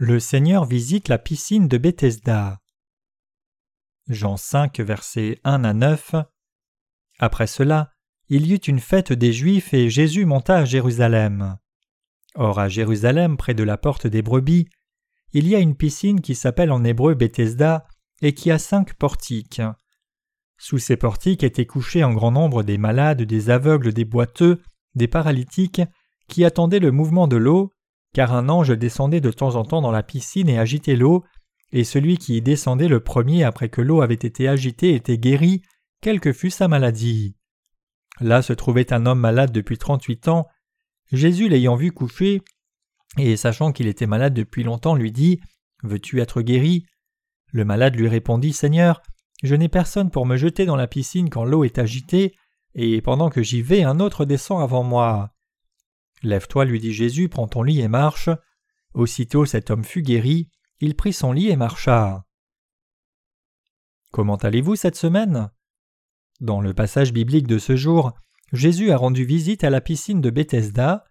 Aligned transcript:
Le 0.00 0.20
Seigneur 0.20 0.64
visite 0.64 1.08
la 1.08 1.18
piscine 1.18 1.66
de 1.66 1.76
Bethesda. 1.76 2.60
Jean 4.06 4.36
5, 4.36 4.78
versets 4.78 5.40
1 5.42 5.64
à 5.64 5.72
9. 5.72 6.14
Après 7.18 7.48
cela, 7.48 7.90
il 8.28 8.46
y 8.46 8.54
eut 8.54 8.58
une 8.58 8.78
fête 8.78 9.12
des 9.12 9.32
Juifs 9.32 9.74
et 9.74 9.90
Jésus 9.90 10.24
monta 10.24 10.58
à 10.58 10.64
Jérusalem. 10.64 11.58
Or 12.36 12.60
à 12.60 12.68
Jérusalem, 12.68 13.36
près 13.36 13.54
de 13.54 13.64
la 13.64 13.76
porte 13.76 14.06
des 14.06 14.22
brebis, 14.22 14.68
il 15.32 15.48
y 15.48 15.56
a 15.56 15.58
une 15.58 15.74
piscine 15.74 16.20
qui 16.20 16.36
s'appelle 16.36 16.70
en 16.70 16.84
hébreu 16.84 17.14
Bethesda 17.14 17.84
et 18.22 18.34
qui 18.34 18.52
a 18.52 18.58
cinq 18.60 18.94
portiques. 18.94 19.62
Sous 20.58 20.78
ces 20.78 20.96
portiques 20.96 21.42
étaient 21.42 21.66
couchés 21.66 22.04
en 22.04 22.14
grand 22.14 22.30
nombre 22.30 22.62
des 22.62 22.78
malades, 22.78 23.22
des 23.22 23.50
aveugles, 23.50 23.92
des 23.92 24.04
boiteux, 24.04 24.62
des 24.94 25.08
paralytiques, 25.08 25.82
qui 26.28 26.44
attendaient 26.44 26.78
le 26.78 26.92
mouvement 26.92 27.26
de 27.26 27.36
l'eau, 27.36 27.72
car 28.18 28.34
un 28.34 28.48
ange 28.48 28.76
descendait 28.76 29.20
de 29.20 29.30
temps 29.30 29.54
en 29.54 29.64
temps 29.64 29.80
dans 29.80 29.92
la 29.92 30.02
piscine 30.02 30.48
et 30.48 30.58
agitait 30.58 30.96
l'eau, 30.96 31.24
et 31.70 31.84
celui 31.84 32.18
qui 32.18 32.36
y 32.36 32.42
descendait 32.42 32.88
le 32.88 32.98
premier 32.98 33.44
après 33.44 33.68
que 33.68 33.80
l'eau 33.80 34.00
avait 34.00 34.14
été 34.14 34.48
agitée 34.48 34.96
était 34.96 35.18
guéri, 35.18 35.62
quelle 36.00 36.18
que 36.18 36.32
fût 36.32 36.50
sa 36.50 36.66
maladie. 36.66 37.36
Là 38.18 38.42
se 38.42 38.52
trouvait 38.52 38.92
un 38.92 39.06
homme 39.06 39.20
malade 39.20 39.52
depuis 39.52 39.78
trente-huit 39.78 40.26
ans. 40.26 40.48
Jésus 41.12 41.48
l'ayant 41.48 41.76
vu 41.76 41.92
coucher, 41.92 42.42
et 43.18 43.36
sachant 43.36 43.70
qu'il 43.70 43.86
était 43.86 44.08
malade 44.08 44.34
depuis 44.34 44.64
longtemps, 44.64 44.96
lui 44.96 45.12
dit 45.12 45.38
Veux-tu 45.84 46.20
être 46.20 46.42
guéri? 46.42 46.86
Le 47.52 47.64
malade 47.64 47.94
lui 47.94 48.08
répondit 48.08 48.52
Seigneur, 48.52 49.00
je 49.44 49.54
n'ai 49.54 49.68
personne 49.68 50.10
pour 50.10 50.26
me 50.26 50.36
jeter 50.36 50.66
dans 50.66 50.74
la 50.74 50.88
piscine 50.88 51.30
quand 51.30 51.44
l'eau 51.44 51.62
est 51.62 51.78
agitée, 51.78 52.34
et 52.74 53.00
pendant 53.00 53.30
que 53.30 53.44
j'y 53.44 53.62
vais, 53.62 53.84
un 53.84 54.00
autre 54.00 54.24
descend 54.24 54.60
avant 54.60 54.82
moi. 54.82 55.30
Lève-toi, 56.22 56.64
lui 56.64 56.80
dit 56.80 56.92
Jésus, 56.92 57.28
prends 57.28 57.48
ton 57.48 57.62
lit 57.62 57.80
et 57.80 57.88
marche. 57.88 58.30
Aussitôt 58.94 59.44
cet 59.44 59.70
homme 59.70 59.84
fut 59.84 60.02
guéri, 60.02 60.50
il 60.80 60.94
prit 60.96 61.12
son 61.12 61.32
lit 61.32 61.48
et 61.48 61.56
marcha. 61.56 62.24
Comment 64.10 64.36
allez-vous 64.36 64.76
cette 64.76 64.96
semaine? 64.96 65.50
Dans 66.40 66.60
le 66.60 66.72
passage 66.72 67.12
biblique 67.12 67.46
de 67.46 67.58
ce 67.58 67.76
jour, 67.76 68.12
Jésus 68.52 68.90
a 68.90 68.96
rendu 68.96 69.24
visite 69.24 69.64
à 69.64 69.70
la 69.70 69.80
piscine 69.80 70.20
de 70.20 70.30
Bethesda. 70.30 71.04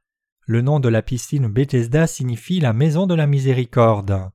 Le 0.45 0.61
nom 0.61 0.79
de 0.79 0.89
la 0.89 1.01
piscine 1.01 1.47
Bethesda 1.47 2.07
signifie 2.07 2.59
la 2.59 2.73
maison 2.73 3.05
de 3.05 3.13
la 3.13 3.27
miséricorde. 3.27 4.31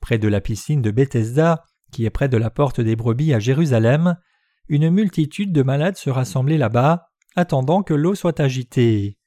Près 0.00 0.18
de 0.18 0.28
la 0.28 0.40
piscine 0.40 0.82
de 0.82 0.90
Bethesda, 0.90 1.64
qui 1.92 2.04
est 2.04 2.10
près 2.10 2.28
de 2.28 2.36
la 2.36 2.50
porte 2.50 2.80
des 2.80 2.96
brebis 2.96 3.32
à 3.34 3.38
Jérusalem, 3.38 4.16
une 4.68 4.90
multitude 4.90 5.52
de 5.52 5.62
malades 5.62 5.96
se 5.96 6.10
rassemblaient 6.10 6.58
là-bas, 6.58 7.06
attendant 7.36 7.82
que 7.82 7.94
l'eau 7.94 8.14
soit 8.14 8.40
agitée. 8.40 9.18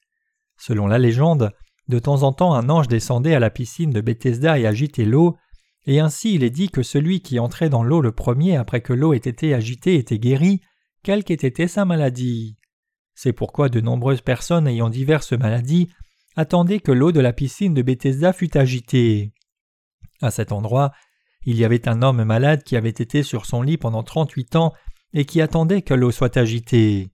Selon 0.59 0.87
la 0.87 0.99
légende, 0.99 1.51
de 1.87 1.99
temps 1.99 2.23
en 2.23 2.33
temps 2.33 2.53
un 2.53 2.69
ange 2.69 2.87
descendait 2.87 3.33
à 3.33 3.39
la 3.39 3.49
piscine 3.49 3.91
de 3.91 4.01
Bethesda 4.01 4.59
et 4.59 4.67
agitait 4.67 5.05
l'eau, 5.05 5.37
et 5.85 5.99
ainsi 5.99 6.35
il 6.35 6.43
est 6.43 6.49
dit 6.49 6.69
que 6.69 6.83
celui 6.83 7.21
qui 7.21 7.39
entrait 7.39 7.69
dans 7.69 7.81
l'eau 7.81 8.01
le 8.01 8.11
premier 8.11 8.57
après 8.57 8.81
que 8.81 8.93
l'eau 8.93 9.13
ait 9.13 9.17
été 9.17 9.53
agitée 9.53 9.95
était 9.95 10.19
guéri, 10.19 10.61
quelle 11.01 11.23
qu'ait 11.23 11.33
été 11.33 11.67
sa 11.67 11.85
maladie. 11.85 12.57
C'est 13.15 13.33
pourquoi 13.33 13.69
de 13.69 13.81
nombreuses 13.81 14.21
personnes 14.21 14.67
ayant 14.67 14.89
diverses 14.89 15.33
maladies 15.33 15.89
attendaient 16.35 16.79
que 16.79 16.91
l'eau 16.91 17.11
de 17.11 17.19
la 17.19 17.33
piscine 17.33 17.73
de 17.73 17.81
Bethesda 17.81 18.33
fût 18.33 18.57
agitée. 18.57 19.33
À 20.21 20.31
cet 20.31 20.51
endroit, 20.51 20.91
il 21.45 21.55
y 21.55 21.65
avait 21.65 21.87
un 21.87 22.01
homme 22.01 22.23
malade 22.23 22.63
qui 22.63 22.75
avait 22.75 22.89
été 22.89 23.23
sur 23.23 23.45
son 23.45 23.61
lit 23.61 23.77
pendant 23.77 24.03
trente-huit 24.03 24.55
ans 24.55 24.73
et 25.13 25.25
qui 25.25 25.41
attendait 25.41 25.81
que 25.81 25.93
l'eau 25.93 26.11
soit 26.11 26.37
agitée. 26.37 27.11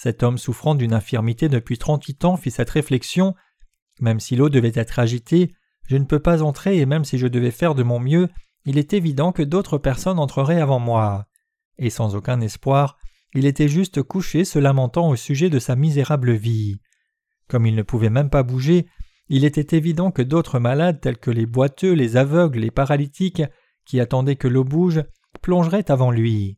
Cet 0.00 0.22
homme 0.22 0.38
souffrant 0.38 0.76
d'une 0.76 0.94
infirmité 0.94 1.48
depuis 1.48 1.76
trente-huit 1.76 2.24
ans 2.24 2.36
fit 2.36 2.52
cette 2.52 2.70
réflexion 2.70 3.34
Même 4.00 4.20
si 4.20 4.36
l'eau 4.36 4.48
devait 4.48 4.70
être 4.76 5.00
agitée, 5.00 5.52
je 5.88 5.96
ne 5.96 6.04
peux 6.04 6.20
pas 6.20 6.44
entrer 6.44 6.78
et 6.78 6.86
même 6.86 7.04
si 7.04 7.18
je 7.18 7.26
devais 7.26 7.50
faire 7.50 7.74
de 7.74 7.82
mon 7.82 7.98
mieux, 7.98 8.28
il 8.64 8.78
est 8.78 8.92
évident 8.92 9.32
que 9.32 9.42
d'autres 9.42 9.76
personnes 9.76 10.20
entreraient 10.20 10.60
avant 10.60 10.78
moi. 10.78 11.26
Et 11.78 11.90
sans 11.90 12.14
aucun 12.14 12.40
espoir, 12.40 12.96
il 13.34 13.44
était 13.44 13.66
juste 13.66 14.04
couché 14.04 14.44
se 14.44 14.60
lamentant 14.60 15.08
au 15.08 15.16
sujet 15.16 15.50
de 15.50 15.58
sa 15.58 15.74
misérable 15.74 16.30
vie. 16.30 16.78
Comme 17.48 17.66
il 17.66 17.74
ne 17.74 17.82
pouvait 17.82 18.08
même 18.08 18.30
pas 18.30 18.44
bouger, 18.44 18.86
il 19.28 19.44
était 19.44 19.76
évident 19.76 20.12
que 20.12 20.22
d'autres 20.22 20.60
malades 20.60 21.00
tels 21.00 21.18
que 21.18 21.32
les 21.32 21.46
boiteux, 21.46 21.92
les 21.92 22.16
aveugles, 22.16 22.60
les 22.60 22.70
paralytiques, 22.70 23.42
qui 23.84 23.98
attendaient 23.98 24.36
que 24.36 24.46
l'eau 24.46 24.62
bouge, 24.62 25.02
plongeraient 25.42 25.90
avant 25.90 26.12
lui. 26.12 26.56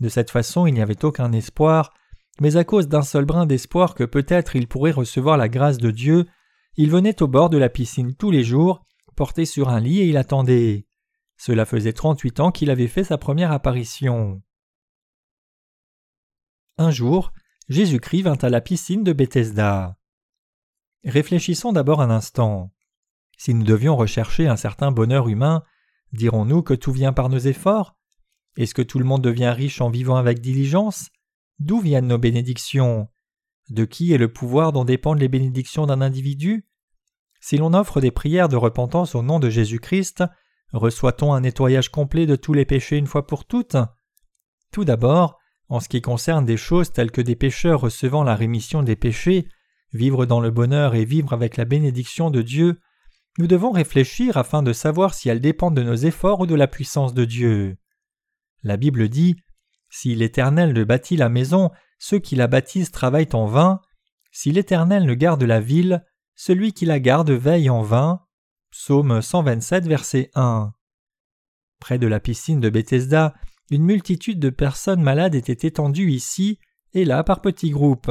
De 0.00 0.08
cette 0.08 0.30
façon 0.30 0.66
il 0.66 0.72
n'y 0.72 0.80
avait 0.80 1.04
aucun 1.04 1.32
espoir, 1.32 1.92
mais 2.40 2.56
à 2.56 2.64
cause 2.64 2.88
d'un 2.88 3.02
seul 3.02 3.24
brin 3.24 3.46
d'espoir 3.46 3.94
que 3.94 4.04
peut-être 4.04 4.56
il 4.56 4.66
pourrait 4.66 4.90
recevoir 4.90 5.36
la 5.36 5.48
grâce 5.48 5.78
de 5.78 5.90
Dieu, 5.90 6.26
il 6.76 6.90
venait 6.90 7.22
au 7.22 7.28
bord 7.28 7.50
de 7.50 7.58
la 7.58 7.68
piscine 7.68 8.14
tous 8.14 8.30
les 8.30 8.44
jours, 8.44 8.84
porté 9.16 9.44
sur 9.44 9.68
un 9.68 9.80
lit 9.80 10.00
et 10.00 10.06
il 10.06 10.16
attendait. 10.16 10.86
Cela 11.36 11.66
faisait 11.66 11.92
trente-huit 11.92 12.40
ans 12.40 12.50
qu'il 12.50 12.70
avait 12.70 12.88
fait 12.88 13.04
sa 13.04 13.18
première 13.18 13.52
apparition. 13.52 14.42
Un 16.78 16.90
jour, 16.90 17.32
Jésus-Christ 17.68 18.22
vint 18.22 18.38
à 18.40 18.48
la 18.48 18.60
piscine 18.60 19.04
de 19.04 19.12
Bethesda. 19.12 19.98
Réfléchissons 21.04 21.72
d'abord 21.72 22.00
un 22.00 22.10
instant. 22.10 22.72
Si 23.36 23.54
nous 23.54 23.64
devions 23.64 23.96
rechercher 23.96 24.46
un 24.46 24.56
certain 24.56 24.92
bonheur 24.92 25.28
humain, 25.28 25.62
dirons-nous 26.12 26.62
que 26.62 26.74
tout 26.74 26.92
vient 26.92 27.12
par 27.12 27.28
nos 27.28 27.38
efforts? 27.38 27.96
Est-ce 28.56 28.74
que 28.74 28.82
tout 28.82 28.98
le 28.98 29.04
monde 29.04 29.22
devient 29.22 29.52
riche 29.54 29.80
en 29.80 29.90
vivant 29.90 30.16
avec 30.16 30.40
diligence? 30.40 31.10
D'où 31.58 31.80
viennent 31.80 32.08
nos 32.08 32.18
bénédictions? 32.18 33.08
De 33.68 33.84
qui 33.84 34.12
est 34.12 34.18
le 34.18 34.32
pouvoir 34.32 34.72
dont 34.72 34.84
dépendent 34.84 35.20
les 35.20 35.28
bénédictions 35.28 35.86
d'un 35.86 36.00
individu? 36.00 36.66
Si 37.40 37.56
l'on 37.56 37.74
offre 37.74 38.00
des 38.00 38.10
prières 38.10 38.48
de 38.48 38.56
repentance 38.56 39.14
au 39.14 39.22
nom 39.22 39.40
de 39.40 39.50
Jésus-Christ, 39.50 40.24
reçoit-on 40.72 41.32
un 41.32 41.40
nettoyage 41.40 41.90
complet 41.90 42.26
de 42.26 42.36
tous 42.36 42.52
les 42.52 42.64
péchés 42.64 42.96
une 42.96 43.06
fois 43.06 43.26
pour 43.26 43.44
toutes? 43.44 43.76
Tout 44.72 44.84
d'abord, 44.84 45.38
en 45.68 45.80
ce 45.80 45.88
qui 45.88 46.00
concerne 46.00 46.44
des 46.44 46.56
choses 46.56 46.92
telles 46.92 47.10
que 47.10 47.20
des 47.20 47.36
pécheurs 47.36 47.80
recevant 47.80 48.24
la 48.24 48.36
rémission 48.36 48.82
des 48.82 48.96
péchés, 48.96 49.48
vivre 49.92 50.26
dans 50.26 50.40
le 50.40 50.50
bonheur 50.50 50.94
et 50.94 51.04
vivre 51.04 51.32
avec 51.32 51.56
la 51.56 51.64
bénédiction 51.64 52.30
de 52.30 52.42
Dieu, 52.42 52.80
nous 53.38 53.46
devons 53.46 53.70
réfléchir 53.70 54.36
afin 54.36 54.62
de 54.62 54.72
savoir 54.72 55.14
si 55.14 55.28
elles 55.28 55.40
dépendent 55.40 55.76
de 55.76 55.82
nos 55.82 55.94
efforts 55.94 56.40
ou 56.40 56.46
de 56.46 56.54
la 56.54 56.68
puissance 56.68 57.14
de 57.14 57.24
Dieu. 57.24 57.76
La 58.62 58.76
Bible 58.76 59.08
dit 59.08 59.36
si 59.94 60.14
l'Éternel 60.14 60.72
ne 60.72 60.84
bâtit 60.84 61.18
la 61.18 61.28
maison, 61.28 61.70
ceux 61.98 62.18
qui 62.18 62.34
la 62.34 62.46
bâtissent 62.46 62.90
travaillent 62.90 63.34
en 63.34 63.44
vain. 63.44 63.82
Si 64.30 64.50
l'Éternel 64.50 65.04
ne 65.04 65.12
garde 65.12 65.42
la 65.42 65.60
ville, 65.60 66.02
celui 66.34 66.72
qui 66.72 66.86
la 66.86 66.98
garde 66.98 67.30
veille 67.30 67.68
en 67.68 67.82
vain. 67.82 68.22
Psaume 68.70 69.20
127, 69.20 69.86
verset 69.86 70.30
1. 70.34 70.72
Près 71.78 71.98
de 71.98 72.06
la 72.06 72.20
piscine 72.20 72.58
de 72.58 72.70
Bethesda, 72.70 73.34
une 73.70 73.84
multitude 73.84 74.40
de 74.40 74.48
personnes 74.48 75.02
malades 75.02 75.34
étaient 75.34 75.68
étendues 75.68 76.10
ici 76.10 76.58
et 76.94 77.04
là 77.04 77.22
par 77.22 77.42
petits 77.42 77.70
groupes. 77.70 78.10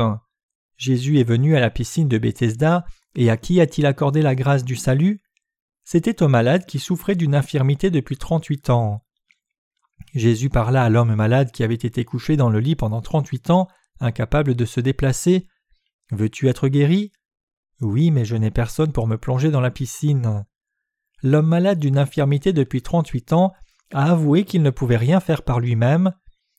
Jésus 0.78 1.20
est 1.20 1.28
venu 1.28 1.56
à 1.56 1.60
la 1.60 1.72
piscine 1.72 2.08
de 2.08 2.20
Bethesda, 2.20 2.86
et 3.16 3.32
à 3.32 3.38
qui 3.38 3.60
a-t-il 3.60 3.88
accordé 3.88 4.22
la 4.22 4.36
grâce 4.36 4.64
du 4.64 4.76
salut? 4.76 5.20
C'était 5.84 6.22
aux 6.22 6.28
malades 6.28 6.68
qui 6.68 6.78
souffraient 6.78 7.16
d'une 7.16 7.34
infirmité 7.34 7.90
depuis 7.90 8.18
trente-huit 8.18 8.70
ans. 8.70 9.04
Jésus 10.14 10.50
parla 10.50 10.84
à 10.84 10.90
l'homme 10.90 11.16
malade 11.16 11.52
qui 11.52 11.64
avait 11.64 11.76
été 11.76 12.04
couché 12.04 12.36
dans 12.36 12.50
le 12.50 12.60
lit 12.60 12.76
pendant 12.76 13.02
trente-huit 13.02 13.50
ans, 13.50 13.68
incapable 14.00 14.56
de 14.56 14.66
se 14.66 14.82
déplacer. 14.82 15.48
Veux-tu 16.12 16.50
être 16.50 16.68
guéri? 16.68 17.12
Oui, 17.80 18.12
mais 18.12 18.26
je 18.26 18.36
n'ai 18.36 18.52
personne 18.52 18.92
pour 18.92 19.08
me 19.08 19.18
plonger 19.18 19.52
dans 19.52 19.62
la 19.62 19.72
piscine. 19.72 20.46
L'homme 21.24 21.48
malade 21.48 21.80
d'une 21.80 21.98
infirmité 21.98 22.52
depuis 22.52 22.82
trente-huit 22.82 23.32
ans 23.32 23.54
a 23.94 24.12
avoué 24.12 24.44
qu'il 24.44 24.62
ne 24.62 24.70
pouvait 24.70 24.98
rien 24.98 25.20
faire 25.20 25.44
par 25.44 25.60
lui-même. 25.60 26.14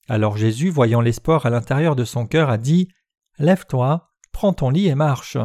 Alors 0.08 0.36
Jésus, 0.36 0.70
voyant 0.70 1.00
l'espoir 1.00 1.46
à 1.46 1.50
l'intérieur 1.50 1.96
de 1.96 2.04
son 2.04 2.26
cœur, 2.26 2.50
a 2.50 2.58
dit 2.58 2.88
Lève-toi, 3.38 4.10
prends 4.32 4.52
ton 4.52 4.70
lit 4.70 4.88
et 4.88 4.94
marche. 4.94 5.36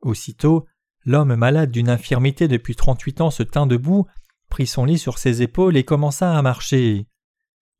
Aussitôt, 0.00 0.66
l'homme 1.04 1.34
malade 1.34 1.70
d'une 1.70 1.88
infirmité 1.88 2.48
depuis 2.48 2.74
trente-huit 2.74 3.20
ans 3.20 3.30
se 3.30 3.42
tint 3.42 3.66
debout, 3.66 4.06
prit 4.48 4.66
son 4.66 4.84
lit 4.84 4.98
sur 4.98 5.18
ses 5.18 5.42
épaules 5.42 5.76
et 5.76 5.84
commença 5.84 6.36
à 6.36 6.42
marcher. 6.42 7.06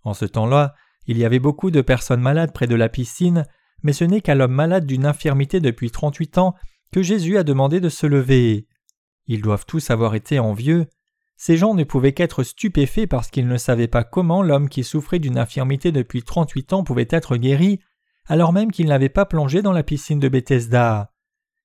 En 0.02 0.14
ce 0.14 0.24
temps-là, 0.24 0.74
il 1.06 1.18
y 1.18 1.24
avait 1.24 1.38
beaucoup 1.38 1.70
de 1.70 1.80
personnes 1.80 2.20
malades 2.20 2.52
près 2.52 2.66
de 2.66 2.74
la 2.74 2.88
piscine, 2.88 3.44
mais 3.82 3.92
ce 3.92 4.04
n'est 4.04 4.20
qu'à 4.20 4.34
l'homme 4.34 4.52
malade 4.52 4.86
d'une 4.86 5.06
infirmité 5.06 5.60
depuis 5.60 5.90
trente-huit 5.90 6.38
ans 6.38 6.54
que 6.92 7.02
Jésus 7.02 7.38
a 7.38 7.44
demandé 7.44 7.80
de 7.80 7.88
se 7.88 8.06
lever. 8.06 8.66
Ils 9.26 9.42
doivent 9.42 9.66
tous 9.66 9.90
avoir 9.90 10.14
été 10.14 10.38
envieux. 10.38 10.86
Ces 11.36 11.56
gens 11.56 11.74
ne 11.74 11.84
pouvaient 11.84 12.12
qu'être 12.12 12.42
stupéfaits 12.42 13.06
parce 13.06 13.30
qu'ils 13.30 13.46
ne 13.46 13.56
savaient 13.56 13.88
pas 13.88 14.04
comment 14.04 14.42
l'homme 14.42 14.68
qui 14.68 14.84
souffrait 14.84 15.18
d'une 15.18 15.38
infirmité 15.38 15.92
depuis 15.92 16.22
trente-huit 16.22 16.72
ans 16.72 16.82
pouvait 16.82 17.06
être 17.10 17.36
guéri, 17.36 17.80
alors 18.26 18.52
même 18.52 18.72
qu'il 18.72 18.86
n'avait 18.86 19.08
pas 19.08 19.24
plongé 19.24 19.62
dans 19.62 19.72
la 19.72 19.82
piscine 19.82 20.18
de 20.18 20.28
Bethesda. 20.28 21.12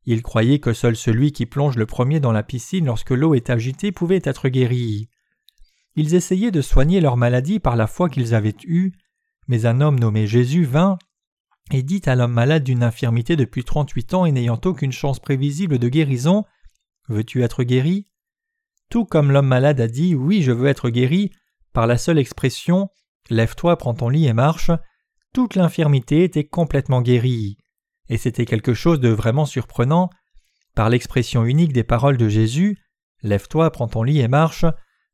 Ils 0.06 0.22
croyaient 0.22 0.60
que 0.60 0.74
seul 0.74 0.96
celui 0.96 1.32
qui 1.32 1.46
plonge 1.46 1.78
le 1.78 1.86
premier 1.86 2.20
dans 2.20 2.32
la 2.32 2.44
piscine 2.44 2.86
lorsque 2.86 3.12
l'eau 3.12 3.34
est 3.34 3.50
agitée 3.50 3.92
pouvait 3.92 4.22
être 4.24 4.50
guéri. 4.50 5.10
Ils 5.95 6.16
essayaient 6.16 6.51
de 6.51 6.62
soigner 6.62 7.01
leur 7.01 7.18
maladie 7.18 7.60
par 7.60 7.75
la 7.75 7.88
foi 7.88 8.10
qu'ils 8.10 8.34
avaient 8.34 8.56
eue, 8.63 8.94
mais 9.48 9.66
un 9.66 9.81
homme 9.81 10.00
nommé 10.00 10.28
Jésus 10.28 10.66
vint 10.66 10.98
et 11.72 11.84
dit 11.84 12.01
à 12.06 12.16
l'homme 12.16 12.34
malade 12.34 12.63
d'une 12.63 12.84
infirmité 12.84 13.36
depuis 13.36 13.63
trente-huit 13.63 14.13
ans 14.13 14.25
et 14.25 14.31
n'ayant 14.31 14.60
aucune 14.66 14.92
chance 14.92 15.19
prévisible 15.19 15.80
de 15.80 15.90
guérison 15.90 16.45
Veux-tu 17.10 17.44
être 17.44 17.63
guéri? 17.63 18.07
Tout 18.90 19.06
comme 19.06 19.31
l'homme 19.31 19.48
malade 19.48 19.80
a 19.80 19.88
dit 19.88 20.16
Oui, 20.16 20.42
je 20.42 20.51
veux 20.51 20.68
être 20.68 20.90
guéri, 20.90 21.31
par 21.74 21.88
la 21.88 21.98
seule 21.98 22.19
expression 22.19 22.89
Lève-toi, 23.30 23.78
prends 23.78 23.94
ton 23.94 24.10
lit 24.10 24.28
et 24.28 24.34
marche, 24.34 24.72
toute 25.34 25.56
l'infirmité 25.56 26.24
était 26.24 26.44
complètement 26.44 27.01
guérie. 27.01 27.57
Et 28.10 28.18
c'était 28.18 28.46
quelque 28.46 28.74
chose 28.74 29.00
de 29.00 29.10
vraiment 29.10 29.46
surprenant. 29.46 30.10
Par 30.75 30.89
l'expression 30.89 31.46
unique 31.46 31.74
des 31.74 31.84
paroles 31.84 32.18
de 32.18 32.30
Jésus 32.30 32.78
Lève-toi, 33.22 33.72
prends 33.72 33.88
ton 33.88 34.04
lit 34.04 34.19
et 34.19 34.28
marche, 34.28 34.66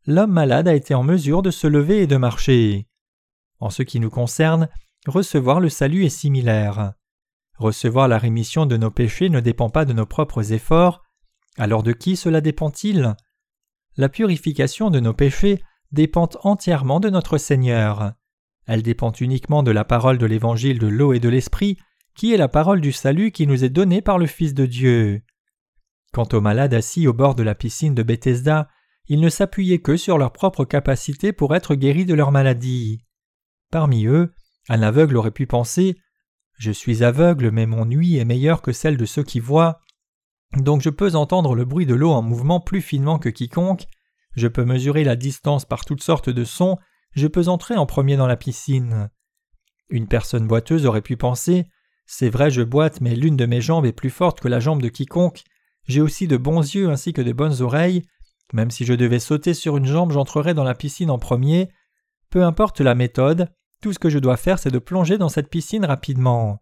l'homme 0.06 0.32
malade 0.32 0.68
a 0.68 0.76
été 0.76 0.94
en 0.94 1.04
mesure 1.04 1.42
de 1.42 1.52
se 1.52 1.68
lever 1.68 2.02
et 2.02 2.08
de 2.08 2.18
marcher. 2.18 2.88
En 3.60 3.70
ce 3.70 3.84
qui 3.84 4.00
nous 4.00 4.10
concerne, 4.10 4.70
recevoir 5.06 5.60
le 5.60 5.70
salut 5.70 6.06
est 6.06 6.10
similaire. 6.10 6.94
Recevoir 7.58 8.08
la 8.08 8.18
rémission 8.18 8.66
de 8.66 8.78
nos 8.78 8.92
péchés 8.92 9.30
ne 9.30 9.42
dépend 9.42 9.70
pas 9.70 9.86
de 9.86 9.94
nos 9.94 10.06
propres 10.06 10.54
efforts. 10.54 11.04
Alors 11.58 11.84
de 11.84 11.92
qui 11.92 12.16
cela 12.16 12.40
dépend-il? 12.40 13.16
La 13.98 14.08
purification 14.08 14.90
de 14.90 15.02
nos 15.02 15.14
péchés 15.14 15.62
dépend 15.92 16.30
entièrement 16.44 17.02
de 17.02 17.10
notre 17.10 17.38
Seigneur. 17.38 18.14
Elle 18.66 18.84
dépend 18.84 19.12
uniquement 19.12 19.64
de 19.64 19.72
la 19.72 19.84
parole 19.84 20.18
de 20.18 20.26
l'évangile 20.26 20.80
de 20.80 20.88
l'eau 20.88 21.12
et 21.12 21.20
de 21.20 21.28
l'esprit, 21.28 21.78
qui 22.16 22.34
est 22.34 22.38
la 22.38 22.48
parole 22.48 22.82
du 22.82 22.92
salut 22.92 23.32
qui 23.32 23.48
nous 23.48 23.64
est 23.64 23.70
donnée 23.70 24.02
par 24.02 24.18
le 24.20 24.28
Fils 24.28 24.54
de 24.54 24.66
Dieu. 24.66 25.22
Quant 26.14 26.28
aux 26.34 26.42
malades 26.42 26.74
assis 26.74 27.08
au 27.08 27.14
bord 27.14 27.36
de 27.36 27.44
la 27.44 27.56
piscine 27.56 27.96
de 27.96 28.04
Bethesda, 28.04 28.70
ils 29.10 29.20
ne 29.20 29.30
s'appuyaient 29.30 29.82
que 29.82 29.98
sur 29.98 30.18
leur 30.18 30.32
propre 30.32 30.64
capacité 30.64 31.34
pour 31.34 31.56
être 31.56 31.76
guéris 31.76 32.06
de 32.06 32.14
leur 32.14 32.32
maladie. 32.32 33.04
Parmi 33.72 34.06
eux, 34.06 34.32
un 34.70 34.82
aveugle 34.82 35.18
aurait 35.18 35.32
pu 35.32 35.48
penser 35.48 35.98
Je 36.58 36.72
suis 36.72 37.04
aveugle, 37.04 37.52
mais 37.52 37.66
mon 37.66 37.86
nuit 37.86 38.18
est 38.18 38.26
meilleure 38.26 38.62
que 38.62 38.72
celle 38.72 38.98
de 38.98 39.06
ceux 39.06 39.24
qui 39.24 39.40
voient. 39.40 39.80
Donc 40.56 40.82
je 40.82 40.90
peux 40.90 41.16
entendre 41.16 41.56
le 41.56 41.66
bruit 41.66 41.86
de 41.86 41.96
l'eau 41.96 42.12
en 42.12 42.22
mouvement 42.22 42.60
plus 42.60 42.82
finement 42.82 43.20
que 43.20 43.30
quiconque, 43.30 43.86
je 44.36 44.48
peux 44.48 44.66
mesurer 44.66 45.04
la 45.04 45.16
distance 45.16 45.66
par 45.66 45.86
toutes 45.86 46.04
sortes 46.04 46.30
de 46.30 46.44
sons, 46.44 46.78
je 47.14 47.28
peux 47.28 47.48
entrer 47.48 47.76
en 47.76 47.86
premier 47.86 48.16
dans 48.16 48.28
la 48.28 48.38
piscine. 48.38 49.10
Une 49.90 50.08
personne 50.08 50.48
boiteuse 50.48 50.86
aurait 50.86 51.02
pu 51.02 51.18
penser 51.18 51.66
C'est 52.06 52.30
vrai, 52.30 52.52
je 52.52 52.62
boite, 52.62 53.02
mais 53.02 53.16
l'une 53.16 53.38
de 53.38 53.46
mes 53.46 53.62
jambes 53.62 53.86
est 53.86 53.92
plus 53.92 54.10
forte 54.12 54.40
que 54.40 54.48
la 54.48 54.60
jambe 54.60 54.82
de 54.82 54.90
quiconque. 54.90 55.44
J'ai 55.88 56.02
aussi 56.02 56.28
de 56.28 56.38
bons 56.38 56.62
yeux 56.62 56.90
ainsi 56.90 57.14
que 57.14 57.22
de 57.22 57.34
bonnes 57.34 57.62
oreilles. 57.62 58.04
Même 58.54 58.72
si 58.72 58.86
je 58.86 58.94
devais 58.94 59.20
sauter 59.20 59.54
sur 59.54 59.78
une 59.78 59.86
jambe, 59.86 60.12
j'entrerais 60.12 60.54
dans 60.54 60.64
la 60.64 60.76
piscine 60.76 61.12
en 61.12 61.20
premier. 61.20 61.70
Peu 62.30 62.44
importe 62.44 62.82
la 62.82 62.96
méthode, 62.96 63.52
tout 63.82 63.94
ce 63.94 64.00
que 64.00 64.10
je 64.10 64.20
dois 64.20 64.38
faire, 64.38 64.60
c'est 64.60 64.72
de 64.72 64.80
plonger 64.80 65.18
dans 65.18 65.30
cette 65.30 65.50
piscine 65.50 65.86
rapidement. 65.86 66.60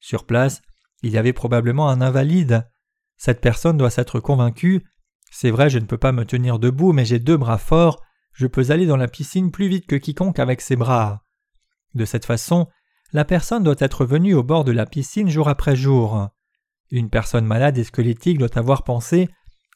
Sur 0.00 0.24
place, 0.24 0.62
il 1.02 1.10
y 1.10 1.18
avait 1.18 1.32
probablement 1.32 1.88
un 1.88 2.00
invalide. 2.00 2.68
Cette 3.16 3.40
personne 3.40 3.76
doit 3.76 3.90
s'être 3.90 4.20
convaincue 4.20 4.82
c'est 5.30 5.50
vrai, 5.50 5.70
je 5.70 5.78
ne 5.78 5.86
peux 5.86 5.96
pas 5.96 6.12
me 6.12 6.24
tenir 6.24 6.58
debout, 6.58 6.92
mais 6.92 7.04
j'ai 7.04 7.20
deux 7.20 7.36
bras 7.36 7.58
forts, 7.58 8.02
je 8.32 8.46
peux 8.46 8.70
aller 8.70 8.86
dans 8.86 8.96
la 8.96 9.08
piscine 9.08 9.52
plus 9.52 9.68
vite 9.68 9.86
que 9.86 9.96
quiconque 9.96 10.40
avec 10.40 10.60
ses 10.60 10.76
bras. 10.76 11.22
De 11.94 12.04
cette 12.04 12.26
façon, 12.26 12.66
la 13.12 13.24
personne 13.24 13.62
doit 13.62 13.76
être 13.78 14.04
venue 14.04 14.34
au 14.34 14.42
bord 14.42 14.64
de 14.64 14.72
la 14.72 14.86
piscine 14.86 15.28
jour 15.28 15.48
après 15.48 15.76
jour. 15.76 16.28
Une 16.90 17.10
personne 17.10 17.46
malade 17.46 17.78
et 17.78 17.84
squelettique 17.84 18.38
doit 18.38 18.58
avoir 18.58 18.82
pensé 18.82 19.28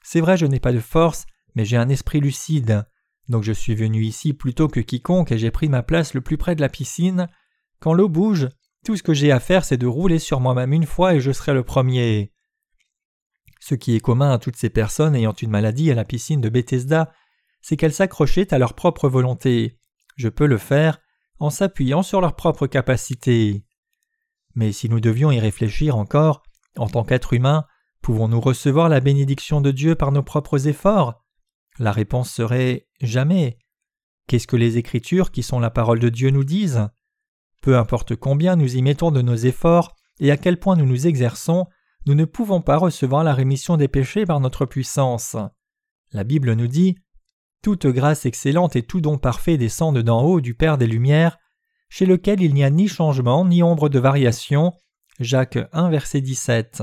C'est 0.02 0.20
vrai, 0.20 0.37
je 0.37 0.46
n'ai 0.46 0.61
pas 0.61 0.73
de 0.73 0.81
force, 0.81 1.25
mais 1.55 1.65
j'ai 1.65 1.77
un 1.77 1.89
esprit 1.89 2.21
lucide. 2.21 2.87
Donc 3.29 3.43
je 3.43 3.53
suis 3.53 3.75
venu 3.75 4.03
ici 4.03 4.33
plus 4.33 4.55
tôt 4.55 4.69
que 4.69 4.81
quiconque 4.81 5.33
et 5.33 5.39
j'ai 5.39 5.51
pris 5.51 5.69
ma 5.69 5.83
place 5.83 6.15
le 6.15 6.21
plus 6.21 6.37
près 6.37 6.55
de 6.55 6.61
la 6.61 6.69
piscine. 6.69 7.29
Quand 7.81 7.95
l'eau 7.95 8.09
bouge, 8.09 8.49
tout 8.85 8.97
ce 8.97 9.03
que 9.03 9.15
j'ai 9.15 9.33
à 9.33 9.41
faire 9.41 9.65
c'est 9.65 9.77
de 9.77 9.87
rouler 9.87 10.19
sur 10.19 10.41
moi-même 10.41 10.73
une 10.73 10.87
fois 10.87 11.15
et 11.15 11.21
je 11.21 11.33
serai 11.33 11.55
le 11.55 11.65
premier. 11.65 12.33
Ce 13.61 13.75
qui 13.75 13.97
est 13.97 14.01
commun 14.01 14.33
à 14.33 14.39
toutes 14.39 14.56
ces 14.56 14.69
personnes 14.69 15.17
ayant 15.17 15.33
une 15.33 15.51
maladie 15.51 15.91
à 15.91 15.95
la 15.95 16.05
piscine 16.05 16.43
de 16.43 16.51
Bethesda, 16.51 17.12
c'est 17.62 17.79
qu'elles 17.79 17.95
s'accrochaient 17.95 18.53
à 18.53 18.59
leur 18.59 18.75
propre 18.75 19.09
volonté. 19.09 19.79
Je 20.17 20.29
peux 20.29 20.47
le 20.47 20.59
faire 20.59 20.99
en 21.39 21.49
s'appuyant 21.49 22.03
sur 22.03 22.21
leur 22.21 22.37
propre 22.37 22.67
capacité. 22.67 23.65
Mais 24.55 24.71
si 24.73 24.89
nous 24.91 25.01
devions 25.01 25.31
y 25.31 25.41
réfléchir 25.41 25.97
encore, 25.97 26.43
en 26.77 26.89
tant 26.89 27.05
qu'être 27.05 27.33
humain, 27.33 27.65
pouvons-nous 28.03 28.41
recevoir 28.41 28.91
la 28.91 29.01
bénédiction 29.01 29.62
de 29.62 29.71
Dieu 29.71 29.95
par 29.95 30.12
nos 30.12 30.23
propres 30.23 30.69
efforts? 30.69 31.24
La 31.79 31.93
réponse 31.93 32.31
serait 32.31 32.87
jamais. 33.00 33.59
Qu'est-ce 34.26 34.47
que 34.47 34.56
les 34.56 34.79
Écritures, 34.79 35.31
qui 35.31 35.43
sont 35.43 35.59
la 35.59 35.71
parole 35.71 35.99
de 35.99 36.09
Dieu, 36.09 36.31
nous 36.31 36.44
disent? 36.44 36.88
Peu 37.62 37.76
importe 37.76 38.15
combien 38.17 38.56
nous 38.56 38.76
y 38.76 38.82
mettons 38.82 39.11
de 39.11 39.23
nos 39.23 39.35
efforts 39.35 39.94
et 40.21 40.31
à 40.31 40.37
quel 40.37 40.59
point 40.59 40.76
nous 40.76 40.87
nous 40.87 41.06
exerçons, 41.06 41.67
nous 42.06 42.15
ne 42.15 42.25
pouvons 42.25 42.61
pas 42.61 42.76
recevoir 42.76 43.25
la 43.25 43.35
rémission 43.35 43.76
des 43.76 43.88
péchés 43.88 44.26
par 44.26 44.41
notre 44.41 44.67
puissance. 44.67 45.37
La 46.12 46.25
Bible 46.25 46.53
nous 46.53 46.67
dit 46.67 46.97
Toute 47.62 47.87
grâce 47.87 48.27
excellente 48.27 48.77
et 48.77 48.82
tout 48.82 49.00
don 49.00 49.19
parfait 49.19 49.56
descendent 49.56 50.03
d'en 50.03 50.23
haut 50.23 50.41
du 50.41 50.55
Père 50.55 50.79
des 50.79 50.87
Lumières, 50.87 51.38
chez 51.88 52.06
lequel 52.06 52.43
il 52.43 52.55
n'y 52.55 52.65
a 52.65 52.70
ni 52.70 52.88
changement 52.88 53.44
ni 53.44 53.62
ombre 53.62 53.88
de 53.88 53.99
variation. 53.99 54.73
Jacques 55.19 55.59
1, 55.73 55.91
verset 55.91 56.20
17. 56.20 56.82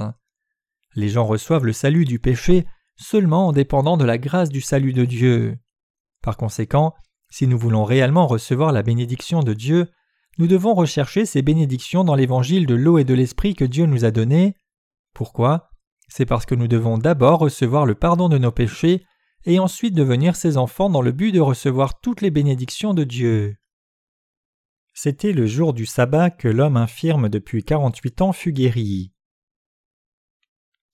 Les 0.95 1.09
gens 1.09 1.25
reçoivent 1.25 1.65
le 1.65 1.73
salut 1.73 2.05
du 2.05 2.19
péché 2.19 2.65
seulement 3.01 3.47
en 3.47 3.51
dépendant 3.51 3.97
de 3.97 4.05
la 4.05 4.17
grâce 4.17 4.49
du 4.49 4.61
salut 4.61 4.93
de 4.93 5.05
Dieu. 5.05 5.57
Par 6.21 6.37
conséquent, 6.37 6.93
si 7.29 7.47
nous 7.47 7.57
voulons 7.57 7.83
réellement 7.83 8.27
recevoir 8.27 8.71
la 8.71 8.83
bénédiction 8.83 9.41
de 9.41 9.53
Dieu, 9.53 9.89
nous 10.37 10.47
devons 10.47 10.73
rechercher 10.73 11.25
ces 11.25 11.41
bénédictions 11.41 12.03
dans 12.03 12.15
l'évangile 12.15 12.65
de 12.65 12.75
l'eau 12.75 12.97
et 12.97 13.03
de 13.03 13.13
l'esprit 13.13 13.55
que 13.55 13.65
Dieu 13.65 13.85
nous 13.85 14.05
a 14.05 14.11
donné. 14.11 14.55
Pourquoi? 15.13 15.69
C'est 16.07 16.25
parce 16.25 16.45
que 16.45 16.55
nous 16.55 16.67
devons 16.67 16.97
d'abord 16.97 17.39
recevoir 17.39 17.85
le 17.85 17.95
pardon 17.95 18.29
de 18.29 18.37
nos 18.37 18.51
péchés 18.51 19.05
et 19.45 19.59
ensuite 19.59 19.95
devenir 19.95 20.35
ses 20.35 20.57
enfants 20.57 20.89
dans 20.89 21.01
le 21.01 21.11
but 21.11 21.31
de 21.31 21.39
recevoir 21.39 21.99
toutes 21.99 22.21
les 22.21 22.31
bénédictions 22.31 22.93
de 22.93 23.03
Dieu. 23.03 23.55
C'était 24.93 25.31
le 25.31 25.47
jour 25.47 25.73
du 25.73 25.85
sabbat 25.85 26.29
que 26.29 26.49
l'homme 26.49 26.77
infirme 26.77 27.29
depuis 27.29 27.63
quarante-huit 27.63 28.21
ans 28.21 28.33
fut 28.33 28.51
guéri. 28.51 29.13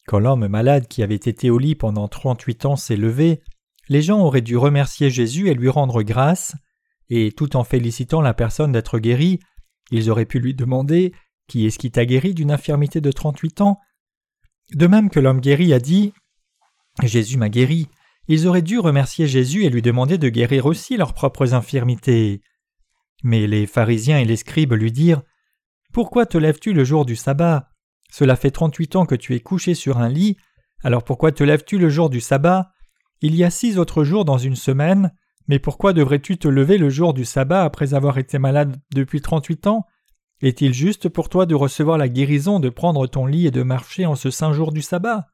Quand 0.08 0.20
l'homme 0.20 0.48
malade 0.48 0.88
qui 0.88 1.04
avait 1.04 1.16
été 1.16 1.50
au 1.50 1.60
lit 1.60 1.76
pendant 1.76 2.08
trente-huit 2.08 2.66
ans 2.66 2.78
s'est 2.78 2.96
levé, 2.96 3.42
les 3.90 4.02
gens 4.02 4.22
auraient 4.22 4.42
dû 4.42 4.56
remercier 4.56 5.10
Jésus 5.10 5.50
et 5.50 5.54
lui 5.54 5.68
rendre 5.68 6.02
grâce, 6.02 6.56
et 7.10 7.34
tout 7.34 7.58
en 7.58 7.66
félicitant 7.66 8.22
la 8.22 8.34
personne 8.34 8.72
d'être 8.72 9.00
guérie, 9.00 9.42
ils 9.92 10.10
auraient 10.10 10.26
pu 10.26 10.40
lui 10.40 10.56
demander 10.56 11.14
Qui 11.50 11.66
est-ce 11.66 11.78
qui 11.78 11.92
t'a 11.92 12.06
guéri 12.06 12.34
d'une 12.34 12.52
infirmité 12.52 13.02
de 13.02 13.12
trente-huit 13.12 13.60
ans? 13.60 13.80
De 14.74 14.88
même 14.88 15.10
que 15.10 15.20
l'homme 15.20 15.42
guéri 15.42 15.74
a 15.74 15.80
dit 15.80 16.14
Jésus 17.04 17.38
m'a 17.38 17.50
guéri, 17.50 17.90
ils 18.30 18.48
auraient 18.48 18.62
dû 18.62 18.80
remercier 18.80 19.28
Jésus 19.28 19.66
et 19.66 19.70
lui 19.70 19.82
demander 19.82 20.18
de 20.18 20.30
guérir 20.30 20.68
aussi 20.68 20.96
leurs 20.96 21.14
propres 21.14 21.54
infirmités. 21.54 22.42
Mais 23.24 23.46
les 23.46 23.68
pharisiens 23.68 24.20
et 24.20 24.26
les 24.26 24.38
scribes 24.38 24.74
lui 24.74 24.94
dirent 24.94 25.22
Pourquoi 25.92 26.26
te 26.26 26.38
lèves-tu 26.38 26.72
le 26.72 26.86
jour 26.86 27.06
du 27.06 27.18
sabbat? 27.18 27.70
Cela 28.12 28.36
fait 28.36 28.52
trente-huit 28.52 28.96
ans 28.96 29.06
que 29.06 29.16
tu 29.16 29.36
es 29.36 29.40
couché 29.40 29.74
sur 29.74 29.98
un 29.98 30.10
lit, 30.10 30.38
alors 30.84 31.04
pourquoi 31.04 31.32
te 31.32 31.44
lèves-tu 31.44 31.78
le 31.78 31.90
jour 31.90 32.10
du 32.10 32.22
sabbat? 32.22 32.72
Il 33.22 33.36
y 33.36 33.44
a 33.44 33.50
six 33.50 33.78
autres 33.78 34.04
jours 34.04 34.26
dans 34.26 34.38
une 34.38 34.56
semaine, 34.56 35.12
mais 35.48 35.60
pourquoi 35.60 35.94
devrais-tu 35.94 36.38
te 36.38 36.48
lever 36.48 36.78
le 36.78 36.90
jour 36.90 37.14
du 37.14 37.26
sabbat 37.26 37.64
après 37.64 37.94
avoir 37.94 38.18
été 38.18 38.38
malade 38.38 38.78
depuis 38.94 39.22
trente-huit 39.22 39.66
ans? 39.68 39.86
Est-il 40.42 40.74
juste 40.74 41.10
pour 41.10 41.30
toi 41.30 41.46
de 41.46 41.56
recevoir 41.56 41.98
la 41.98 42.10
guérison 42.10 42.60
de 42.60 42.70
prendre 42.70 43.08
ton 43.08 43.26
lit 43.26 43.48
et 43.48 43.52
de 43.52 43.64
marcher 43.64 44.06
en 44.06 44.16
ce 44.16 44.30
saint 44.30 44.54
jour 44.54 44.72
du 44.72 44.82
sabbat? 44.82 45.28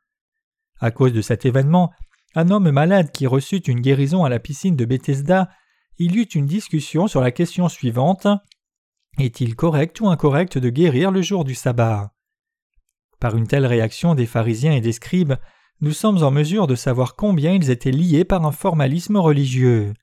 À 0.79 0.91
cause 0.91 1.13
de 1.13 1.21
cet 1.21 1.45
événement, 1.45 1.91
un 2.35 2.49
homme 2.49 2.71
malade 2.71 3.11
qui 3.11 3.27
reçut 3.27 3.57
une 3.57 3.81
guérison 3.81 4.23
à 4.23 4.29
la 4.29 4.39
piscine 4.39 4.75
de 4.75 4.85
Bethesda, 4.85 5.49
il 5.97 6.17
eut 6.17 6.23
une 6.23 6.45
discussion 6.45 7.07
sur 7.07 7.21
la 7.21 7.31
question 7.31 7.67
suivante 7.67 8.27
Est-il 9.19 9.55
correct 9.55 9.99
ou 9.99 10.07
incorrect 10.07 10.57
de 10.57 10.69
guérir 10.69 11.11
le 11.11 11.21
jour 11.21 11.43
du 11.43 11.53
sabbat? 11.53 12.13
Par 13.23 13.37
une 13.37 13.47
telle 13.47 13.65
réaction 13.65 14.15
des 14.15 14.25
pharisiens 14.25 14.73
et 14.73 14.81
des 14.81 14.91
scribes, 14.91 15.35
nous 15.79 15.93
sommes 15.93 16.23
en 16.23 16.29
mesure 16.29 16.67
de 16.67 16.75
savoir 16.75 17.15
combien 17.15 17.53
ils 17.53 17.69
étaient 17.69 17.89
liés 17.89 18.25
par 18.25 18.45
un 18.45 18.51
formalisme 18.51 19.15
religieux. 19.15 19.93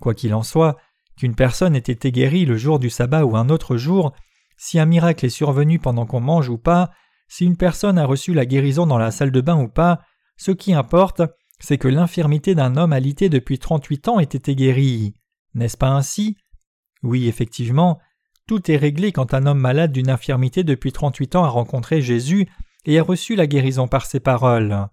Quoi 0.00 0.12
qu'il 0.12 0.34
en 0.34 0.42
soit, 0.42 0.76
qu'une 1.16 1.36
personne 1.36 1.76
ait 1.76 1.78
été 1.78 2.10
guérie 2.10 2.44
le 2.44 2.56
jour 2.56 2.80
du 2.80 2.90
sabbat 2.90 3.24
ou 3.24 3.36
un 3.36 3.48
autre 3.48 3.76
jour, 3.76 4.12
si 4.56 4.80
un 4.80 4.86
miracle 4.86 5.24
est 5.24 5.28
survenu 5.28 5.78
pendant 5.78 6.04
qu'on 6.04 6.18
mange 6.18 6.48
ou 6.48 6.58
pas, 6.58 6.90
si 7.28 7.44
une 7.44 7.56
personne 7.56 7.96
a 7.96 8.06
reçu 8.06 8.34
la 8.34 8.44
guérison 8.44 8.88
dans 8.88 8.98
la 8.98 9.12
salle 9.12 9.30
de 9.30 9.40
bain 9.40 9.62
ou 9.62 9.68
pas, 9.68 10.00
ce 10.36 10.50
qui 10.50 10.74
importe, 10.74 11.22
c'est 11.60 11.78
que 11.78 11.86
l'infirmité 11.86 12.56
d'un 12.56 12.76
homme 12.76 12.92
alité 12.92 13.28
depuis 13.28 13.60
trente-huit 13.60 14.08
ans 14.08 14.18
ait 14.18 14.24
été 14.24 14.56
guérie. 14.56 15.14
N'est-ce 15.54 15.76
pas 15.76 15.90
ainsi? 15.90 16.36
Oui, 17.04 17.28
effectivement, 17.28 18.00
tout 18.46 18.70
est 18.70 18.76
réglé 18.76 19.12
quand 19.12 19.34
un 19.34 19.46
homme 19.46 19.60
malade 19.60 19.92
d'une 19.92 20.10
infirmité 20.10 20.64
depuis 20.64 20.92
trente-huit 20.92 21.36
ans 21.36 21.44
a 21.44 21.48
rencontré 21.48 22.02
Jésus 22.02 22.48
et 22.84 22.98
a 22.98 23.02
reçu 23.02 23.36
la 23.36 23.46
guérison 23.46 23.88
par 23.88 24.06
ses 24.06 24.20
paroles. 24.20 24.88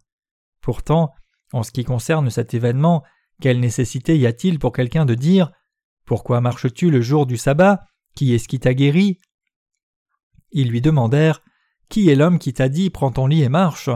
Pourtant, 0.61 1.13
en 1.53 1.63
ce 1.63 1.71
qui 1.71 1.83
concerne 1.83 2.29
cet 2.29 2.53
événement, 2.53 3.03
quelle 3.41 3.59
nécessité 3.59 4.17
y 4.17 4.27
a-t-il 4.27 4.59
pour 4.59 4.73
quelqu'un 4.73 5.05
de 5.05 5.15
dire 5.15 5.51
pourquoi 6.09 6.41
marches-tu 6.41 6.89
le 6.89 7.01
jour 7.01 7.27
du 7.27 7.37
sabbat? 7.37 7.85
Qui 8.15 8.33
est-ce 8.33 8.47
qui 8.47 8.59
t'a 8.59 8.73
guéri? 8.73 9.19
Ils 10.51 10.71
lui 10.71 10.81
demandèrent 10.81 11.43
Qui 11.87 12.09
est 12.09 12.15
l'homme 12.15 12.39
qui 12.39 12.51
t'a 12.51 12.67
dit 12.67 12.89
Prends 12.89 13.11
ton 13.11 13.27
lit 13.27 13.43
et 13.43 13.47
marche? 13.47 13.91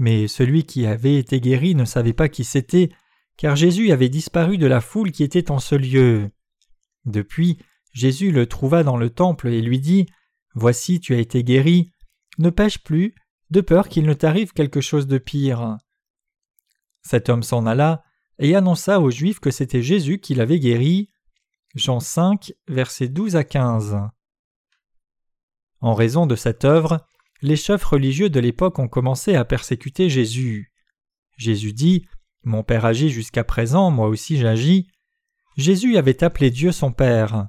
Mais 0.00 0.26
celui 0.26 0.64
qui 0.64 0.86
avait 0.86 1.14
été 1.14 1.40
guéri 1.40 1.76
ne 1.76 1.84
savait 1.84 2.14
pas 2.14 2.28
qui 2.28 2.42
c'était, 2.42 2.88
car 3.36 3.54
Jésus 3.54 3.92
avait 3.92 4.08
disparu 4.08 4.58
de 4.58 4.66
la 4.66 4.80
foule 4.80 5.12
qui 5.12 5.22
était 5.22 5.52
en 5.52 5.60
ce 5.60 5.76
lieu. 5.76 6.32
Depuis, 7.04 7.58
Jésus 7.96 8.30
le 8.30 8.46
trouva 8.46 8.82
dans 8.82 8.98
le 8.98 9.08
temple 9.08 9.48
et 9.48 9.62
lui 9.62 9.80
dit 9.80 10.04
Voici, 10.54 11.00
tu 11.00 11.14
as 11.14 11.18
été 11.18 11.42
guéri, 11.42 11.92
ne 12.36 12.50
pêche 12.50 12.84
plus, 12.84 13.14
de 13.48 13.62
peur 13.62 13.88
qu'il 13.88 14.04
ne 14.04 14.12
t'arrive 14.12 14.52
quelque 14.52 14.82
chose 14.82 15.06
de 15.06 15.16
pire. 15.16 15.78
Cet 17.00 17.30
homme 17.30 17.42
s'en 17.42 17.64
alla 17.64 18.04
et 18.38 18.54
annonça 18.54 19.00
aux 19.00 19.10
Juifs 19.10 19.40
que 19.40 19.50
c'était 19.50 19.80
Jésus 19.80 20.18
qui 20.18 20.34
l'avait 20.34 20.58
guéri. 20.58 21.08
Jean 21.74 21.98
5, 21.98 22.52
versets 22.68 23.08
12 23.08 23.34
à 23.34 23.44
15. 23.44 23.96
En 25.80 25.94
raison 25.94 26.26
de 26.26 26.36
cette 26.36 26.66
œuvre, 26.66 27.06
les 27.40 27.56
chefs 27.56 27.84
religieux 27.84 28.28
de 28.28 28.40
l'époque 28.40 28.78
ont 28.78 28.88
commencé 28.88 29.36
à 29.36 29.46
persécuter 29.46 30.10
Jésus. 30.10 30.70
Jésus 31.38 31.72
dit 31.72 32.04
Mon 32.44 32.62
Père 32.62 32.84
agit 32.84 33.08
jusqu'à 33.08 33.42
présent, 33.42 33.90
moi 33.90 34.08
aussi 34.08 34.36
j'agis. 34.36 34.86
Jésus 35.56 35.96
avait 35.96 36.22
appelé 36.22 36.50
Dieu 36.50 36.72
son 36.72 36.92
Père. 36.92 37.48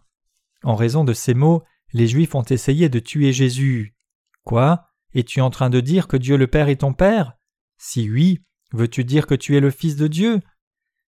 En 0.63 0.75
raison 0.75 1.03
de 1.03 1.13
ces 1.13 1.33
mots, 1.33 1.63
les 1.93 2.07
Juifs 2.07 2.35
ont 2.35 2.43
essayé 2.43 2.89
de 2.89 2.99
tuer 2.99 3.31
Jésus. 3.31 3.95
Quoi? 4.43 4.89
Es-tu 5.13 5.41
en 5.41 5.49
train 5.49 5.69
de 5.69 5.79
dire 5.79 6.07
que 6.07 6.17
Dieu 6.17 6.37
le 6.37 6.47
Père 6.47 6.69
est 6.69 6.81
ton 6.81 6.93
Père? 6.93 7.33
Si 7.77 8.09
oui, 8.09 8.43
veux-tu 8.73 9.03
dire 9.03 9.27
que 9.27 9.35
tu 9.35 9.55
es 9.55 9.59
le 9.59 9.71
Fils 9.71 9.95
de 9.95 10.07
Dieu? 10.07 10.41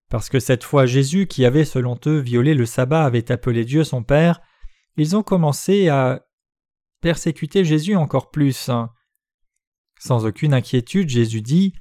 Parce 0.10 0.30
que 0.30 0.40
cette 0.40 0.64
fois 0.64 0.86
Jésus, 0.86 1.28
qui 1.28 1.46
avait 1.46 1.66
selon 1.66 2.00
eux 2.08 2.20
violé 2.20 2.54
le 2.54 2.66
sabbat, 2.66 3.06
avait 3.06 3.32
appelé 3.32 3.66
Dieu 3.66 3.84
son 3.84 4.04
Père, 4.04 4.42
ils 4.98 5.16
ont 5.16 5.24
commencé 5.24 5.90
à 5.90 6.26
persécuter 7.02 7.64
Jésus 7.64 7.96
encore 7.96 8.32
plus. 8.32 8.70
Sans 10.00 10.26
aucune 10.26 10.54
inquiétude, 10.54 11.10
Jésus 11.10 11.42
dit 11.42 11.74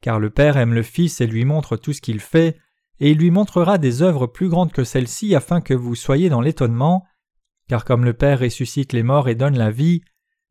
Car 0.00 0.18
le 0.18 0.30
Père 0.30 0.56
aime 0.56 0.74
le 0.74 0.82
Fils 0.82 1.20
et 1.20 1.26
lui 1.26 1.44
montre 1.44 1.76
tout 1.76 1.92
ce 1.92 2.00
qu'il 2.00 2.20
fait, 2.20 2.58
et 3.00 3.10
il 3.10 3.18
lui 3.18 3.30
montrera 3.30 3.78
des 3.78 4.02
œuvres 4.02 4.26
plus 4.26 4.48
grandes 4.48 4.72
que 4.72 4.84
celles-ci 4.84 5.34
afin 5.34 5.60
que 5.60 5.74
vous 5.74 5.94
soyez 5.94 6.28
dans 6.28 6.40
l'étonnement, 6.40 7.04
car 7.68 7.84
comme 7.84 8.04
le 8.04 8.14
Père 8.14 8.40
ressuscite 8.40 8.92
les 8.92 9.02
morts 9.02 9.28
et 9.28 9.34
donne 9.34 9.56
la 9.56 9.70
vie, 9.70 10.02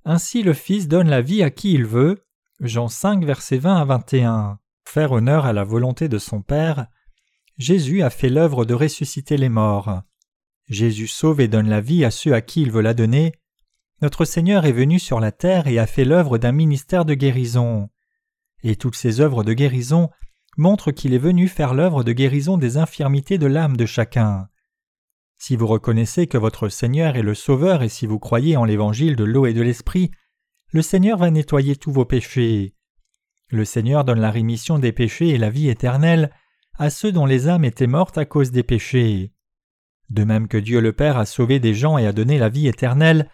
ainsi 0.06 0.44
le 0.44 0.54
Fils 0.54 0.88
donne 0.88 1.10
la 1.10 1.22
vie 1.22 1.44
à 1.44 1.50
qui 1.50 1.74
il 1.74 1.86
veut. 1.86 2.24
Jean 2.60 2.88
5, 2.88 3.24
versets 3.26 3.58
20 3.58 3.76
à 3.76 3.86
21. 3.86 4.60
Faire 4.88 5.12
honneur 5.12 5.46
à 5.46 5.54
la 5.54 5.64
volonté 5.64 6.08
de 6.08 6.18
son 6.18 6.42
Père, 6.42 6.88
Jésus 7.58 8.02
a 8.02 8.10
fait 8.10 8.30
l'œuvre 8.30 8.66
de 8.66 8.74
ressusciter 8.74 9.38
les 9.38 9.50
morts. 9.50 10.02
Jésus 10.68 11.08
sauve 11.08 11.42
et 11.42 11.48
donne 11.48 11.70
la 11.70 11.82
vie 11.82 12.06
à 12.06 12.12
ceux 12.12 12.34
à 12.34 12.42
qui 12.42 12.62
il 12.62 12.72
veut 12.72 12.82
la 12.82 12.94
donner, 12.94 13.34
notre 14.02 14.26
Seigneur 14.26 14.66
est 14.68 14.74
venu 14.74 15.00
sur 15.00 15.20
la 15.20 15.32
terre 15.32 15.66
et 15.68 15.80
a 15.80 15.88
fait 15.88 16.06
l'œuvre 16.06 16.38
d'un 16.38 16.52
ministère 16.52 17.04
de 17.04 17.16
guérison. 17.16 17.90
Et 18.62 18.76
toutes 18.76 18.96
ces 18.96 19.22
œuvres 19.22 19.44
de 19.44 19.54
guérison 19.54 20.12
montrent 20.58 20.92
qu'il 20.92 21.14
est 21.14 21.20
venu 21.20 21.48
faire 21.48 21.74
l'œuvre 21.74 22.04
de 22.04 22.12
guérison 22.12 22.58
des 22.58 22.78
infirmités 22.78 23.38
de 23.38 23.46
l'âme 23.46 23.78
de 23.78 23.86
chacun. 23.86 24.50
Si 25.38 25.56
vous 25.56 25.68
reconnaissez 25.68 26.28
que 26.28 26.38
votre 26.38 26.68
Seigneur 26.68 27.16
est 27.16 27.22
le 27.22 27.36
Sauveur 27.36 27.84
et 27.84 27.90
si 27.90 28.08
vous 28.08 28.20
croyez 28.20 28.58
en 28.58 28.66
l'évangile 28.66 29.16
de 29.16 29.24
l'eau 29.24 29.46
et 29.46 29.54
de 29.54 29.62
l'Esprit, 29.62 30.12
le 30.72 30.82
Seigneur 30.82 31.20
va 31.20 31.30
nettoyer 31.30 31.76
tous 31.76 31.92
vos 31.92 32.06
péchés. 32.06 32.74
Le 33.50 33.64
Seigneur 33.64 34.04
donne 34.04 34.20
la 34.20 34.32
rémission 34.32 34.80
des 34.80 34.92
péchés 34.92 35.30
et 35.30 35.38
la 35.38 35.50
vie 35.50 35.70
éternelle 35.70 36.32
à 36.78 36.90
ceux 36.90 37.12
dont 37.12 37.26
les 37.26 37.48
âmes 37.48 37.64
étaient 37.64 37.88
mortes 37.88 38.18
à 38.18 38.26
cause 38.26 38.52
des 38.52 38.64
péchés. 38.64 39.32
De 40.10 40.24
même 40.24 40.48
que 40.48 40.58
Dieu 40.58 40.82
le 40.82 40.94
Père 40.94 41.18
a 41.18 41.26
sauvé 41.26 41.60
des 41.60 41.74
gens 41.74 41.98
et 41.98 42.08
a 42.08 42.14
donné 42.14 42.38
la 42.40 42.50
vie 42.50 42.68
éternelle, 42.68 43.30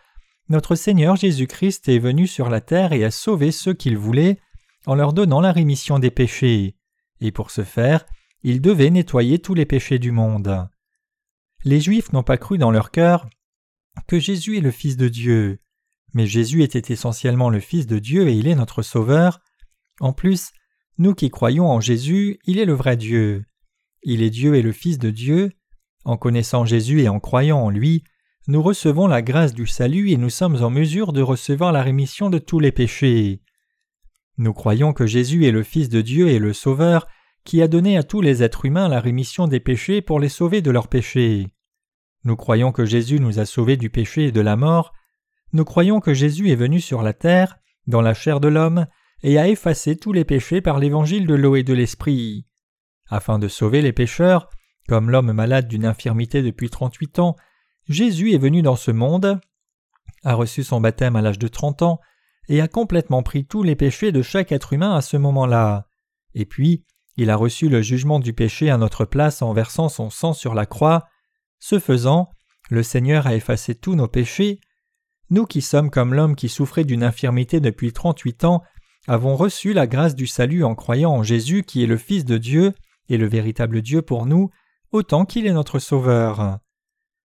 notre 0.49 0.75
Seigneur 0.75 1.15
Jésus-Christ 1.15 1.87
est 1.87 1.99
venu 1.99 2.27
sur 2.27 2.49
la 2.49 2.61
terre 2.61 2.93
et 2.93 3.05
a 3.05 3.11
sauvé 3.11 3.51
ceux 3.51 3.73
qu'il 3.73 3.97
voulait 3.97 4.39
en 4.85 4.95
leur 4.95 5.13
donnant 5.13 5.39
la 5.39 5.53
rémission 5.53 5.99
des 5.99 6.11
péchés, 6.11 6.75
et 7.21 7.31
pour 7.31 7.51
ce 7.51 7.63
faire, 7.63 8.05
il 8.43 8.61
devait 8.61 8.89
nettoyer 8.89 9.39
tous 9.39 9.53
les 9.53 9.65
péchés 9.65 9.99
du 9.99 10.11
monde. 10.11 10.67
Les 11.63 11.79
Juifs 11.79 12.11
n'ont 12.11 12.23
pas 12.23 12.37
cru 12.37 12.57
dans 12.57 12.71
leur 12.71 12.91
cœur 12.91 13.27
que 14.07 14.19
Jésus 14.19 14.57
est 14.57 14.61
le 14.61 14.71
Fils 14.71 14.97
de 14.97 15.07
Dieu, 15.07 15.59
mais 16.13 16.25
Jésus 16.25 16.63
était 16.63 16.91
essentiellement 16.91 17.49
le 17.49 17.59
Fils 17.59 17.87
de 17.87 17.99
Dieu 17.99 18.27
et 18.27 18.33
il 18.33 18.47
est 18.47 18.55
notre 18.55 18.81
Sauveur. 18.81 19.39
En 19.99 20.13
plus, 20.13 20.51
nous 20.97 21.13
qui 21.13 21.29
croyons 21.29 21.69
en 21.69 21.79
Jésus, 21.79 22.39
il 22.45 22.59
est 22.59 22.65
le 22.65 22.73
vrai 22.73 22.97
Dieu. 22.97 23.45
Il 24.03 24.21
est 24.21 24.29
Dieu 24.29 24.55
et 24.55 24.61
le 24.61 24.71
Fils 24.71 24.97
de 24.97 25.09
Dieu. 25.09 25.51
En 26.05 26.17
connaissant 26.17 26.65
Jésus 26.65 27.01
et 27.01 27.09
en 27.09 27.19
croyant 27.19 27.59
en 27.59 27.69
lui, 27.69 28.03
nous 28.47 28.61
recevons 28.61 29.07
la 29.07 29.21
grâce 29.21 29.53
du 29.53 29.65
salut 29.65 30.11
et 30.11 30.17
nous 30.17 30.29
sommes 30.29 30.61
en 30.63 30.69
mesure 30.69 31.13
de 31.13 31.21
recevoir 31.21 31.71
la 31.71 31.81
rémission 31.81 32.29
de 32.29 32.39
tous 32.39 32.59
les 32.59 32.73
péchés. 32.73 33.42
Nous 34.37 34.53
croyons 34.53 34.93
que 34.93 35.05
Jésus 35.05 35.45
est 35.45 35.51
le 35.51 35.63
Fils 35.63 35.89
de 35.89 36.01
Dieu 36.01 36.29
et 36.29 36.39
le 36.39 36.53
Sauveur 36.53 37.07
qui 37.43 37.61
a 37.61 37.67
donné 37.67 37.97
à 37.97 38.03
tous 38.03 38.21
les 38.21 38.41
êtres 38.41 38.65
humains 38.65 38.87
la 38.87 38.99
rémission 38.99 39.47
des 39.47 39.59
péchés 39.59 40.01
pour 40.01 40.19
les 40.19 40.29
sauver 40.29 40.61
de 40.61 40.71
leurs 40.71 40.87
péchés. 40.87 41.47
Nous 42.23 42.35
croyons 42.35 42.71
que 42.71 42.85
Jésus 42.85 43.19
nous 43.19 43.39
a 43.39 43.45
sauvés 43.45 43.77
du 43.77 43.89
péché 43.89 44.27
et 44.27 44.31
de 44.31 44.41
la 44.41 44.55
mort. 44.55 44.93
Nous 45.51 45.65
croyons 45.65 45.99
que 45.99 46.13
Jésus 46.13 46.49
est 46.51 46.55
venu 46.55 46.79
sur 46.79 47.03
la 47.03 47.13
terre, 47.13 47.57
dans 47.85 48.01
la 48.01 48.13
chair 48.13 48.39
de 48.39 48.47
l'homme, 48.47 48.87
et 49.23 49.37
a 49.37 49.47
effacé 49.47 49.97
tous 49.97 50.13
les 50.13 50.23
péchés 50.23 50.61
par 50.61 50.79
l'évangile 50.79 51.27
de 51.27 51.35
l'eau 51.35 51.55
et 51.55 51.63
de 51.63 51.73
l'esprit. 51.73 52.47
Afin 53.09 53.39
de 53.39 53.47
sauver 53.47 53.81
les 53.81 53.93
pécheurs, 53.93 54.49
comme 54.87 55.09
l'homme 55.09 55.33
malade 55.33 55.67
d'une 55.67 55.85
infirmité 55.85 56.41
depuis 56.41 56.69
trente-huit 56.69 57.19
ans, 57.19 57.35
Jésus 57.87 58.33
est 58.33 58.37
venu 58.37 58.61
dans 58.61 58.77
ce 58.77 58.91
monde, 58.91 59.39
a 60.23 60.33
reçu 60.33 60.63
son 60.63 60.79
baptême 60.79 61.17
à 61.17 61.21
l'âge 61.21 61.39
de 61.39 61.47
trente 61.49 61.81
ans, 61.81 61.99
et 62.49 62.61
a 62.61 62.67
complètement 62.67 63.23
pris 63.23 63.45
tous 63.45 63.63
les 63.63 63.75
péchés 63.75 64.11
de 64.11 64.21
chaque 64.21 64.51
être 64.51 64.73
humain 64.73 64.95
à 64.95 65.01
ce 65.01 65.17
moment-là. 65.17 65.87
Et 66.33 66.45
puis, 66.45 66.83
il 67.15 67.29
a 67.29 67.35
reçu 67.35 67.69
le 67.69 67.81
jugement 67.81 68.19
du 68.19 68.33
péché 68.33 68.69
à 68.69 68.77
notre 68.77 69.05
place 69.05 69.41
en 69.41 69.53
versant 69.53 69.89
son 69.89 70.09
sang 70.09 70.33
sur 70.33 70.53
la 70.53 70.65
croix. 70.65 71.05
Ce 71.59 71.79
faisant, 71.79 72.31
le 72.69 72.83
Seigneur 72.83 73.27
a 73.27 73.35
effacé 73.35 73.75
tous 73.75 73.95
nos 73.95 74.07
péchés. 74.07 74.59
Nous 75.29 75.45
qui 75.45 75.61
sommes 75.61 75.89
comme 75.89 76.13
l'homme 76.13 76.35
qui 76.35 76.49
souffrait 76.49 76.83
d'une 76.83 77.03
infirmité 77.03 77.59
depuis 77.59 77.93
trente-huit 77.93 78.43
ans, 78.43 78.63
avons 79.07 79.35
reçu 79.35 79.73
la 79.73 79.87
grâce 79.87 80.15
du 80.15 80.27
salut 80.27 80.63
en 80.63 80.75
croyant 80.75 81.11
en 81.11 81.23
Jésus 81.23 81.63
qui 81.63 81.83
est 81.83 81.87
le 81.87 81.97
Fils 81.97 82.25
de 82.25 82.37
Dieu 82.37 82.73
et 83.09 83.17
le 83.17 83.27
véritable 83.27 83.81
Dieu 83.81 84.01
pour 84.01 84.25
nous, 84.25 84.49
autant 84.91 85.25
qu'il 85.25 85.45
est 85.45 85.53
notre 85.53 85.79
Sauveur. 85.79 86.59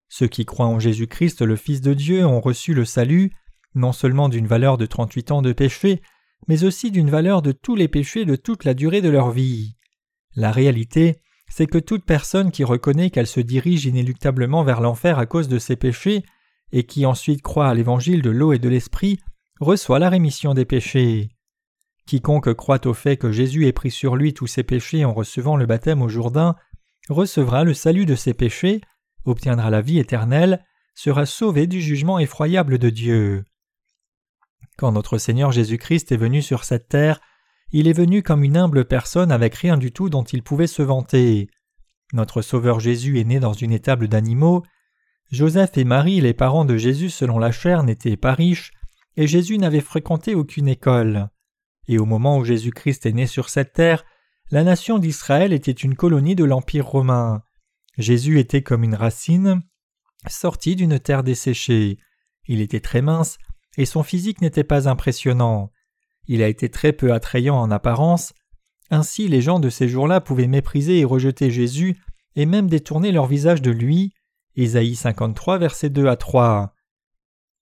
Ceux 0.09 0.27
qui 0.27 0.45
croient 0.45 0.67
en 0.67 0.79
Jésus-Christ 0.79 1.43
le 1.43 1.57
Fils 1.57 1.81
de 1.81 1.95
Dieu 1.95 2.27
ont 2.27 2.41
reçu 2.41 2.75
le 2.75 2.85
salut, 2.85 3.31
non 3.79 3.93
seulement 3.93 4.29
d'une 4.29 4.47
valeur 4.47 4.77
de 4.77 4.87
trente-huit 4.87 5.31
ans 5.31 5.43
de 5.43 5.53
péché, 5.53 6.03
mais 6.47 6.65
aussi 6.65 6.91
d'une 6.91 7.11
valeur 7.11 7.43
de 7.43 7.53
tous 7.53 7.77
les 7.77 7.89
péchés 7.89 8.25
de 8.25 8.37
toute 8.37 8.65
la 8.65 8.75
durée 8.75 9.01
de 9.01 9.09
leur 9.09 9.31
vie. 9.31 9.77
La 10.37 10.53
réalité, 10.53 11.21
c'est 11.49 11.67
que 11.67 11.79
toute 11.79 12.05
personne 12.05 12.51
qui 12.51 12.65
reconnaît 12.65 13.11
qu'elle 13.11 13.27
se 13.27 13.41
dirige 13.41 13.87
inéluctablement 13.87 14.63
vers 14.65 14.81
l'enfer 14.81 15.19
à 15.19 15.27
cause 15.27 15.49
de 15.49 15.59
ses 15.59 15.77
péchés, 15.77 16.25
et 16.73 16.85
qui 16.85 17.07
ensuite 17.07 17.43
croit 17.43 17.69
à 17.69 17.75
l'évangile 17.75 18.21
de 18.21 18.31
l'eau 18.31 18.53
et 18.53 18.59
de 18.59 18.69
l'esprit, 18.69 19.19
reçoit 19.61 19.99
la 19.99 20.11
rémission 20.11 20.53
des 20.53 20.67
péchés. 20.67 21.31
Quiconque 22.07 22.53
croit 22.55 22.87
au 22.87 22.95
fait 22.95 23.17
que 23.17 23.33
Jésus 23.33 23.67
ait 23.67 23.73
pris 23.73 23.91
sur 23.91 24.17
lui 24.17 24.35
tous 24.35 24.47
ses 24.47 24.63
péchés 24.63 25.05
en 25.05 25.15
recevant 25.15 25.57
le 25.57 25.67
baptême 25.67 26.03
au 26.03 26.09
Jourdain 26.09 26.57
recevra 27.09 27.65
le 27.65 27.75
salut 27.75 28.07
de 28.07 28.15
ses 28.15 28.35
péchés 28.35 28.83
obtiendra 29.29 29.71
la 29.71 29.81
vie 29.81 29.99
éternelle, 29.99 30.65
sera 30.95 31.27
sauvé 31.27 31.67
du 31.67 31.81
jugement 31.81 32.19
effroyable 32.19 32.79
de 32.79 32.91
Dieu. 32.91 33.45
Quand 34.79 34.93
notre 34.93 35.19
Seigneur 35.19 35.51
Jésus-Christ 35.51 36.13
est 36.13 36.17
venu 36.17 36.41
sur 36.41 36.63
cette 36.63 36.89
terre, 36.89 37.21
il 37.73 37.89
est 37.89 37.93
venu 37.93 38.23
comme 38.23 38.45
une 38.45 38.57
humble 38.57 38.85
personne 38.85 39.33
avec 39.33 39.57
rien 39.57 39.77
du 39.77 39.91
tout 39.91 40.09
dont 40.09 40.23
il 40.23 40.45
pouvait 40.45 40.69
se 40.69 40.83
vanter. 40.83 41.51
Notre 42.13 42.43
Sauveur 42.43 42.79
Jésus 42.79 43.19
est 43.19 43.25
né 43.25 43.41
dans 43.41 43.53
une 43.53 43.73
étable 43.73 44.07
d'animaux. 44.07 44.63
Joseph 45.33 45.77
et 45.77 45.85
Marie, 45.85 46.21
les 46.21 46.33
parents 46.33 46.65
de 46.65 46.77
Jésus 46.77 47.11
selon 47.11 47.41
la 47.41 47.51
chair, 47.51 47.83
n'étaient 47.83 48.17
pas 48.17 48.35
riches, 48.35 48.71
et 49.17 49.27
Jésus 49.27 49.59
n'avait 49.59 49.81
fréquenté 49.81 50.37
aucune 50.37 50.69
école. 50.69 51.29
Et 51.89 51.99
au 51.99 52.07
moment 52.07 52.39
où 52.39 52.45
Jésus-Christ 52.45 53.05
est 53.05 53.13
né 53.13 53.27
sur 53.27 53.49
cette 53.49 53.73
terre, 53.73 54.05
la 54.53 54.63
nation 54.63 54.99
d'Israël 54.99 55.53
était 55.53 55.73
une 55.73 55.97
colonie 55.97 56.37
de 56.37 56.45
l'Empire 56.45 56.87
romain. 56.87 57.43
Jésus 57.99 58.39
était 58.39 58.63
comme 58.63 58.85
une 58.85 58.95
racine 58.95 59.61
sortie 60.29 60.77
d'une 60.77 61.01
terre 61.01 61.25
desséchée. 61.25 61.99
Il 62.47 62.61
était 62.61 62.81
très 62.81 63.03
mince, 63.03 63.39
et 63.79 63.87
son 63.87 64.03
physique 64.03 64.43
n'était 64.43 64.65
pas 64.65 64.89
impressionnant. 64.89 65.71
Il 66.27 66.43
a 66.43 66.49
été 66.49 66.69
très 66.69 66.93
peu 66.93 67.13
attrayant 67.13 67.57
en 67.57 67.71
apparence. 67.71 68.35
Ainsi 68.91 69.29
les 69.29 69.41
gens 69.41 69.61
de 69.61 69.71
ces 69.71 69.89
jours-là 69.89 70.21
pouvaient 70.21 70.49
mépriser 70.49 70.99
et 70.99 71.05
rejeter 71.05 71.51
Jésus, 71.51 71.97
et 72.35 72.45
même 72.45 72.69
détourner 72.69 73.13
leur 73.13 73.27
visage 73.27 73.63
de 73.63 73.71
lui. 73.71 74.13
Ésaïe 74.57 74.97
53, 74.97 75.59
versets 75.59 75.91
2 75.91 76.09
à 76.09 76.17
3. 76.17 76.75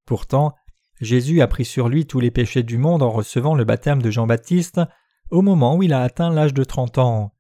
Pourtant, 0.07 0.55
Jésus 1.01 1.43
a 1.43 1.47
pris 1.47 1.67
sur 1.67 1.91
lui 1.91 2.07
tous 2.07 2.21
les 2.21 2.31
péchés 2.31 2.63
du 2.63 2.79
monde 2.79 3.03
en 3.03 3.11
recevant 3.11 3.55
le 3.55 3.65
baptême 3.65 4.01
de 4.01 4.11
Jean-Baptiste 4.11 4.81
au 5.31 5.43
moment 5.43 5.77
où 5.77 5.83
il 5.83 5.93
a 5.93 6.03
atteint 6.03 6.31
l'âge 6.31 6.55
de 6.55 6.65
trente 6.65 6.97
ans. 6.97 7.35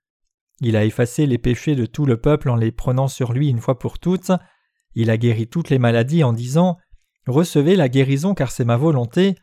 Il 0.60 0.76
a 0.76 0.84
effacé 0.84 1.24
les 1.24 1.38
péchés 1.38 1.76
de 1.76 1.86
tout 1.86 2.04
le 2.04 2.20
peuple 2.20 2.50
en 2.50 2.56
les 2.56 2.72
prenant 2.72 3.08
sur 3.08 3.32
lui 3.32 3.48
une 3.48 3.60
fois 3.60 3.78
pour 3.78 3.98
toutes. 3.98 4.32
Il 4.94 5.08
a 5.08 5.16
guéri 5.16 5.46
toutes 5.46 5.70
les 5.70 5.78
maladies 5.78 6.24
en 6.24 6.34
disant 6.34 6.76
Recevez 7.26 7.76
la 7.76 7.88
guérison 7.88 8.34
car 8.34 8.50
c'est 8.50 8.64
ma 8.64 8.76
volonté. 8.76 9.36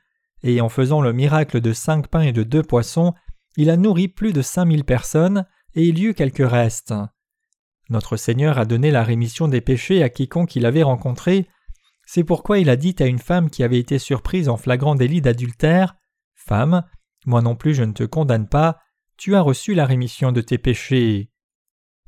Et 0.44 0.60
en 0.62 0.70
faisant 0.70 1.02
le 1.02 1.13
miracle 1.13 1.62
de 1.62 1.74
cinq 1.74 2.08
pains 2.08 2.22
et 2.22 2.34
de 2.34 2.44
deux 2.44 2.63
poissons, 2.63 3.13
il 3.56 3.70
a 3.70 3.78
nourri 3.78 4.08
plus 4.08 4.34
de 4.34 4.42
cinq 4.42 4.66
mille 4.66 4.84
personnes 4.84 5.46
et 5.74 5.86
il 5.86 6.00
y 6.00 6.06
eut 6.06 6.13
quelques 6.13 6.48
restes. 6.48 6.94
Notre 7.90 8.18
Seigneur 8.18 8.58
a 8.58 8.66
donné 8.66 8.92
la 8.92 9.04
rémission 9.04 9.48
des 9.48 9.62
péchés 9.62 10.04
à 10.04 10.10
quiconque 10.10 10.56
il 10.56 10.66
avait 10.66 10.84
rencontré, 10.84 11.48
c'est 12.06 12.24
pourquoi 12.24 12.60
il 12.60 12.70
a 12.70 12.75
dit 12.75 12.96
à 13.00 13.06
une 13.06 13.20
femme 13.20 13.50
qui 13.50 13.63
avait 13.63 13.80
été 13.80 14.00
surprise 14.00 14.50
en 14.50 14.58
flagrant 14.58 14.96
délit 14.96 15.22
d'adultère 15.22 15.96
Femme, 16.36 16.84
moi 17.25 17.42
non 17.42 17.56
plus 17.56 17.74
je 17.74 17.84
ne 17.84 17.94
te 17.94 18.04
condamne 18.04 18.48
pas, 18.48 18.80
tu 19.18 19.36
as 19.36 19.42
reçu 19.42 19.74
la 19.74 19.86
rémission 19.86 20.32
de 20.32 20.42
tes 20.42 20.58
péchés. 20.58 21.30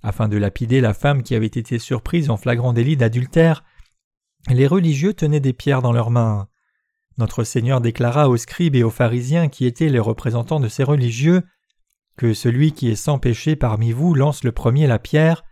Afin 0.03 0.27
de 0.27 0.37
lapider 0.37 0.81
la 0.81 0.93
femme 0.93 1.23
qui 1.23 1.35
avait 1.35 1.45
été 1.45 1.79
surprise 1.79 2.29
en 2.29 2.37
flagrant 2.37 2.73
délit 2.73 2.97
d'adultère, 2.97 3.63
les 4.49 4.67
religieux 4.67 5.13
tenaient 5.13 5.39
des 5.39 5.53
pierres 5.53 5.81
dans 5.81 5.91
leurs 5.91 6.11
mains. 6.11 6.47
Notre 7.17 7.43
Seigneur 7.43 7.81
déclara 7.81 8.29
aux 8.29 8.37
scribes 8.37 8.75
et 8.75 8.83
aux 8.83 8.89
pharisiens 8.89 9.47
qui 9.47 9.65
étaient 9.65 9.89
les 9.89 9.99
représentants 9.99 10.59
de 10.59 10.67
ces 10.67 10.83
religieux 10.83 11.43
que 12.17 12.33
celui 12.33 12.71
qui 12.71 12.89
est 12.89 12.95
sans 12.95 13.19
péché 13.19 13.55
parmi 13.55 13.91
vous 13.91 14.13
lance 14.13 14.43
le 14.43 14.51
premier 14.51 14.87
la 14.87 14.99
pierre. 14.99 15.43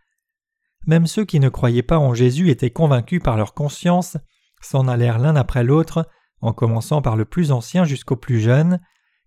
Même 0.86 1.08
ceux 1.08 1.26
qui 1.26 1.40
ne 1.40 1.50
croyaient 1.50 1.84
pas 1.84 1.98
en 1.98 2.14
Jésus 2.14 2.50
étaient 2.50 2.72
convaincus 2.72 3.22
par 3.24 3.38
leur 3.38 3.54
conscience, 3.54 4.18
s'en 4.62 4.88
allèrent 4.88 5.20
l'un 5.20 5.36
après 5.36 5.64
l'autre, 5.64 6.08
en 6.42 6.54
commençant 6.54 7.02
par 7.02 7.16
le 7.16 7.26
plus 7.26 7.52
ancien 7.52 7.86
jusqu'au 7.86 8.16
plus 8.16 8.40
jeune. 8.40 8.80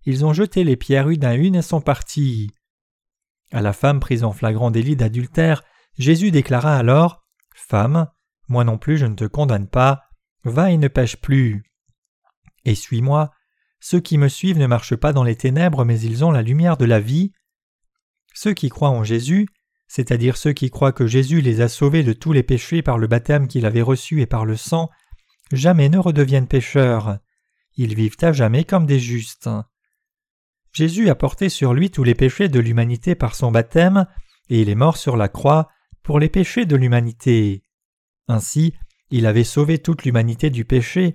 Ils 0.05 0.25
ont 0.25 0.33
jeté 0.33 0.63
les 0.63 0.75
pierres 0.75 1.09
une 1.09 1.25
à 1.25 1.35
une 1.35 1.55
et 1.55 1.61
sont 1.61 1.81
partis. 1.81 2.51
À 3.51 3.61
la 3.61 3.73
femme 3.73 3.99
prise 3.99 4.23
en 4.23 4.31
flagrant 4.31 4.71
délit 4.71 4.95
d'adultère, 4.95 5.63
Jésus 5.97 6.31
déclara 6.31 6.75
alors 6.75 7.23
Femme, 7.55 8.07
moi 8.47 8.63
non 8.63 8.77
plus 8.77 8.97
je 8.97 9.05
ne 9.05 9.15
te 9.15 9.25
condamne 9.25 9.67
pas, 9.67 10.03
va 10.43 10.71
et 10.71 10.77
ne 10.77 10.87
pêche 10.87 11.17
plus. 11.17 11.63
Et 12.65 12.75
suis-moi, 12.75 13.31
ceux 13.79 13.99
qui 13.99 14.17
me 14.17 14.27
suivent 14.27 14.57
ne 14.57 14.67
marchent 14.67 14.95
pas 14.95 15.13
dans 15.13 15.23
les 15.23 15.35
ténèbres, 15.35 15.85
mais 15.85 15.99
ils 15.99 16.25
ont 16.25 16.31
la 16.31 16.41
lumière 16.41 16.77
de 16.77 16.85
la 16.85 16.99
vie. 16.99 17.31
Ceux 18.33 18.53
qui 18.53 18.69
croient 18.69 18.89
en 18.89 19.03
Jésus, 19.03 19.47
c'est-à-dire 19.87 20.37
ceux 20.37 20.53
qui 20.53 20.69
croient 20.69 20.91
que 20.91 21.07
Jésus 21.07 21.41
les 21.41 21.61
a 21.61 21.69
sauvés 21.69 22.03
de 22.03 22.13
tous 22.13 22.33
les 22.33 22.43
péchés 22.43 22.81
par 22.81 22.97
le 22.97 23.07
baptême 23.07 23.47
qu'il 23.47 23.65
avait 23.65 23.81
reçu 23.81 24.21
et 24.21 24.25
par 24.25 24.45
le 24.45 24.57
sang, 24.57 24.89
jamais 25.51 25.89
ne 25.89 25.97
redeviennent 25.97 26.47
pécheurs. 26.47 27.19
Ils 27.75 27.95
vivent 27.95 28.17
à 28.21 28.31
jamais 28.31 28.63
comme 28.63 28.85
des 28.85 28.99
justes. 28.99 29.49
Jésus 30.73 31.09
a 31.09 31.15
porté 31.15 31.49
sur 31.49 31.73
lui 31.73 31.89
tous 31.89 32.03
les 32.03 32.15
péchés 32.15 32.49
de 32.49 32.59
l'humanité 32.59 33.15
par 33.15 33.35
son 33.35 33.51
baptême, 33.51 34.05
et 34.49 34.61
il 34.61 34.69
est 34.69 34.75
mort 34.75 34.97
sur 34.97 35.17
la 35.17 35.29
croix 35.29 35.69
pour 36.03 36.19
les 36.19 36.29
péchés 36.29 36.65
de 36.65 36.75
l'humanité. 36.75 37.63
Ainsi, 38.27 38.73
il 39.09 39.25
avait 39.25 39.43
sauvé 39.43 39.77
toute 39.79 40.03
l'humanité 40.03 40.49
du 40.49 40.65
péché. 40.65 41.13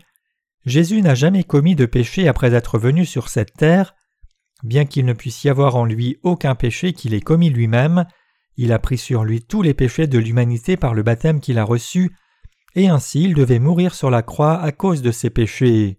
Jésus 0.64 1.02
n'a 1.02 1.14
jamais 1.14 1.44
commis 1.44 1.74
de 1.74 1.86
péché 1.86 2.28
après 2.28 2.54
être 2.54 2.78
venu 2.78 3.04
sur 3.04 3.28
cette 3.28 3.54
terre. 3.54 3.94
Bien 4.62 4.84
qu'il 4.84 5.04
ne 5.04 5.12
puisse 5.12 5.44
y 5.44 5.48
avoir 5.48 5.76
en 5.76 5.84
lui 5.84 6.18
aucun 6.22 6.54
péché 6.54 6.92
qu'il 6.92 7.14
ait 7.14 7.20
commis 7.20 7.50
lui-même, 7.50 8.06
il 8.56 8.72
a 8.72 8.78
pris 8.78 8.98
sur 8.98 9.24
lui 9.24 9.42
tous 9.42 9.62
les 9.62 9.74
péchés 9.74 10.06
de 10.06 10.18
l'humanité 10.18 10.76
par 10.76 10.94
le 10.94 11.02
baptême 11.02 11.40
qu'il 11.40 11.58
a 11.58 11.64
reçu, 11.64 12.16
et 12.74 12.88
ainsi 12.88 13.24
il 13.24 13.34
devait 13.34 13.58
mourir 13.58 13.94
sur 13.94 14.10
la 14.10 14.22
croix 14.22 14.60
à 14.60 14.72
cause 14.72 15.02
de 15.02 15.10
ses 15.10 15.30
péchés. 15.30 15.98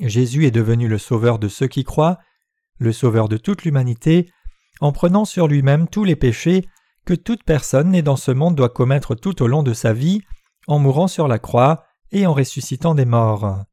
Jésus 0.00 0.46
est 0.46 0.50
devenu 0.52 0.86
le 0.86 0.98
sauveur 0.98 1.38
de 1.38 1.48
ceux 1.48 1.66
qui 1.66 1.82
croient, 1.82 2.18
le 2.78 2.92
sauveur 2.92 3.28
de 3.28 3.36
toute 3.36 3.64
l'humanité, 3.64 4.30
en 4.80 4.92
prenant 4.92 5.24
sur 5.24 5.48
lui-même 5.48 5.88
tous 5.88 6.04
les 6.04 6.14
péchés 6.14 6.68
que 7.08 7.14
toute 7.14 7.42
personne 7.42 7.92
née 7.92 8.02
dans 8.02 8.16
ce 8.16 8.30
monde 8.30 8.54
doit 8.54 8.68
commettre 8.68 9.14
tout 9.14 9.42
au 9.42 9.46
long 9.46 9.62
de 9.62 9.72
sa 9.72 9.94
vie, 9.94 10.20
en 10.66 10.78
mourant 10.78 11.08
sur 11.08 11.26
la 11.26 11.38
croix 11.38 11.84
et 12.10 12.26
en 12.26 12.34
ressuscitant 12.34 12.94
des 12.94 13.06
morts. 13.06 13.64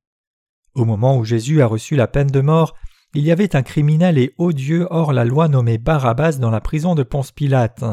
Au 0.74 0.86
moment 0.86 1.18
où 1.18 1.26
Jésus 1.26 1.62
a 1.62 1.68
reçu 1.68 1.98
la 1.98 2.08
peine 2.08 2.30
de 2.32 2.40
mort, 2.40 2.78
il 3.14 3.26
y 3.26 3.34
avait 3.34 3.58
un 3.58 3.62
criminel 3.62 4.18
et 4.18 4.34
odieux 4.38 4.88
hors 4.90 5.12
la 5.12 5.26
loi 5.26 5.50
nommé 5.50 5.78
Barabbas 5.78 6.38
dans 6.40 6.50
la 6.50 6.62
prison 6.62 6.96
de 6.96 7.04
Ponce 7.04 7.34
Pilate. 7.34 7.84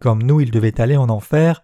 Comme 0.00 0.24
nous, 0.24 0.40
il 0.40 0.50
devait 0.50 0.80
aller 0.80 0.96
en 0.96 1.08
enfer. 1.08 1.62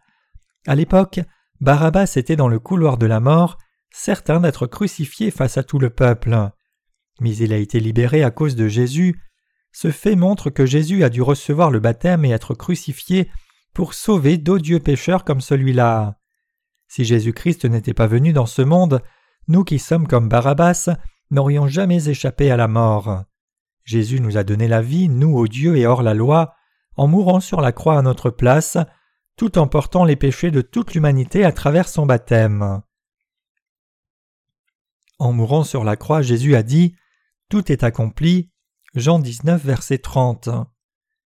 À 0.69 0.77
l'époque, 0.77 1.19
Barabbas 1.61 2.13
était 2.15 2.37
dans 2.37 2.47
le 2.47 2.61
couloir 2.61 2.97
de 2.97 3.07
la 3.07 3.19
mort, 3.19 3.59
certain 3.91 4.39
d'être 4.39 4.69
crucifié 4.69 5.33
face 5.33 5.59
à 5.59 5.65
tout 5.65 5.81
le 5.81 5.91
peuple. 5.91 6.49
Mais 7.19 7.35
il 7.35 7.53
a 7.53 7.57
été 7.57 7.81
libéré 7.81 8.23
à 8.23 8.31
cause 8.31 8.55
de 8.55 8.69
Jésus, 8.69 9.21
ce 9.75 9.91
fait 9.91 10.15
montre 10.15 10.51
que 10.51 10.65
Jésus 10.65 11.03
a 11.03 11.11
dû 11.11 11.21
recevoir 11.21 11.73
le 11.73 11.81
baptême 11.81 12.25
et 12.25 12.31
être 12.31 12.55
crucifié 12.55 13.29
pour 13.75 13.93
sauver 13.93 14.39
d'odieux 14.39 14.79
pécheurs 14.79 15.25
comme 15.25 15.41
celui-là. 15.41 16.17
Si 16.87 17.05
Jésus-Christ 17.05 17.65
n'était 17.65 17.93
pas 17.93 18.07
venu 18.07 18.33
dans 18.33 18.47
ce 18.47 18.63
monde, 18.63 19.03
nous 19.49 19.65
qui 19.65 19.81
sommes 19.81 20.07
comme 20.07 20.29
Barabbas 20.29 20.91
n'aurions 21.33 21.67
jamais 21.67 22.09
échappé 22.09 22.53
à 22.53 22.57
la 22.57 22.69
mort. 22.69 23.25
Jésus 23.83 24.21
nous 24.21 24.39
a 24.39 24.45
donné 24.45 24.69
la 24.69 24.81
vie, 24.81 25.09
nous, 25.09 25.37
odieux 25.37 25.77
et 25.77 25.87
hors 25.87 26.05
la 26.05 26.15
loi, 26.15 26.55
en 26.97 27.09
mourant 27.09 27.41
sur 27.41 27.61
la 27.61 27.73
croix 27.73 27.99
à 27.99 28.03
notre 28.03 28.31
place, 28.31 28.79
tout 29.37 29.59
en 29.59 29.67
portant 29.67 30.05
les 30.05 30.15
péchés 30.15 30.53
de 30.53 30.61
toute 30.61 30.95
l'humanité 30.95 31.45
à 31.45 31.51
travers 31.51 31.89
son 31.89 32.07
baptême. 32.07 32.81
En 35.19 35.33
mourant 35.33 35.65
sur 35.65 35.83
la 35.83 35.97
croix, 35.97 36.23
Jésus 36.23 36.55
a 36.55 36.63
dit 36.63 36.95
Tout 37.49 37.73
est 37.73 37.83
accompli, 37.83 38.53
Jean 38.95 39.19
19, 39.19 39.65
verset 39.65 39.99
30. 39.99 40.51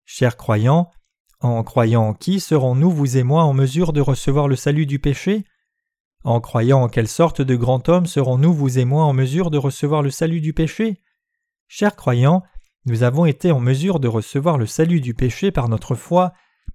Chers 0.05 0.37
croyants, 0.37 0.91
en 1.39 1.63
croyant 1.63 2.09
en 2.09 2.13
qui 2.13 2.41
serons-nous, 2.41 2.91
vous 2.91 3.19
et 3.19 3.23
moi, 3.23 3.45
en 3.45 3.53
mesure 3.53 3.93
de 3.93 4.01
recevoir 4.01 4.49
le 4.49 4.57
salut 4.57 4.85
du 4.85 4.99
péché? 4.99 5.45
En 6.25 6.41
croyant 6.41 6.83
en 6.83 6.89
quelle 6.89 7.07
sorte 7.07 7.41
de 7.41 7.55
grand 7.55 7.89
homme 7.89 8.07
serons-nous, 8.07 8.53
vous 8.53 8.81
et 8.81 8.85
moi, 8.85 9.05
en 9.05 9.13
mesure 9.13 9.53
de 9.53 9.59
recevoir 9.59 10.03
le 10.03 10.11
salut 10.11 10.41
du 10.41 10.53
péché? 10.53 11.01
Chers 11.69 11.95
croyants, 11.95 12.43
nous 12.85 13.05
avons 13.05 13.27
été 13.27 13.53
en 13.53 13.61
mesure 13.61 14.01
de 14.01 14.09
recevoir 14.09 14.59
le 14.59 14.67
salut 14.67 15.01
du 15.01 15.15
péché 15.15 15.53
par 15.53 15.69
notre 15.69 15.95
foi, 15.95 16.33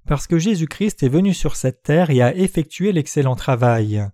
parce 0.08 0.26
que 0.26 0.40
Jésus-Christ 0.40 1.04
est 1.04 1.10
venu 1.10 1.34
sur 1.34 1.58
cette 1.58 1.84
terre 1.84 2.12
et 2.12 2.22
a 2.22 2.34
effectué 2.34 2.94
l'excellent 2.94 3.36
travail. 3.36 4.08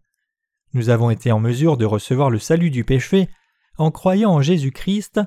Nous 0.74 0.90
avons 0.90 1.12
été 1.12 1.32
en 1.32 1.40
mesure 1.40 1.78
de 1.78 1.86
recevoir 1.86 2.32
le 2.32 2.40
salut 2.40 2.72
du 2.72 2.84
péché 2.84 3.30
en 3.78 3.92
croyant 3.92 4.32
en 4.32 4.42
Jésus-Christ 4.42 5.22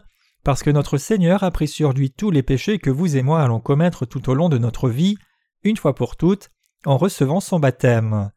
parce 0.47 0.63
que 0.63 0.71
notre 0.71 0.97
Seigneur 0.97 1.43
a 1.43 1.51
pris 1.51 1.67
sur 1.67 1.93
lui 1.93 2.13
tous 2.13 2.31
les 2.31 2.45
péchés 2.45 2.79
que 2.79 2.89
vous 2.89 3.17
et 3.17 3.23
moi 3.23 3.43
allons 3.43 3.59
commettre 3.59 4.07
tout 4.07 4.31
au 4.31 4.35
long 4.35 4.49
de 4.49 4.59
notre 4.59 4.89
vie, 4.89 5.17
une 5.65 5.77
fois 5.77 5.97
pour 5.97 6.15
toutes, 6.15 6.51
en 6.85 6.97
recevant 6.99 7.41
son 7.41 7.59
baptême. 7.59 8.31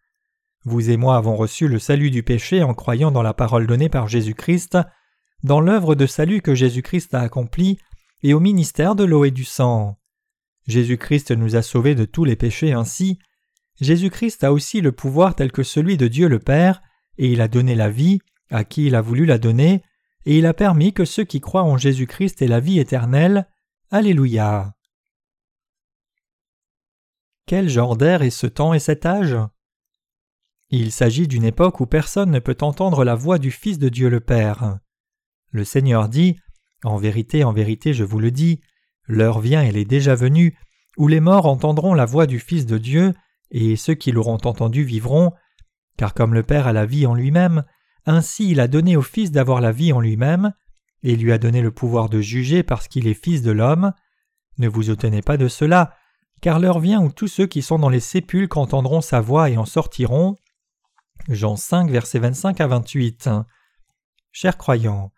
Vous 0.66 0.90
et 0.90 0.98
moi 0.98 1.18
avons 1.18 1.36
reçu 1.36 1.68
le 1.68 1.78
salut 1.78 2.10
du 2.10 2.24
péché 2.24 2.64
en 2.64 2.74
croyant 2.74 3.12
dans 3.12 3.22
la 3.22 3.36
parole 3.36 3.68
donnée 3.68 3.90
par 3.90 4.08
Jésus-Christ, 4.08 4.76
dans 5.44 5.60
l'œuvre 5.62 5.94
de 5.94 6.08
salut 6.08 6.42
que 6.42 6.56
Jésus-Christ 6.56 7.14
a 7.14 7.20
accomplie, 7.20 7.78
et 8.24 8.34
au 8.34 8.40
ministère 8.40 8.96
de 8.96 9.04
l'eau 9.04 9.24
et 9.24 9.30
du 9.30 9.46
sang. 9.46 10.00
Jésus-Christ 10.66 11.30
nous 11.30 11.56
a 11.56 11.62
sauvés 11.62 11.94
de 11.94 12.06
tous 12.06 12.26
les 12.26 12.36
péchés 12.36 12.74
ainsi. 12.74 13.20
Jésus-Christ 13.82 14.44
a 14.44 14.52
aussi 14.52 14.82
le 14.82 14.94
pouvoir 14.94 15.36
tel 15.36 15.52
que 15.52 15.62
celui 15.62 15.96
de 15.96 16.08
Dieu 16.08 16.28
le 16.28 16.40
Père, 16.40 16.82
et 17.20 17.32
il 17.32 17.40
a 17.40 17.48
donné 17.48 17.76
la 17.76 17.92
vie 17.92 18.18
à 18.50 18.64
qui 18.64 18.88
il 18.88 18.96
a 18.96 19.02
voulu 19.02 19.28
la 19.28 19.38
donner, 19.38 19.84
et 20.26 20.38
il 20.38 20.46
a 20.46 20.54
permis 20.54 20.94
que 20.94 21.06
ceux 21.06 21.24
qui 21.24 21.42
croient 21.42 21.64
en 21.64 21.78
Jésus-Christ 21.78 22.42
aient 22.42 22.48
la 22.48 22.60
vie 22.60 22.80
éternelle. 22.80 23.48
Alléluia. 23.92 24.76
Quel 27.46 27.70
genre 27.70 27.98
d'air 27.98 28.22
est 28.22 28.30
ce 28.30 28.48
temps 28.48 28.74
et 28.74 28.80
cet 28.80 29.06
âge? 29.06 29.38
Il 30.70 30.92
s'agit 30.92 31.28
d'une 31.28 31.46
époque 31.46 31.80
où 31.80 31.88
personne 31.88 32.30
ne 32.30 32.40
peut 32.40 32.58
entendre 32.62 33.04
la 33.04 33.16
voix 33.16 33.40
du 33.40 33.50
Fils 33.50 33.80
de 33.80 33.90
Dieu 33.90 34.10
le 34.10 34.20
Père. 34.20 34.78
Le 35.52 35.64
Seigneur 35.64 36.10
dit 36.10 36.38
En 36.84 36.98
vérité, 36.98 37.44
en 37.44 37.52
vérité, 37.52 37.94
je 37.94 38.04
vous 38.04 38.20
le 38.20 38.30
dis, 38.30 38.62
l'heure 39.08 39.40
vient, 39.40 39.64
elle 39.64 39.78
est 39.78 39.86
déjà 39.86 40.14
venue, 40.14 40.56
où 40.98 41.08
les 41.08 41.20
morts 41.20 41.48
entendront 41.48 41.96
la 41.96 42.06
voix 42.06 42.28
du 42.28 42.40
Fils 42.40 42.68
de 42.68 42.78
Dieu, 42.78 43.14
et 43.50 43.76
ceux 43.76 43.96
qui 43.96 44.12
l'auront 44.12 44.34
entendu 44.34 44.84
vivront, 44.84 45.34
car 45.98 46.14
comme 46.14 46.36
le 46.36 46.44
Père 46.44 46.68
a 46.68 46.74
la 46.74 46.86
vie 46.86 47.08
en 47.08 47.16
lui-même, 47.16 47.64
ainsi 48.06 48.52
il 48.52 48.60
a 48.60 48.68
donné 48.68 48.96
au 48.96 49.02
Fils 49.02 49.32
d'avoir 49.32 49.62
la 49.62 49.72
vie 49.72 49.94
en 49.94 50.00
lui-même, 50.00 50.54
et 51.04 51.16
lui 51.16 51.32
a 51.32 51.38
donné 51.38 51.62
le 51.62 51.72
pouvoir 51.72 52.10
de 52.10 52.22
juger 52.22 52.64
parce 52.64 52.88
qu'il 52.88 53.08
est 53.08 53.14
Fils 53.14 53.42
de 53.42 53.52
l'homme. 53.52 53.94
Ne 54.58 54.68
vous 54.68 54.90
étonnez 54.90 55.22
pas 55.22 55.38
de 55.38 55.48
cela, 55.48 55.96
car 56.42 56.60
l'heure 56.60 56.80
vient 56.80 57.02
où 57.02 57.12
tous 57.12 57.28
ceux 57.28 57.48
qui 57.48 57.62
sont 57.62 57.80
dans 57.80 57.90
les 57.90 58.00
sépulcres 58.00 58.58
entendront 58.58 59.02
sa 59.02 59.22
voix 59.22 59.50
et 59.50 59.58
en 59.58 59.66
sortiront. 59.66 60.36
Jean 61.28 61.56
5, 61.56 61.90
versets 61.90 62.20
25 62.20 62.62
à 62.62 62.68
28. 62.68 63.30
Chers 64.32 64.58
croyants, 64.58 65.12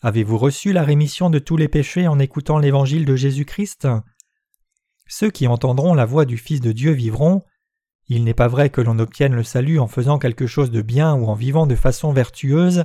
avez-vous 0.00 0.38
reçu 0.38 0.72
la 0.72 0.82
rémission 0.82 1.30
de 1.30 1.38
tous 1.38 1.56
les 1.56 1.68
péchés 1.68 2.08
en 2.08 2.18
écoutant 2.18 2.58
l'évangile 2.58 3.04
de 3.04 3.16
Jésus-Christ? 3.16 3.88
Ceux 5.06 5.30
qui 5.30 5.46
entendront 5.46 5.94
la 5.94 6.06
voix 6.06 6.24
du 6.24 6.38
Fils 6.38 6.60
de 6.60 6.72
Dieu 6.72 6.92
vivront, 6.92 7.42
il 8.08 8.24
n'est 8.24 8.34
pas 8.34 8.48
vrai 8.48 8.70
que 8.70 8.80
l'on 8.80 8.98
obtienne 8.98 9.34
le 9.34 9.42
salut 9.42 9.78
en 9.78 9.86
faisant 9.86 10.18
quelque 10.18 10.46
chose 10.46 10.70
de 10.70 10.82
bien 10.82 11.14
ou 11.14 11.26
en 11.26 11.34
vivant 11.34 11.66
de 11.66 11.74
façon 11.74 12.12
vertueuse. 12.12 12.84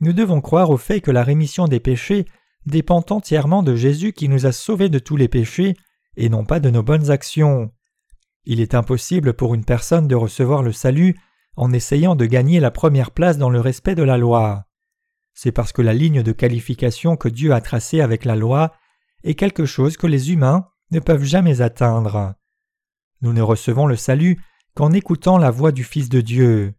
Nous 0.00 0.12
devons 0.12 0.40
croire 0.40 0.70
au 0.70 0.76
fait 0.76 1.00
que 1.00 1.10
la 1.10 1.24
rémission 1.24 1.66
des 1.66 1.80
péchés 1.80 2.26
dépend 2.66 3.04
entièrement 3.10 3.62
de 3.62 3.74
Jésus 3.74 4.12
qui 4.12 4.28
nous 4.28 4.46
a 4.46 4.52
sauvés 4.52 4.88
de 4.88 4.98
tous 4.98 5.16
les 5.16 5.28
péchés 5.28 5.74
et 6.16 6.28
non 6.28 6.44
pas 6.44 6.60
de 6.60 6.70
nos 6.70 6.82
bonnes 6.82 7.10
actions. 7.10 7.72
Il 8.44 8.60
est 8.60 8.74
impossible 8.74 9.34
pour 9.34 9.54
une 9.54 9.64
personne 9.64 10.06
de 10.06 10.14
recevoir 10.14 10.62
le 10.62 10.72
salut 10.72 11.16
en 11.56 11.72
essayant 11.72 12.14
de 12.14 12.24
gagner 12.24 12.60
la 12.60 12.70
première 12.70 13.10
place 13.10 13.38
dans 13.38 13.50
le 13.50 13.60
respect 13.60 13.96
de 13.96 14.04
la 14.04 14.18
loi. 14.18 14.64
C'est 15.34 15.52
parce 15.52 15.72
que 15.72 15.82
la 15.82 15.94
ligne 15.94 16.22
de 16.22 16.32
qualification 16.32 17.16
que 17.16 17.28
Dieu 17.28 17.52
a 17.52 17.60
tracée 17.60 18.00
avec 18.00 18.24
la 18.24 18.36
loi 18.36 18.72
est 19.24 19.34
quelque 19.34 19.66
chose 19.66 19.96
que 19.96 20.06
les 20.06 20.32
humains 20.32 20.68
ne 20.92 21.00
peuvent 21.00 21.24
jamais 21.24 21.60
atteindre. 21.60 22.34
Nous 23.20 23.32
ne 23.32 23.42
recevons 23.42 23.86
le 23.86 23.96
salut 23.96 24.40
qu'en 24.74 24.92
écoutant 24.92 25.38
la 25.38 25.50
voix 25.50 25.72
du 25.72 25.82
Fils 25.82 26.08
de 26.08 26.20
Dieu. 26.20 26.74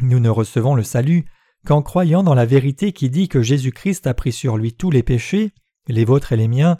Nous 0.00 0.18
ne 0.18 0.30
recevons 0.30 0.74
le 0.74 0.82
salut 0.82 1.26
qu'en 1.66 1.82
croyant 1.82 2.22
dans 2.22 2.34
la 2.34 2.46
vérité 2.46 2.92
qui 2.92 3.10
dit 3.10 3.28
que 3.28 3.42
Jésus-Christ 3.42 4.06
a 4.06 4.14
pris 4.14 4.32
sur 4.32 4.56
lui 4.56 4.72
tous 4.72 4.90
les 4.90 5.02
péchés, 5.02 5.52
les 5.88 6.06
vôtres 6.06 6.32
et 6.32 6.36
les 6.36 6.48
miens, 6.48 6.78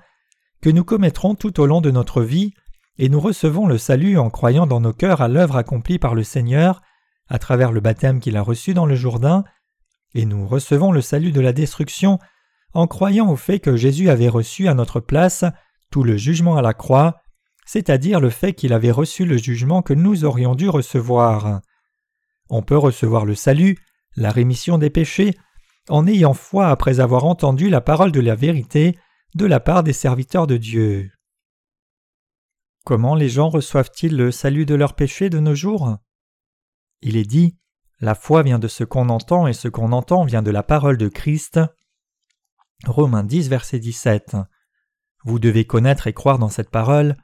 que 0.62 0.70
nous 0.70 0.84
commettrons 0.84 1.34
tout 1.34 1.60
au 1.60 1.66
long 1.66 1.82
de 1.82 1.90
notre 1.90 2.22
vie, 2.22 2.54
et 2.98 3.10
nous 3.10 3.20
recevons 3.20 3.66
le 3.66 3.76
salut 3.76 4.16
en 4.16 4.30
croyant 4.30 4.66
dans 4.66 4.80
nos 4.80 4.94
cœurs 4.94 5.20
à 5.20 5.28
l'œuvre 5.28 5.56
accomplie 5.56 5.98
par 5.98 6.14
le 6.14 6.22
Seigneur, 6.22 6.80
à 7.28 7.38
travers 7.38 7.72
le 7.72 7.80
baptême 7.80 8.20
qu'il 8.20 8.38
a 8.38 8.42
reçu 8.42 8.72
dans 8.72 8.86
le 8.86 8.94
Jourdain, 8.94 9.44
et 10.14 10.24
nous 10.24 10.46
recevons 10.46 10.92
le 10.92 11.02
salut 11.02 11.32
de 11.32 11.42
la 11.42 11.52
destruction 11.52 12.18
en 12.72 12.86
croyant 12.86 13.30
au 13.30 13.36
fait 13.36 13.58
que 13.58 13.76
Jésus 13.76 14.08
avait 14.08 14.28
reçu 14.28 14.66
à 14.66 14.74
notre 14.74 15.00
place 15.00 15.44
tout 15.90 16.04
le 16.04 16.16
jugement 16.16 16.56
à 16.56 16.62
la 16.62 16.72
croix, 16.72 17.20
c'est-à-dire 17.66 18.20
le 18.20 18.30
fait 18.30 18.54
qu'il 18.54 18.72
avait 18.72 18.92
reçu 18.92 19.26
le 19.26 19.36
jugement 19.36 19.82
que 19.82 19.92
nous 19.92 20.24
aurions 20.24 20.54
dû 20.54 20.68
recevoir. 20.68 21.60
On 22.48 22.62
peut 22.62 22.78
recevoir 22.78 23.26
le 23.26 23.34
salut, 23.34 23.76
la 24.14 24.30
rémission 24.30 24.78
des 24.78 24.88
péchés, 24.88 25.36
en 25.88 26.06
ayant 26.06 26.32
foi 26.32 26.68
après 26.68 27.00
avoir 27.00 27.24
entendu 27.24 27.68
la 27.68 27.80
parole 27.80 28.12
de 28.12 28.20
la 28.20 28.36
vérité 28.36 28.96
de 29.34 29.44
la 29.44 29.60
part 29.60 29.82
des 29.82 29.92
serviteurs 29.92 30.46
de 30.46 30.56
Dieu. 30.56 31.10
Comment 32.84 33.16
les 33.16 33.28
gens 33.28 33.48
reçoivent-ils 33.48 34.16
le 34.16 34.30
salut 34.30 34.64
de 34.64 34.76
leurs 34.76 34.94
péchés 34.94 35.28
de 35.28 35.40
nos 35.40 35.54
jours? 35.54 35.98
Il 37.02 37.16
est 37.16 37.26
dit 37.26 37.58
La 37.98 38.14
foi 38.14 38.44
vient 38.44 38.60
de 38.60 38.68
ce 38.68 38.84
qu'on 38.84 39.08
entend 39.08 39.48
et 39.48 39.52
ce 39.52 39.66
qu'on 39.66 39.90
entend 39.90 40.24
vient 40.24 40.42
de 40.42 40.52
la 40.52 40.62
parole 40.62 40.96
de 40.96 41.08
Christ. 41.08 41.60
Romains 42.84 43.24
10, 43.24 43.48
verset 43.48 43.80
17. 43.80 44.36
Vous 45.24 45.40
devez 45.40 45.64
connaître 45.64 46.06
et 46.06 46.12
croire 46.12 46.38
dans 46.38 46.48
cette 46.48 46.70
parole. 46.70 47.16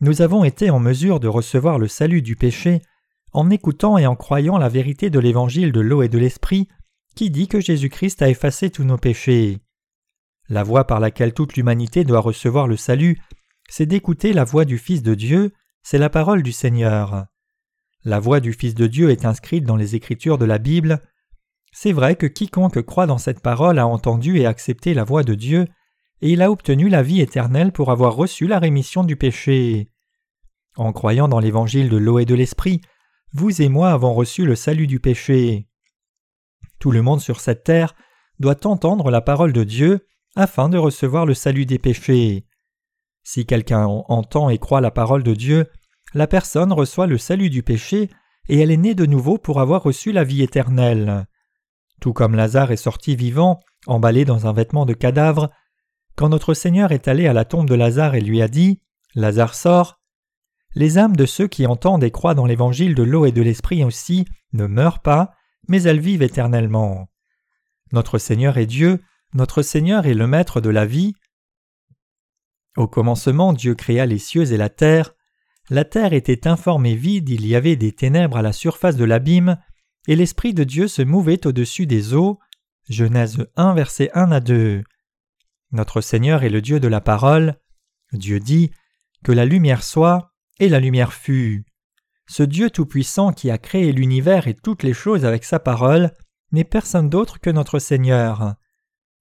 Nous 0.00 0.22
avons 0.22 0.44
été 0.44 0.70
en 0.70 0.80
mesure 0.80 1.20
de 1.20 1.28
recevoir 1.28 1.78
le 1.78 1.86
salut 1.86 2.22
du 2.22 2.34
péché 2.34 2.80
en 3.32 3.50
écoutant 3.50 3.98
et 3.98 4.06
en 4.06 4.16
croyant 4.16 4.56
la 4.56 4.68
vérité 4.68 5.10
de 5.10 5.18
l'évangile 5.18 5.72
de 5.72 5.80
l'eau 5.80 6.02
et 6.02 6.08
de 6.08 6.18
l'esprit 6.18 6.68
qui 7.14 7.30
dit 7.30 7.48
que 7.48 7.60
Jésus-Christ 7.60 8.22
a 8.22 8.30
effacé 8.30 8.70
tous 8.70 8.84
nos 8.84 8.96
péchés. 8.96 9.58
La 10.48 10.62
voie 10.62 10.86
par 10.86 11.00
laquelle 11.00 11.34
toute 11.34 11.54
l'humanité 11.54 12.04
doit 12.04 12.20
recevoir 12.20 12.66
le 12.66 12.76
salut, 12.76 13.20
c'est 13.68 13.86
d'écouter 13.86 14.32
la 14.32 14.44
voix 14.44 14.64
du 14.64 14.78
Fils 14.78 15.02
de 15.02 15.14
Dieu, 15.14 15.52
c'est 15.82 15.98
la 15.98 16.08
parole 16.08 16.42
du 16.42 16.52
Seigneur. 16.52 17.26
La 18.02 18.20
voix 18.20 18.40
du 18.40 18.54
Fils 18.54 18.74
de 18.74 18.86
Dieu 18.86 19.10
est 19.10 19.26
inscrite 19.26 19.64
dans 19.64 19.76
les 19.76 19.96
Écritures 19.96 20.38
de 20.38 20.46
la 20.46 20.58
Bible. 20.58 21.02
C'est 21.72 21.92
vrai 21.92 22.16
que 22.16 22.26
quiconque 22.26 22.80
croit 22.82 23.06
dans 23.06 23.18
cette 23.18 23.40
parole 23.40 23.78
a 23.78 23.86
entendu 23.86 24.38
et 24.38 24.46
accepté 24.46 24.94
la 24.94 25.04
voix 25.04 25.24
de 25.24 25.34
Dieu, 25.34 25.66
et 26.22 26.30
il 26.30 26.42
a 26.42 26.50
obtenu 26.50 26.88
la 26.88 27.02
vie 27.02 27.20
éternelle 27.20 27.70
pour 27.70 27.90
avoir 27.90 28.14
reçu 28.16 28.46
la 28.46 28.58
rémission 28.58 29.04
du 29.04 29.16
péché. 29.16 29.89
En 30.76 30.92
croyant 30.92 31.28
dans 31.28 31.40
l'évangile 31.40 31.88
de 31.88 31.96
l'eau 31.96 32.18
et 32.18 32.24
de 32.24 32.34
l'esprit, 32.34 32.80
vous 33.32 33.62
et 33.62 33.68
moi 33.68 33.90
avons 33.90 34.14
reçu 34.14 34.44
le 34.44 34.56
salut 34.56 34.86
du 34.86 35.00
péché. 35.00 35.68
Tout 36.78 36.90
le 36.90 37.02
monde 37.02 37.20
sur 37.20 37.40
cette 37.40 37.64
terre 37.64 37.94
doit 38.38 38.66
entendre 38.66 39.10
la 39.10 39.20
parole 39.20 39.52
de 39.52 39.64
Dieu 39.64 40.06
afin 40.36 40.68
de 40.68 40.78
recevoir 40.78 41.26
le 41.26 41.34
salut 41.34 41.66
des 41.66 41.78
péchés. 41.78 42.46
Si 43.22 43.46
quelqu'un 43.46 43.84
entend 43.84 44.48
et 44.48 44.58
croit 44.58 44.80
la 44.80 44.90
parole 44.90 45.22
de 45.22 45.34
Dieu, 45.34 45.66
la 46.14 46.26
personne 46.26 46.72
reçoit 46.72 47.06
le 47.06 47.18
salut 47.18 47.50
du 47.50 47.62
péché 47.62 48.08
et 48.48 48.58
elle 48.58 48.70
est 48.70 48.76
née 48.76 48.94
de 48.94 49.06
nouveau 49.06 49.38
pour 49.38 49.60
avoir 49.60 49.82
reçu 49.82 50.10
la 50.12 50.24
vie 50.24 50.42
éternelle. 50.42 51.26
Tout 52.00 52.12
comme 52.12 52.34
Lazare 52.34 52.72
est 52.72 52.76
sorti 52.76 53.14
vivant, 53.14 53.60
emballé 53.86 54.24
dans 54.24 54.46
un 54.46 54.52
vêtement 54.52 54.86
de 54.86 54.94
cadavre, 54.94 55.50
quand 56.16 56.30
notre 56.30 56.54
Seigneur 56.54 56.92
est 56.92 57.08
allé 57.08 57.26
à 57.26 57.32
la 57.32 57.44
tombe 57.44 57.68
de 57.68 57.74
Lazare 57.74 58.14
et 58.14 58.20
lui 58.20 58.42
a 58.42 58.48
dit 58.48 58.80
Lazare 59.14 59.54
sort, 59.54 59.99
les 60.74 60.98
âmes 60.98 61.16
de 61.16 61.26
ceux 61.26 61.48
qui 61.48 61.66
entendent 61.66 62.04
et 62.04 62.10
croient 62.10 62.34
dans 62.34 62.46
l'évangile 62.46 62.94
de 62.94 63.02
l'eau 63.02 63.26
et 63.26 63.32
de 63.32 63.42
l'esprit 63.42 63.84
aussi 63.84 64.24
ne 64.52 64.66
meurent 64.66 65.00
pas, 65.00 65.32
mais 65.68 65.82
elles 65.82 66.00
vivent 66.00 66.22
éternellement. 66.22 67.08
Notre 67.92 68.18
Seigneur 68.18 68.58
est 68.58 68.66
Dieu, 68.66 69.02
notre 69.34 69.62
Seigneur 69.62 70.06
est 70.06 70.14
le 70.14 70.26
Maître 70.26 70.60
de 70.60 70.70
la 70.70 70.86
vie. 70.86 71.14
Au 72.76 72.86
commencement 72.86 73.52
Dieu 73.52 73.74
créa 73.74 74.06
les 74.06 74.18
cieux 74.18 74.52
et 74.52 74.56
la 74.56 74.68
terre. 74.68 75.14
La 75.70 75.84
terre 75.84 76.12
était 76.12 76.46
informée 76.48 76.94
vide, 76.94 77.28
il 77.28 77.46
y 77.46 77.54
avait 77.54 77.76
des 77.76 77.92
ténèbres 77.92 78.36
à 78.36 78.42
la 78.42 78.52
surface 78.52 78.96
de 78.96 79.04
l'abîme, 79.04 79.58
et 80.08 80.16
l'Esprit 80.16 80.54
de 80.54 80.64
Dieu 80.64 80.88
se 80.88 81.02
mouvait 81.02 81.46
au-dessus 81.46 81.86
des 81.86 82.14
eaux. 82.14 82.38
Genèse 82.88 83.46
1, 83.56 83.74
verset 83.74 84.10
1 84.14 84.32
à 84.32 84.40
2. 84.40 84.82
Notre 85.72 86.00
Seigneur 86.00 86.42
est 86.42 86.50
le 86.50 86.60
Dieu 86.60 86.80
de 86.80 86.88
la 86.88 87.00
parole. 87.00 87.56
Dieu 88.12 88.40
dit 88.40 88.72
Que 89.22 89.30
la 89.30 89.44
lumière 89.44 89.84
soit, 89.84 90.29
et 90.60 90.68
la 90.68 90.78
lumière 90.78 91.12
fut. 91.12 91.64
Ce 92.28 92.44
Dieu 92.44 92.70
Tout-Puissant 92.70 93.32
qui 93.32 93.50
a 93.50 93.58
créé 93.58 93.90
l'univers 93.90 94.46
et 94.46 94.54
toutes 94.54 94.84
les 94.84 94.92
choses 94.92 95.24
avec 95.24 95.42
sa 95.42 95.58
parole 95.58 96.12
n'est 96.52 96.64
personne 96.64 97.08
d'autre 97.08 97.40
que 97.40 97.50
notre 97.50 97.80
Seigneur. 97.80 98.54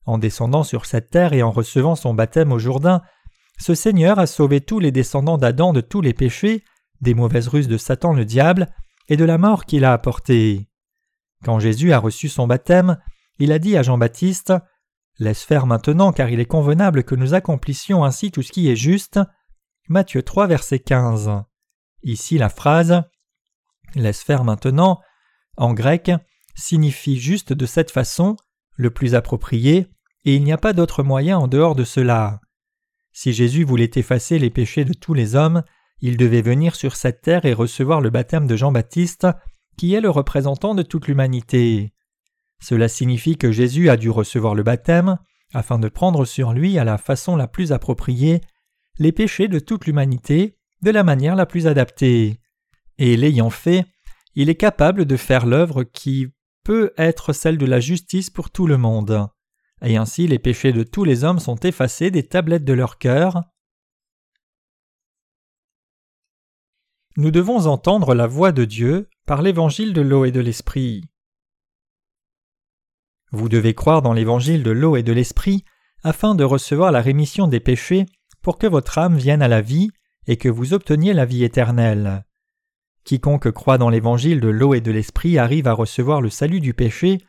En 0.05 0.17
descendant 0.17 0.63
sur 0.63 0.85
cette 0.85 1.09
terre 1.09 1.33
et 1.33 1.41
en 1.41 1.51
recevant 1.51 1.95
son 1.95 2.13
baptême 2.13 2.51
au 2.51 2.59
Jourdain, 2.59 3.01
ce 3.57 3.73
Seigneur 3.73 4.19
a 4.19 4.27
sauvé 4.27 4.61
tous 4.61 4.79
les 4.79 4.91
descendants 4.91 5.37
d'Adam 5.37 5.73
de 5.73 5.81
tous 5.81 6.01
les 6.01 6.13
péchés, 6.13 6.63
des 7.01 7.13
mauvaises 7.13 7.47
ruses 7.47 7.67
de 7.67 7.77
Satan 7.77 8.13
le 8.13 8.25
diable, 8.25 8.67
et 9.07 9.17
de 9.17 9.25
la 9.25 9.37
mort 9.37 9.65
qu'il 9.65 9.85
a 9.85 9.93
apportée. 9.93 10.69
Quand 11.43 11.59
Jésus 11.59 11.93
a 11.93 11.99
reçu 11.99 12.29
son 12.29 12.47
baptême, 12.47 12.97
il 13.39 13.51
a 13.51 13.59
dit 13.59 13.75
à 13.77 13.83
Jean-Baptiste 13.83 14.53
Laisse 15.19 15.43
faire 15.43 15.65
maintenant, 15.65 16.13
car 16.13 16.29
il 16.29 16.39
est 16.39 16.45
convenable 16.45 17.03
que 17.03 17.15
nous 17.15 17.33
accomplissions 17.33 18.05
ainsi 18.05 18.31
tout 18.31 18.41
ce 18.41 18.53
qui 18.53 18.69
est 18.69 18.77
juste. 18.77 19.19
Matthieu 19.91 20.21
3, 20.21 20.45
verset 20.45 20.77
15. 20.77 21.31
Ici, 22.03 22.37
la 22.37 22.49
phrase 22.49 23.01
Laisse 23.95 24.21
faire 24.21 24.43
maintenant, 24.43 25.01
en 25.57 25.73
grec, 25.73 26.11
signifie 26.53 27.19
juste 27.19 27.53
de 27.53 27.65
cette 27.65 27.89
façon, 27.89 28.35
le 28.75 28.91
plus 28.91 29.15
approprié, 29.15 29.87
et 30.25 30.35
il 30.35 30.43
n'y 30.43 30.51
a 30.51 30.59
pas 30.59 30.73
d'autre 30.73 31.01
moyen 31.01 31.39
en 31.39 31.47
dehors 31.47 31.73
de 31.73 31.85
cela. 31.85 32.39
Si 33.13 33.33
Jésus 33.33 33.63
voulait 33.63 33.89
effacer 33.95 34.37
les 34.37 34.51
péchés 34.51 34.85
de 34.85 34.93
tous 34.93 35.15
les 35.15 35.35
hommes, 35.35 35.63
il 36.01 36.17
devait 36.17 36.43
venir 36.43 36.75
sur 36.75 36.95
cette 36.95 37.21
terre 37.23 37.45
et 37.45 37.53
recevoir 37.53 37.99
le 37.99 38.11
baptême 38.11 38.45
de 38.45 38.55
Jean-Baptiste, 38.55 39.25
qui 39.75 39.95
est 39.95 40.01
le 40.01 40.11
représentant 40.11 40.75
de 40.75 40.83
toute 40.83 41.07
l'humanité. 41.07 41.95
Cela 42.61 42.89
signifie 42.89 43.37
que 43.37 43.51
Jésus 43.51 43.89
a 43.89 43.97
dû 43.97 44.11
recevoir 44.11 44.53
le 44.53 44.61
baptême 44.61 45.17
afin 45.51 45.79
de 45.79 45.89
prendre 45.89 46.25
sur 46.25 46.53
lui 46.53 46.77
à 46.77 46.83
la 46.83 46.99
façon 46.99 47.35
la 47.35 47.47
plus 47.47 47.71
appropriée 47.71 48.41
les 48.99 49.11
péchés 49.11 49.47
de 49.47 49.59
toute 49.59 49.85
l'humanité 49.85 50.57
de 50.81 50.91
la 50.91 51.03
manière 51.03 51.35
la 51.35 51.45
plus 51.45 51.67
adaptée. 51.67 52.39
Et 52.97 53.17
l'ayant 53.17 53.49
fait, 53.49 53.85
il 54.35 54.49
est 54.49 54.55
capable 54.55 55.05
de 55.05 55.17
faire 55.17 55.45
l'œuvre 55.45 55.83
qui 55.83 56.27
peut 56.63 56.93
être 56.97 57.33
celle 57.33 57.57
de 57.57 57.65
la 57.65 57.79
justice 57.79 58.29
pour 58.29 58.51
tout 58.51 58.67
le 58.67 58.77
monde. 58.77 59.27
Et 59.81 59.95
ainsi 59.97 60.27
les 60.27 60.39
péchés 60.39 60.73
de 60.73 60.83
tous 60.83 61.05
les 61.05 61.23
hommes 61.23 61.39
sont 61.39 61.55
effacés 61.55 62.11
des 62.11 62.27
tablettes 62.27 62.65
de 62.65 62.73
leur 62.73 62.97
cœur. 62.97 63.43
Nous 67.15 67.31
devons 67.31 67.65
entendre 67.65 68.13
la 68.13 68.27
voix 68.27 68.51
de 68.51 68.65
Dieu 68.65 69.09
par 69.25 69.41
l'évangile 69.41 69.93
de 69.93 70.01
l'eau 70.01 70.25
et 70.25 70.31
de 70.31 70.39
l'esprit. 70.39 71.03
Vous 73.31 73.49
devez 73.49 73.73
croire 73.73 74.01
dans 74.01 74.13
l'évangile 74.13 74.63
de 74.63 74.71
l'eau 74.71 74.95
et 74.95 75.03
de 75.03 75.13
l'esprit 75.13 75.63
afin 76.03 76.35
de 76.35 76.43
recevoir 76.43 76.91
la 76.91 77.01
rémission 77.01 77.47
des 77.47 77.59
péchés 77.59 78.05
que 78.57 78.67
votre 78.67 78.97
âme 78.97 79.17
vienne 79.17 79.41
à 79.41 79.47
la 79.47 79.61
vie 79.61 79.89
et 80.27 80.37
que 80.37 80.49
vous 80.49 80.73
obteniez 80.73 81.13
la 81.13 81.25
vie 81.25 81.43
éternelle. 81.43 82.25
Quiconque 83.03 83.51
croit 83.51 83.77
dans 83.77 83.89
l'évangile 83.89 84.39
de 84.39 84.49
l'eau 84.49 84.73
et 84.73 84.81
de 84.81 84.91
l'esprit 84.91 85.37
arrive 85.37 85.67
à 85.67 85.73
recevoir 85.73 86.21
le 86.21 86.29
salut 86.29 86.59
du 86.59 86.73
péché. 86.73 87.19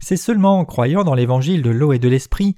C'est 0.00 0.16
seulement 0.16 0.58
en 0.58 0.64
croyant 0.64 1.04
dans 1.04 1.14
l'évangile 1.14 1.62
de 1.62 1.70
l'eau 1.70 1.92
et 1.92 1.98
de 1.98 2.08
l'esprit 2.08 2.56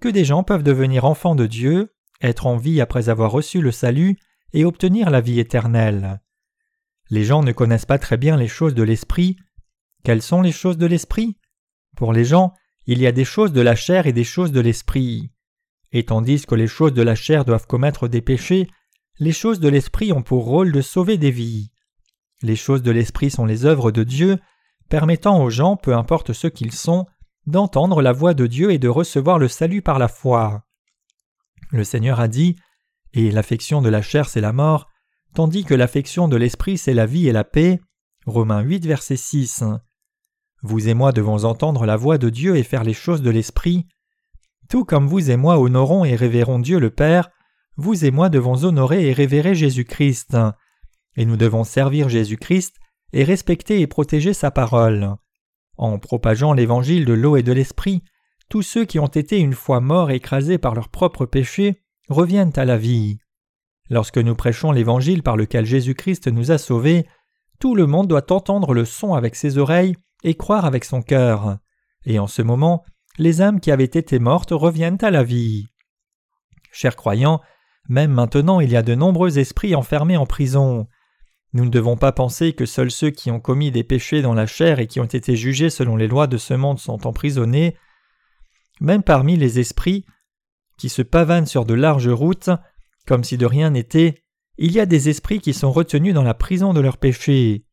que 0.00 0.08
des 0.08 0.24
gens 0.24 0.42
peuvent 0.42 0.62
devenir 0.62 1.04
enfants 1.04 1.34
de 1.34 1.46
Dieu, 1.46 1.94
être 2.20 2.46
en 2.46 2.56
vie 2.56 2.80
après 2.80 3.08
avoir 3.08 3.30
reçu 3.30 3.60
le 3.60 3.72
salut 3.72 4.16
et 4.52 4.64
obtenir 4.64 5.10
la 5.10 5.20
vie 5.20 5.40
éternelle. 5.40 6.20
Les 7.10 7.24
gens 7.24 7.42
ne 7.42 7.52
connaissent 7.52 7.86
pas 7.86 7.98
très 7.98 8.16
bien 8.16 8.36
les 8.36 8.48
choses 8.48 8.74
de 8.74 8.82
l'esprit. 8.82 9.36
Quelles 10.04 10.22
sont 10.22 10.42
les 10.42 10.52
choses 10.52 10.78
de 10.78 10.86
l'esprit? 10.86 11.38
Pour 11.96 12.12
les 12.12 12.24
gens, 12.24 12.52
il 12.86 13.00
y 13.00 13.06
a 13.06 13.12
des 13.12 13.24
choses 13.24 13.52
de 13.52 13.60
la 13.60 13.76
chair 13.76 14.06
et 14.06 14.12
des 14.12 14.24
choses 14.24 14.52
de 14.52 14.60
l'esprit. 14.60 15.30
Et 15.94 16.04
tandis 16.04 16.44
que 16.44 16.56
les 16.56 16.66
choses 16.66 16.92
de 16.92 17.02
la 17.02 17.14
chair 17.14 17.44
doivent 17.44 17.68
commettre 17.68 18.08
des 18.08 18.20
péchés, 18.20 18.68
les 19.20 19.32
choses 19.32 19.60
de 19.60 19.68
l'esprit 19.68 20.12
ont 20.12 20.22
pour 20.22 20.44
rôle 20.44 20.72
de 20.72 20.80
sauver 20.80 21.18
des 21.18 21.30
vies. 21.30 21.70
Les 22.42 22.56
choses 22.56 22.82
de 22.82 22.90
l'esprit 22.90 23.30
sont 23.30 23.46
les 23.46 23.64
œuvres 23.64 23.92
de 23.92 24.02
Dieu, 24.02 24.38
permettant 24.88 25.40
aux 25.40 25.50
gens, 25.50 25.76
peu 25.76 25.94
importe 25.94 26.32
ce 26.32 26.48
qu'ils 26.48 26.72
sont, 26.72 27.06
d'entendre 27.46 28.02
la 28.02 28.12
voix 28.12 28.34
de 28.34 28.48
Dieu 28.48 28.72
et 28.72 28.78
de 28.78 28.88
recevoir 28.88 29.38
le 29.38 29.46
salut 29.46 29.82
par 29.82 30.00
la 30.00 30.08
foi. 30.08 30.64
Le 31.70 31.84
Seigneur 31.84 32.18
a 32.18 32.26
dit 32.26 32.56
Et 33.12 33.30
l'affection 33.30 33.80
de 33.80 33.88
la 33.88 34.02
chair 34.02 34.28
c'est 34.28 34.40
la 34.40 34.52
mort, 34.52 34.88
tandis 35.32 35.64
que 35.64 35.74
l'affection 35.74 36.26
de 36.26 36.36
l'esprit 36.36 36.76
c'est 36.76 36.94
la 36.94 37.06
vie 37.06 37.28
et 37.28 37.32
la 37.32 37.44
paix. 37.44 37.80
Romains 38.26 38.62
8, 38.62 38.84
verset 38.84 39.16
6. 39.16 39.62
Vous 40.62 40.88
et 40.88 40.94
moi 40.94 41.12
devons 41.12 41.44
entendre 41.44 41.86
la 41.86 41.96
voix 41.96 42.18
de 42.18 42.30
Dieu 42.30 42.56
et 42.56 42.64
faire 42.64 42.82
les 42.82 42.94
choses 42.94 43.22
de 43.22 43.30
l'Esprit. 43.30 43.86
Tout 44.68 44.84
comme 44.84 45.06
vous 45.06 45.30
et 45.30 45.36
moi 45.36 45.58
honorons 45.58 46.04
et 46.04 46.16
révérons 46.16 46.58
Dieu 46.58 46.78
le 46.78 46.90
Père, 46.90 47.30
vous 47.76 48.04
et 48.04 48.10
moi 48.10 48.28
devons 48.28 48.64
honorer 48.64 49.08
et 49.08 49.12
révérer 49.12 49.54
Jésus-Christ. 49.54 50.36
Et 51.16 51.24
nous 51.24 51.36
devons 51.36 51.64
servir 51.64 52.08
Jésus-Christ 52.08 52.76
et 53.12 53.24
respecter 53.24 53.80
et 53.80 53.86
protéger 53.86 54.32
sa 54.32 54.50
parole. 54.50 55.14
En 55.76 55.98
propageant 55.98 56.52
l'évangile 56.52 57.04
de 57.04 57.12
l'eau 57.12 57.36
et 57.36 57.42
de 57.42 57.52
l'esprit, 57.52 58.02
tous 58.48 58.62
ceux 58.62 58.84
qui 58.84 58.98
ont 58.98 59.06
été 59.06 59.38
une 59.38 59.54
fois 59.54 59.80
morts 59.80 60.10
écrasés 60.10 60.58
par 60.58 60.74
leurs 60.74 60.88
propres 60.88 61.26
péchés 61.26 61.82
reviennent 62.08 62.52
à 62.56 62.64
la 62.64 62.76
vie. 62.76 63.18
Lorsque 63.90 64.18
nous 64.18 64.34
prêchons 64.34 64.72
l'évangile 64.72 65.22
par 65.22 65.36
lequel 65.36 65.66
Jésus-Christ 65.66 66.28
nous 66.28 66.50
a 66.50 66.58
sauvés, 66.58 67.06
tout 67.58 67.74
le 67.74 67.86
monde 67.86 68.08
doit 68.08 68.32
entendre 68.32 68.74
le 68.74 68.84
son 68.84 69.14
avec 69.14 69.36
ses 69.36 69.58
oreilles 69.58 69.96
et 70.22 70.34
croire 70.34 70.64
avec 70.64 70.84
son 70.84 71.02
cœur. 71.02 71.58
Et 72.04 72.18
en 72.18 72.26
ce 72.26 72.42
moment, 72.42 72.84
les 73.18 73.40
âmes 73.40 73.60
qui 73.60 73.70
avaient 73.70 73.84
été 73.84 74.18
mortes 74.18 74.50
reviennent 74.52 74.98
à 75.02 75.10
la 75.10 75.22
vie. 75.22 75.66
Chers 76.72 76.96
croyants, 76.96 77.40
même 77.88 78.10
maintenant 78.10 78.60
il 78.60 78.70
y 78.70 78.76
a 78.76 78.82
de 78.82 78.94
nombreux 78.94 79.38
esprits 79.38 79.74
enfermés 79.74 80.16
en 80.16 80.26
prison. 80.26 80.88
Nous 81.52 81.64
ne 81.64 81.70
devons 81.70 81.96
pas 81.96 82.10
penser 82.10 82.52
que 82.52 82.66
seuls 82.66 82.90
ceux 82.90 83.10
qui 83.10 83.30
ont 83.30 83.38
commis 83.38 83.70
des 83.70 83.84
péchés 83.84 84.22
dans 84.22 84.34
la 84.34 84.46
chair 84.46 84.80
et 84.80 84.88
qui 84.88 84.98
ont 84.98 85.04
été 85.04 85.36
jugés 85.36 85.70
selon 85.70 85.94
les 85.96 86.08
lois 86.08 86.26
de 86.26 86.36
ce 86.36 86.54
monde 86.54 86.80
sont 86.80 87.06
emprisonnés. 87.06 87.76
Même 88.80 89.04
parmi 89.04 89.36
les 89.36 89.60
esprits 89.60 90.04
qui 90.78 90.88
se 90.88 91.02
pavanent 91.02 91.46
sur 91.46 91.64
de 91.64 91.74
larges 91.74 92.08
routes, 92.08 92.50
comme 93.06 93.22
si 93.22 93.36
de 93.38 93.46
rien 93.46 93.70
n'était, 93.70 94.16
il 94.58 94.72
y 94.72 94.80
a 94.80 94.86
des 94.86 95.08
esprits 95.08 95.40
qui 95.40 95.54
sont 95.54 95.70
retenus 95.70 96.14
dans 96.14 96.24
la 96.24 96.34
prison 96.34 96.72
de 96.72 96.80
leurs 96.80 96.98
péchés. 96.98 97.64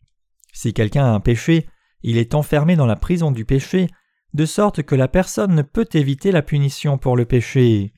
Si 0.53 0.73
quelqu'un 0.73 1.05
a 1.05 1.11
un 1.11 1.19
péché, 1.19 1.67
il 2.03 2.17
est 2.17 2.35
enfermé 2.35 2.75
dans 2.75 2.85
la 2.85 2.95
prison 2.95 3.31
du 3.31 3.45
péché, 3.45 3.87
de 4.33 4.45
sorte 4.45 4.83
que 4.83 4.95
la 4.95 5.07
personne 5.07 5.55
ne 5.55 5.61
peut 5.61 5.87
éviter 5.93 6.31
la 6.31 6.41
punition 6.41 6.97
pour 6.97 7.15
le 7.17 7.25
péché. 7.25 7.93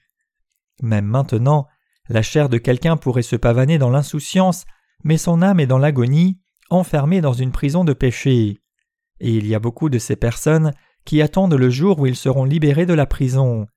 Même 0.82 1.06
maintenant, 1.06 1.68
la 2.10 2.22
chair 2.22 2.50
de 2.50 2.58
quelqu'un 2.58 2.98
pourrait 2.98 3.22
se 3.22 3.36
pavaner 3.36 3.78
dans 3.78 3.90
l'insouciance 3.90 4.66
mais 5.04 5.18
son 5.18 5.42
âme 5.42 5.60
est 5.60 5.68
dans 5.68 5.78
l'agonie, 5.78 6.40
enfermée 6.70 7.22
dans 7.22 7.34
une 7.34 7.52
prison 7.52 7.84
de 7.84 7.94
péché. 7.94 8.60
Et 9.20 9.32
il 9.32 9.48
y 9.48 9.56
a 9.56 9.60
beaucoup 9.60 9.90
de 9.90 10.00
ces 10.00 10.16
personnes 10.16 10.74
qui 11.06 11.22
attendent 11.22 11.54
le 11.54 11.70
jour 11.70 12.00
où 12.00 12.06
ils 12.06 12.16
seront 12.16 12.46
libérés 12.46 12.86
de 12.86 12.94
la 12.94 13.06
prison. 13.06 13.68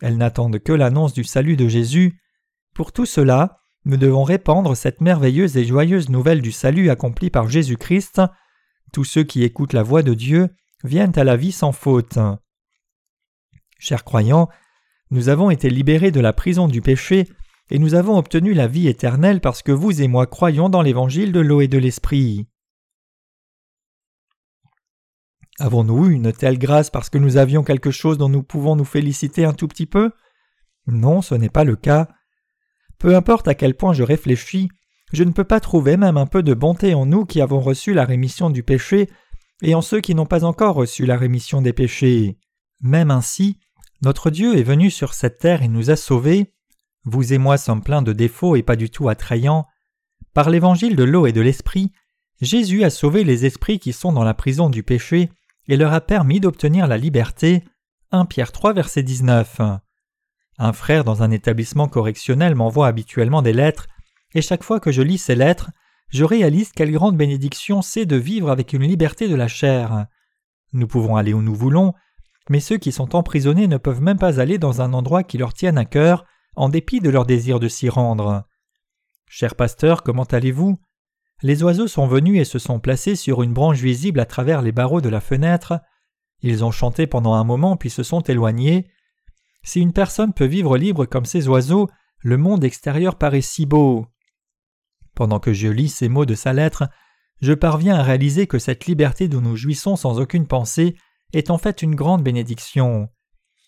Elles 0.00 0.18
n'attendent 0.18 0.58
que 0.58 0.72
l'annonce 0.72 1.14
du 1.14 1.24
salut 1.24 1.56
de 1.56 1.68
Jésus. 1.68 2.20
Pour 2.74 2.92
tout 2.92 3.06
cela, 3.06 3.60
nous 3.84 3.96
devons 3.96 4.22
répandre 4.22 4.76
cette 4.76 5.00
merveilleuse 5.00 5.56
et 5.56 5.64
joyeuse 5.64 6.10
nouvelle 6.10 6.42
du 6.42 6.52
salut 6.52 6.90
accompli 6.90 7.30
par 7.30 7.48
Jésus-Christ. 7.48 8.20
Tous 8.92 9.04
ceux 9.04 9.24
qui 9.24 9.42
écoutent 9.42 9.72
la 9.72 9.82
voix 9.82 10.02
de 10.02 10.14
Dieu 10.14 10.50
viennent 10.86 11.18
à 11.18 11.24
la 11.24 11.36
vie 11.36 11.52
sans 11.52 11.72
faute. 11.72 12.18
Chers 13.78 14.04
croyants, 14.04 14.48
nous 15.10 15.28
avons 15.28 15.50
été 15.50 15.68
libérés 15.68 16.10
de 16.10 16.20
la 16.20 16.32
prison 16.32 16.68
du 16.68 16.80
péché 16.80 17.28
et 17.70 17.78
nous 17.78 17.94
avons 17.94 18.16
obtenu 18.16 18.54
la 18.54 18.66
vie 18.66 18.88
éternelle 18.88 19.40
parce 19.40 19.62
que 19.62 19.72
vous 19.72 20.00
et 20.00 20.08
moi 20.08 20.26
croyons 20.26 20.68
dans 20.68 20.82
l'évangile 20.82 21.32
de 21.32 21.40
l'eau 21.40 21.60
et 21.60 21.68
de 21.68 21.78
l'esprit. 21.78 22.46
Avons-nous 25.58 26.06
eu 26.06 26.12
une 26.12 26.32
telle 26.32 26.58
grâce 26.58 26.90
parce 26.90 27.08
que 27.08 27.18
nous 27.18 27.38
avions 27.38 27.64
quelque 27.64 27.90
chose 27.90 28.18
dont 28.18 28.28
nous 28.28 28.42
pouvons 28.42 28.76
nous 28.76 28.84
féliciter 28.84 29.44
un 29.44 29.54
tout 29.54 29.68
petit 29.68 29.86
peu? 29.86 30.12
Non, 30.86 31.22
ce 31.22 31.34
n'est 31.34 31.48
pas 31.48 31.64
le 31.64 31.76
cas. 31.76 32.08
Peu 32.98 33.16
importe 33.16 33.48
à 33.48 33.54
quel 33.54 33.74
point 33.74 33.92
je 33.92 34.02
réfléchis, 34.02 34.68
je 35.12 35.24
ne 35.24 35.30
peux 35.30 35.44
pas 35.44 35.60
trouver 35.60 35.96
même 35.96 36.16
un 36.16 36.26
peu 36.26 36.42
de 36.42 36.54
bonté 36.54 36.94
en 36.94 37.06
nous 37.06 37.24
qui 37.24 37.40
avons 37.40 37.60
reçu 37.60 37.94
la 37.94 38.04
rémission 38.04 38.50
du 38.50 38.62
péché 38.62 39.08
et 39.62 39.74
en 39.74 39.82
ceux 39.82 40.00
qui 40.00 40.14
n'ont 40.14 40.26
pas 40.26 40.44
encore 40.44 40.74
reçu 40.74 41.06
la 41.06 41.16
rémission 41.16 41.62
des 41.62 41.72
péchés. 41.72 42.38
Même 42.80 43.10
ainsi, 43.10 43.58
notre 44.02 44.30
Dieu 44.30 44.58
est 44.58 44.62
venu 44.62 44.90
sur 44.90 45.14
cette 45.14 45.38
terre 45.38 45.62
et 45.62 45.68
nous 45.68 45.90
a 45.90 45.96
sauvés, 45.96 46.52
vous 47.04 47.32
et 47.32 47.38
moi 47.38 47.56
sommes 47.56 47.82
pleins 47.82 48.02
de 48.02 48.12
défauts 48.12 48.56
et 48.56 48.62
pas 48.62 48.76
du 48.76 48.90
tout 48.90 49.08
attrayants. 49.08 49.66
Par 50.34 50.50
l'évangile 50.50 50.96
de 50.96 51.04
l'eau 51.04 51.26
et 51.26 51.32
de 51.32 51.40
l'esprit, 51.40 51.92
Jésus 52.40 52.84
a 52.84 52.90
sauvé 52.90 53.24
les 53.24 53.46
esprits 53.46 53.78
qui 53.78 53.92
sont 53.92 54.12
dans 54.12 54.24
la 54.24 54.34
prison 54.34 54.68
du 54.68 54.82
péché 54.82 55.30
et 55.68 55.76
leur 55.76 55.92
a 55.92 56.00
permis 56.00 56.40
d'obtenir 56.40 56.86
la 56.86 56.98
liberté. 56.98 57.64
1 58.10 58.26
Pierre 58.26 58.52
3 58.52 58.72
verset 58.72 59.02
19. 59.02 59.60
Un 60.58 60.72
frère 60.72 61.04
dans 61.04 61.22
un 61.22 61.30
établissement 61.30 61.88
correctionnel 61.88 62.54
m'envoie 62.54 62.88
habituellement 62.88 63.42
des 63.42 63.52
lettres, 63.52 63.86
et 64.34 64.42
chaque 64.42 64.64
fois 64.64 64.80
que 64.80 64.92
je 64.92 65.02
lis 65.02 65.18
ces 65.18 65.34
lettres, 65.34 65.70
je 66.08 66.24
réalise 66.24 66.72
quelle 66.72 66.92
grande 66.92 67.16
bénédiction 67.16 67.82
c'est 67.82 68.06
de 68.06 68.16
vivre 68.16 68.50
avec 68.50 68.72
une 68.72 68.82
liberté 68.82 69.28
de 69.28 69.34
la 69.34 69.48
chair. 69.48 70.06
Nous 70.72 70.86
pouvons 70.86 71.16
aller 71.16 71.32
où 71.32 71.42
nous 71.42 71.54
voulons, 71.54 71.94
mais 72.48 72.60
ceux 72.60 72.78
qui 72.78 72.92
sont 72.92 73.16
emprisonnés 73.16 73.66
ne 73.66 73.76
peuvent 73.76 74.02
même 74.02 74.18
pas 74.18 74.40
aller 74.40 74.58
dans 74.58 74.80
un 74.82 74.92
endroit 74.92 75.24
qui 75.24 75.38
leur 75.38 75.52
tienne 75.52 75.78
à 75.78 75.84
cœur 75.84 76.24
en 76.54 76.68
dépit 76.68 77.00
de 77.00 77.10
leur 77.10 77.26
désir 77.26 77.60
de 77.60 77.68
s'y 77.68 77.88
rendre. 77.88 78.44
Cher 79.28 79.56
pasteur, 79.56 80.02
comment 80.02 80.24
allez-vous? 80.24 80.78
Les 81.42 81.62
oiseaux 81.62 81.88
sont 81.88 82.06
venus 82.06 82.40
et 82.40 82.44
se 82.44 82.58
sont 82.58 82.80
placés 82.80 83.16
sur 83.16 83.42
une 83.42 83.52
branche 83.52 83.80
visible 83.80 84.20
à 84.20 84.24
travers 84.24 84.62
les 84.62 84.72
barreaux 84.72 85.00
de 85.00 85.08
la 85.08 85.20
fenêtre. 85.20 85.80
Ils 86.40 86.64
ont 86.64 86.70
chanté 86.70 87.06
pendant 87.06 87.34
un 87.34 87.44
moment 87.44 87.76
puis 87.76 87.90
se 87.90 88.02
sont 88.02 88.20
éloignés. 88.20 88.88
Si 89.62 89.80
une 89.80 89.92
personne 89.92 90.32
peut 90.32 90.46
vivre 90.46 90.78
libre 90.78 91.04
comme 91.04 91.26
ces 91.26 91.48
oiseaux, 91.48 91.90
le 92.20 92.38
monde 92.38 92.64
extérieur 92.64 93.16
paraît 93.16 93.42
si 93.42 93.66
beau. 93.66 94.06
Pendant 95.16 95.40
que 95.40 95.54
je 95.54 95.68
lis 95.68 95.88
ces 95.88 96.10
mots 96.10 96.26
de 96.26 96.34
sa 96.34 96.52
lettre, 96.52 96.84
je 97.40 97.54
parviens 97.54 97.96
à 97.96 98.02
réaliser 98.02 98.46
que 98.46 98.58
cette 98.58 98.84
liberté 98.84 99.28
dont 99.28 99.40
nous 99.40 99.56
jouissons 99.56 99.96
sans 99.96 100.20
aucune 100.20 100.46
pensée 100.46 100.94
est 101.32 101.50
en 101.50 101.56
fait 101.56 101.80
une 101.82 101.94
grande 101.94 102.22
bénédiction. 102.22 103.08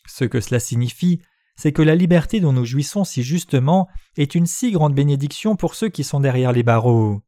Ce 0.07 0.25
que 0.25 0.41
cela 0.41 0.61
signifie, 0.61 1.23
c'est 1.57 1.73
que 1.73 1.83
la 1.83 1.95
liberté 1.95 2.41
dont 2.41 2.53
nous 2.53 2.67
jouissons 2.67 3.03
si 3.03 3.23
justement 3.23 3.89
est 4.19 4.35
une 4.35 4.47
si 4.47 4.71
grande 4.73 4.95
bénédiction 4.95 5.57
pour 5.57 5.75
ceux 5.75 5.89
qui 5.89 6.05
sont 6.05 6.21
derrière 6.21 6.53
les 6.53 6.63
barreaux. 6.63 7.23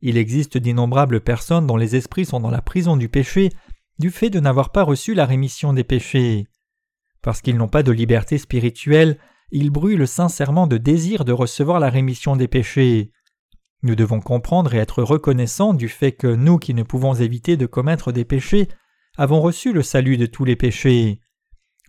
Il 0.00 0.16
existe 0.16 0.58
d'innombrables 0.58 1.20
personnes 1.20 1.68
dont 1.68 1.76
les 1.76 1.94
esprits 1.94 2.26
sont 2.26 2.40
dans 2.40 2.50
la 2.50 2.62
prison 2.62 2.96
du 2.96 3.08
péché 3.08 3.50
du 4.00 4.10
fait 4.10 4.30
de 4.30 4.40
n'avoir 4.40 4.72
pas 4.72 4.82
reçu 4.82 5.14
la 5.14 5.24
rémission 5.24 5.72
des 5.72 5.84
péchés. 5.84 6.48
Parce 7.22 7.40
qu'ils 7.40 7.56
n'ont 7.56 7.68
pas 7.68 7.84
de 7.84 7.92
liberté 7.92 8.38
spirituelle, 8.38 9.18
ils 9.52 9.70
brûlent 9.70 10.08
sincèrement 10.08 10.66
de 10.66 10.78
désir 10.78 11.24
de 11.24 11.32
recevoir 11.32 11.78
la 11.78 11.90
rémission 11.90 12.34
des 12.34 12.48
péchés. 12.48 13.12
Nous 13.82 13.96
devons 13.96 14.20
comprendre 14.20 14.74
et 14.74 14.78
être 14.78 15.02
reconnaissants 15.02 15.74
du 15.74 15.88
fait 15.88 16.12
que 16.12 16.28
nous 16.28 16.58
qui 16.58 16.72
ne 16.72 16.84
pouvons 16.84 17.14
éviter 17.14 17.56
de 17.56 17.66
commettre 17.66 18.12
des 18.12 18.24
péchés 18.24 18.68
avons 19.18 19.40
reçu 19.40 19.72
le 19.72 19.82
salut 19.82 20.16
de 20.16 20.26
tous 20.26 20.44
les 20.44 20.56
péchés. 20.56 21.20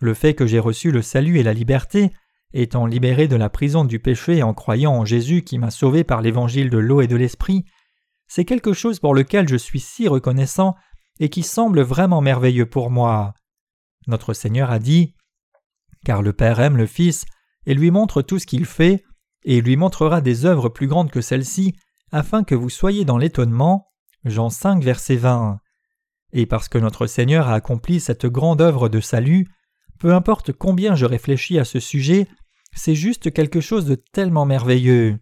Le 0.00 0.12
fait 0.12 0.34
que 0.34 0.46
j'ai 0.46 0.58
reçu 0.58 0.90
le 0.90 1.02
salut 1.02 1.38
et 1.38 1.42
la 1.42 1.54
liberté, 1.54 2.10
étant 2.52 2.86
libéré 2.86 3.28
de 3.28 3.36
la 3.36 3.48
prison 3.48 3.84
du 3.84 3.98
péché 3.98 4.42
en 4.42 4.54
croyant 4.54 4.92
en 4.92 5.04
Jésus 5.04 5.42
qui 5.42 5.58
m'a 5.58 5.70
sauvé 5.70 6.04
par 6.04 6.20
l'évangile 6.20 6.68
de 6.68 6.78
l'eau 6.78 7.00
et 7.00 7.06
de 7.06 7.16
l'esprit, 7.16 7.64
c'est 8.26 8.44
quelque 8.44 8.72
chose 8.72 9.00
pour 9.00 9.14
lequel 9.14 9.48
je 9.48 9.56
suis 9.56 9.80
si 9.80 10.08
reconnaissant 10.08 10.74
et 11.20 11.28
qui 11.28 11.42
semble 11.42 11.80
vraiment 11.80 12.20
merveilleux 12.20 12.66
pour 12.66 12.90
moi. 12.90 13.34
Notre 14.06 14.34
Seigneur 14.34 14.70
a 14.70 14.78
dit 14.78 15.14
Car 16.04 16.22
le 16.22 16.32
Père 16.32 16.60
aime 16.60 16.76
le 16.76 16.86
Fils 16.86 17.24
et 17.66 17.74
lui 17.74 17.90
montre 17.90 18.20
tout 18.20 18.38
ce 18.38 18.46
qu'il 18.46 18.66
fait, 18.66 19.04
et 19.44 19.60
lui 19.60 19.76
montrera 19.76 20.20
des 20.20 20.44
œuvres 20.44 20.68
plus 20.68 20.86
grandes 20.86 21.10
que 21.10 21.20
celles-ci, 21.20 21.74
afin 22.14 22.44
que 22.44 22.54
vous 22.54 22.70
soyez 22.70 23.04
dans 23.04 23.18
l'étonnement. 23.18 23.88
Jean 24.24 24.48
5, 24.48 24.84
verset 24.84 25.16
20. 25.16 25.58
Et 26.32 26.46
parce 26.46 26.68
que 26.68 26.78
notre 26.78 27.08
Seigneur 27.08 27.48
a 27.48 27.54
accompli 27.54 27.98
cette 27.98 28.26
grande 28.26 28.60
œuvre 28.60 28.88
de 28.88 29.00
salut, 29.00 29.48
peu 29.98 30.14
importe 30.14 30.52
combien 30.52 30.94
je 30.94 31.06
réfléchis 31.06 31.58
à 31.58 31.64
ce 31.64 31.80
sujet, 31.80 32.28
c'est 32.72 32.94
juste 32.94 33.32
quelque 33.32 33.60
chose 33.60 33.84
de 33.84 33.96
tellement 33.96 34.46
merveilleux. 34.46 35.18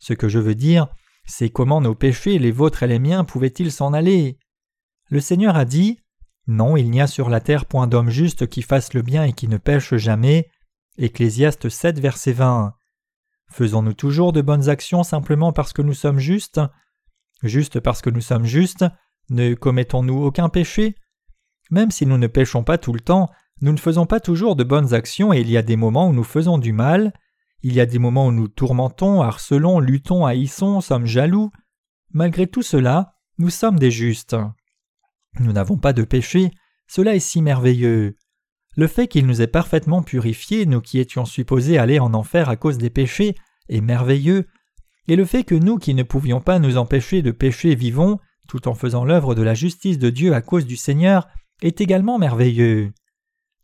Ce 0.00 0.14
que 0.14 0.28
je 0.28 0.40
veux 0.40 0.56
dire, 0.56 0.88
c'est 1.26 1.48
comment 1.48 1.80
nos 1.80 1.94
péchés, 1.94 2.40
les 2.40 2.50
vôtres 2.50 2.82
et 2.82 2.88
les 2.88 2.98
miens, 2.98 3.22
pouvaient-ils 3.22 3.70
s'en 3.70 3.92
aller? 3.92 4.36
Le 5.10 5.20
Seigneur 5.20 5.54
a 5.54 5.64
dit 5.64 6.00
Non, 6.48 6.76
il 6.76 6.90
n'y 6.90 7.00
a 7.00 7.06
sur 7.06 7.30
la 7.30 7.40
terre 7.40 7.66
point 7.66 7.86
d'homme 7.86 8.10
juste 8.10 8.48
qui 8.48 8.62
fasse 8.62 8.94
le 8.94 9.02
bien 9.02 9.22
et 9.22 9.32
qui 9.32 9.46
ne 9.46 9.58
pêche 9.58 9.94
jamais. 9.94 10.50
Ecclésiaste 10.98 11.68
7, 11.68 12.00
verset 12.00 12.32
20. 12.32 12.74
Faisons-nous 13.52 13.92
toujours 13.92 14.32
de 14.32 14.40
bonnes 14.40 14.70
actions 14.70 15.02
simplement 15.02 15.52
parce 15.52 15.74
que 15.74 15.82
nous 15.82 15.92
sommes 15.92 16.18
justes? 16.18 16.60
Juste 17.42 17.80
parce 17.80 18.00
que 18.00 18.08
nous 18.08 18.22
sommes 18.22 18.46
justes, 18.46 18.86
ne 19.28 19.52
commettons-nous 19.52 20.24
aucun 20.24 20.48
péché? 20.48 20.96
Même 21.70 21.90
si 21.90 22.06
nous 22.06 22.16
ne 22.16 22.28
péchons 22.28 22.64
pas 22.64 22.78
tout 22.78 22.94
le 22.94 23.00
temps, 23.00 23.30
nous 23.60 23.72
ne 23.72 23.78
faisons 23.78 24.06
pas 24.06 24.20
toujours 24.20 24.56
de 24.56 24.64
bonnes 24.64 24.94
actions 24.94 25.34
et 25.34 25.40
il 25.40 25.50
y 25.50 25.58
a 25.58 25.62
des 25.62 25.76
moments 25.76 26.08
où 26.08 26.14
nous 26.14 26.24
faisons 26.24 26.56
du 26.56 26.72
mal, 26.72 27.12
il 27.60 27.74
y 27.74 27.80
a 27.80 27.86
des 27.86 27.98
moments 27.98 28.28
où 28.28 28.32
nous 28.32 28.48
tourmentons, 28.48 29.20
harcelons, 29.20 29.80
luttons, 29.80 30.24
haïssons, 30.24 30.80
sommes 30.80 31.06
jaloux. 31.06 31.50
Malgré 32.10 32.46
tout 32.46 32.62
cela, 32.62 33.16
nous 33.36 33.50
sommes 33.50 33.78
des 33.78 33.90
justes. 33.90 34.36
Nous 35.40 35.52
n'avons 35.52 35.76
pas 35.76 35.92
de 35.92 36.04
péché, 36.04 36.50
cela 36.86 37.14
est 37.14 37.20
si 37.20 37.42
merveilleux. 37.42 38.16
Le 38.74 38.86
fait 38.86 39.06
qu'il 39.06 39.26
nous 39.26 39.42
ait 39.42 39.46
parfaitement 39.46 40.02
purifiés, 40.02 40.66
nous 40.66 40.80
qui 40.80 40.98
étions 40.98 41.24
supposés 41.24 41.78
aller 41.78 41.98
en 41.98 42.14
enfer 42.14 42.48
à 42.48 42.56
cause 42.56 42.78
des 42.78 42.90
péchés, 42.90 43.34
est 43.68 43.80
merveilleux, 43.80 44.46
et 45.08 45.16
le 45.16 45.24
fait 45.24 45.44
que 45.44 45.54
nous 45.54 45.78
qui 45.78 45.94
ne 45.94 46.02
pouvions 46.02 46.40
pas 46.40 46.58
nous 46.58 46.76
empêcher 46.76 47.22
de 47.22 47.32
pécher 47.32 47.74
vivons, 47.74 48.18
tout 48.48 48.68
en 48.68 48.74
faisant 48.74 49.04
l'œuvre 49.04 49.34
de 49.34 49.42
la 49.42 49.54
justice 49.54 49.98
de 49.98 50.10
Dieu 50.10 50.34
à 50.34 50.40
cause 50.40 50.66
du 50.66 50.76
Seigneur, 50.76 51.28
est 51.60 51.80
également 51.80 52.18
merveilleux. 52.18 52.92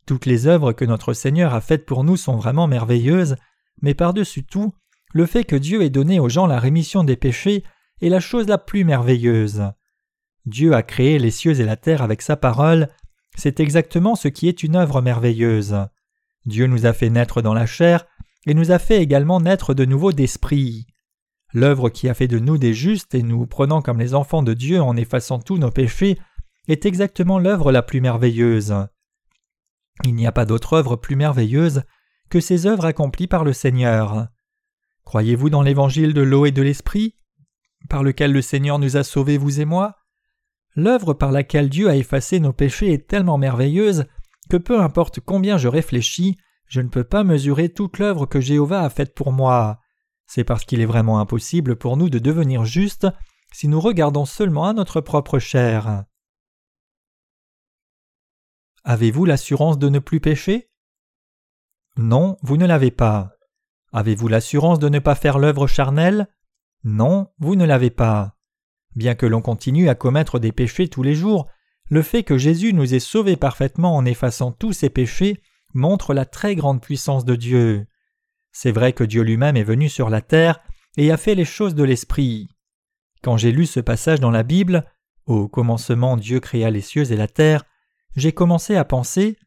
Toutes 0.05 0.25
les 0.25 0.47
œuvres 0.47 0.73
que 0.73 0.85
notre 0.85 1.13
Seigneur 1.13 1.53
a 1.53 1.61
faites 1.61 1.85
pour 1.85 2.03
nous 2.03 2.17
sont 2.17 2.35
vraiment 2.35 2.67
merveilleuses, 2.67 3.35
mais 3.81 3.93
par-dessus 3.93 4.43
tout, 4.43 4.73
le 5.13 5.25
fait 5.25 5.43
que 5.43 5.55
Dieu 5.55 5.81
ait 5.81 5.89
donné 5.89 6.19
aux 6.19 6.29
gens 6.29 6.45
la 6.45 6.59
rémission 6.59 7.03
des 7.03 7.15
péchés 7.15 7.63
est 8.01 8.09
la 8.09 8.19
chose 8.19 8.47
la 8.47 8.57
plus 8.57 8.83
merveilleuse. 8.83 9.71
Dieu 10.45 10.73
a 10.73 10.83
créé 10.83 11.19
les 11.19 11.31
cieux 11.31 11.59
et 11.59 11.65
la 11.65 11.75
terre 11.75 12.01
avec 12.01 12.21
sa 12.21 12.35
parole, 12.35 12.89
c'est 13.39 13.59
exactement 13.59 14.15
ce 14.15 14.27
qui 14.27 14.47
est 14.47 14.63
une 14.63 14.75
œuvre 14.75 15.01
merveilleuse. 15.01 15.75
Dieu 16.45 16.67
nous 16.67 16.85
a 16.85 16.93
fait 16.93 17.09
naître 17.09 17.41
dans 17.41 17.53
la 17.53 17.65
chair 17.65 18.05
et 18.45 18.53
nous 18.53 18.71
a 18.71 18.79
fait 18.79 19.01
également 19.01 19.41
naître 19.41 19.73
de 19.73 19.85
nouveau 19.85 20.11
d'esprit. 20.11 20.87
L'œuvre 21.53 21.89
qui 21.89 22.07
a 22.09 22.13
fait 22.13 22.27
de 22.27 22.37
nous 22.37 22.57
des 22.57 22.73
justes 22.73 23.15
et 23.15 23.23
nous 23.23 23.47
prenant 23.47 23.81
comme 23.81 23.99
les 23.99 24.13
enfants 24.13 24.43
de 24.43 24.53
Dieu 24.53 24.81
en 24.81 24.95
effaçant 24.95 25.39
tous 25.39 25.57
nos 25.57 25.71
péchés 25.71 26.19
est 26.67 26.85
exactement 26.85 27.39
l'œuvre 27.39 27.71
la 27.71 27.81
plus 27.81 28.01
merveilleuse. 28.01 28.75
Il 30.05 30.15
n'y 30.15 30.27
a 30.27 30.31
pas 30.31 30.45
d'autre 30.45 30.73
œuvre 30.73 30.95
plus 30.95 31.15
merveilleuse 31.15 31.83
que 32.29 32.39
ces 32.39 32.67
œuvres 32.67 32.85
accomplies 32.85 33.27
par 33.27 33.43
le 33.43 33.53
Seigneur. 33.53 34.27
Croyez-vous 35.03 35.49
dans 35.49 35.63
l'évangile 35.63 36.13
de 36.13 36.21
l'eau 36.21 36.45
et 36.45 36.51
de 36.51 36.61
l'esprit, 36.61 37.15
par 37.89 38.03
lequel 38.03 38.31
le 38.31 38.41
Seigneur 38.41 38.77
nous 38.77 38.97
a 38.97 39.03
sauvés, 39.03 39.37
vous 39.37 39.59
et 39.59 39.65
moi? 39.65 39.98
L'œuvre 40.79 41.13
par 41.13 41.33
laquelle 41.33 41.67
Dieu 41.67 41.89
a 41.89 41.97
effacé 41.97 42.39
nos 42.39 42.53
péchés 42.53 42.93
est 42.93 43.05
tellement 43.05 43.37
merveilleuse 43.37 44.05
que 44.49 44.55
peu 44.55 44.79
importe 44.79 45.19
combien 45.19 45.57
je 45.57 45.67
réfléchis, 45.67 46.37
je 46.67 46.79
ne 46.79 46.87
peux 46.87 47.03
pas 47.03 47.25
mesurer 47.25 47.67
toute 47.67 47.99
l'œuvre 47.99 48.25
que 48.25 48.39
Jéhovah 48.39 48.83
a 48.83 48.89
faite 48.89 49.13
pour 49.13 49.33
moi. 49.33 49.81
C'est 50.25 50.45
parce 50.45 50.63
qu'il 50.63 50.79
est 50.79 50.85
vraiment 50.85 51.19
impossible 51.19 51.75
pour 51.75 51.97
nous 51.97 52.09
de 52.09 52.17
devenir 52.17 52.63
justes 52.63 53.07
si 53.51 53.67
nous 53.67 53.81
regardons 53.81 54.23
seulement 54.23 54.67
à 54.67 54.73
notre 54.73 55.01
propre 55.01 55.37
chair. 55.37 56.05
Avez-vous 58.85 59.25
l'assurance 59.25 59.79
de 59.79 59.89
ne 59.89 59.99
plus 59.99 60.21
pécher? 60.21 60.71
Non, 61.97 62.37
vous 62.41 62.55
ne 62.55 62.65
l'avez 62.65 62.91
pas. 62.91 63.33
Avez-vous 63.91 64.29
l'assurance 64.29 64.79
de 64.79 64.87
ne 64.87 64.99
pas 64.99 65.15
faire 65.15 65.39
l'œuvre 65.39 65.67
charnelle? 65.67 66.29
Non, 66.85 67.27
vous 67.37 67.57
ne 67.57 67.65
l'avez 67.65 67.89
pas. 67.89 68.38
Bien 68.95 69.15
que 69.15 69.25
l'on 69.25 69.41
continue 69.41 69.89
à 69.89 69.95
commettre 69.95 70.39
des 70.39 70.51
péchés 70.51 70.87
tous 70.87 71.03
les 71.03 71.15
jours, 71.15 71.47
le 71.89 72.01
fait 72.01 72.23
que 72.23 72.37
Jésus 72.37 72.73
nous 72.73 72.93
ait 72.93 72.99
sauvés 72.99 73.35
parfaitement 73.35 73.95
en 73.95 74.05
effaçant 74.05 74.51
tous 74.51 74.73
ses 74.73 74.89
péchés 74.89 75.41
montre 75.73 76.13
la 76.13 76.25
très 76.25 76.55
grande 76.55 76.81
puissance 76.81 77.25
de 77.25 77.35
Dieu. 77.35 77.87
C'est 78.51 78.71
vrai 78.71 78.93
que 78.93 79.03
Dieu 79.03 79.21
lui-même 79.21 79.57
est 79.57 79.63
venu 79.63 79.89
sur 79.89 80.09
la 80.09 80.21
terre 80.21 80.59
et 80.97 81.11
a 81.11 81.17
fait 81.17 81.35
les 81.35 81.45
choses 81.45 81.75
de 81.75 81.83
l'Esprit. 81.83 82.49
Quand 83.21 83.37
j'ai 83.37 83.51
lu 83.51 83.65
ce 83.65 83.79
passage 83.79 84.19
dans 84.19 84.31
la 84.31 84.43
Bible, 84.43 84.85
Au 85.25 85.47
commencement 85.47 86.17
Dieu 86.17 86.39
créa 86.39 86.71
les 86.71 86.81
cieux 86.81 87.11
et 87.11 87.15
la 87.15 87.27
terre, 87.27 87.63
j'ai 88.15 88.31
commencé 88.31 88.75
à 88.75 88.83
penser 88.83 89.37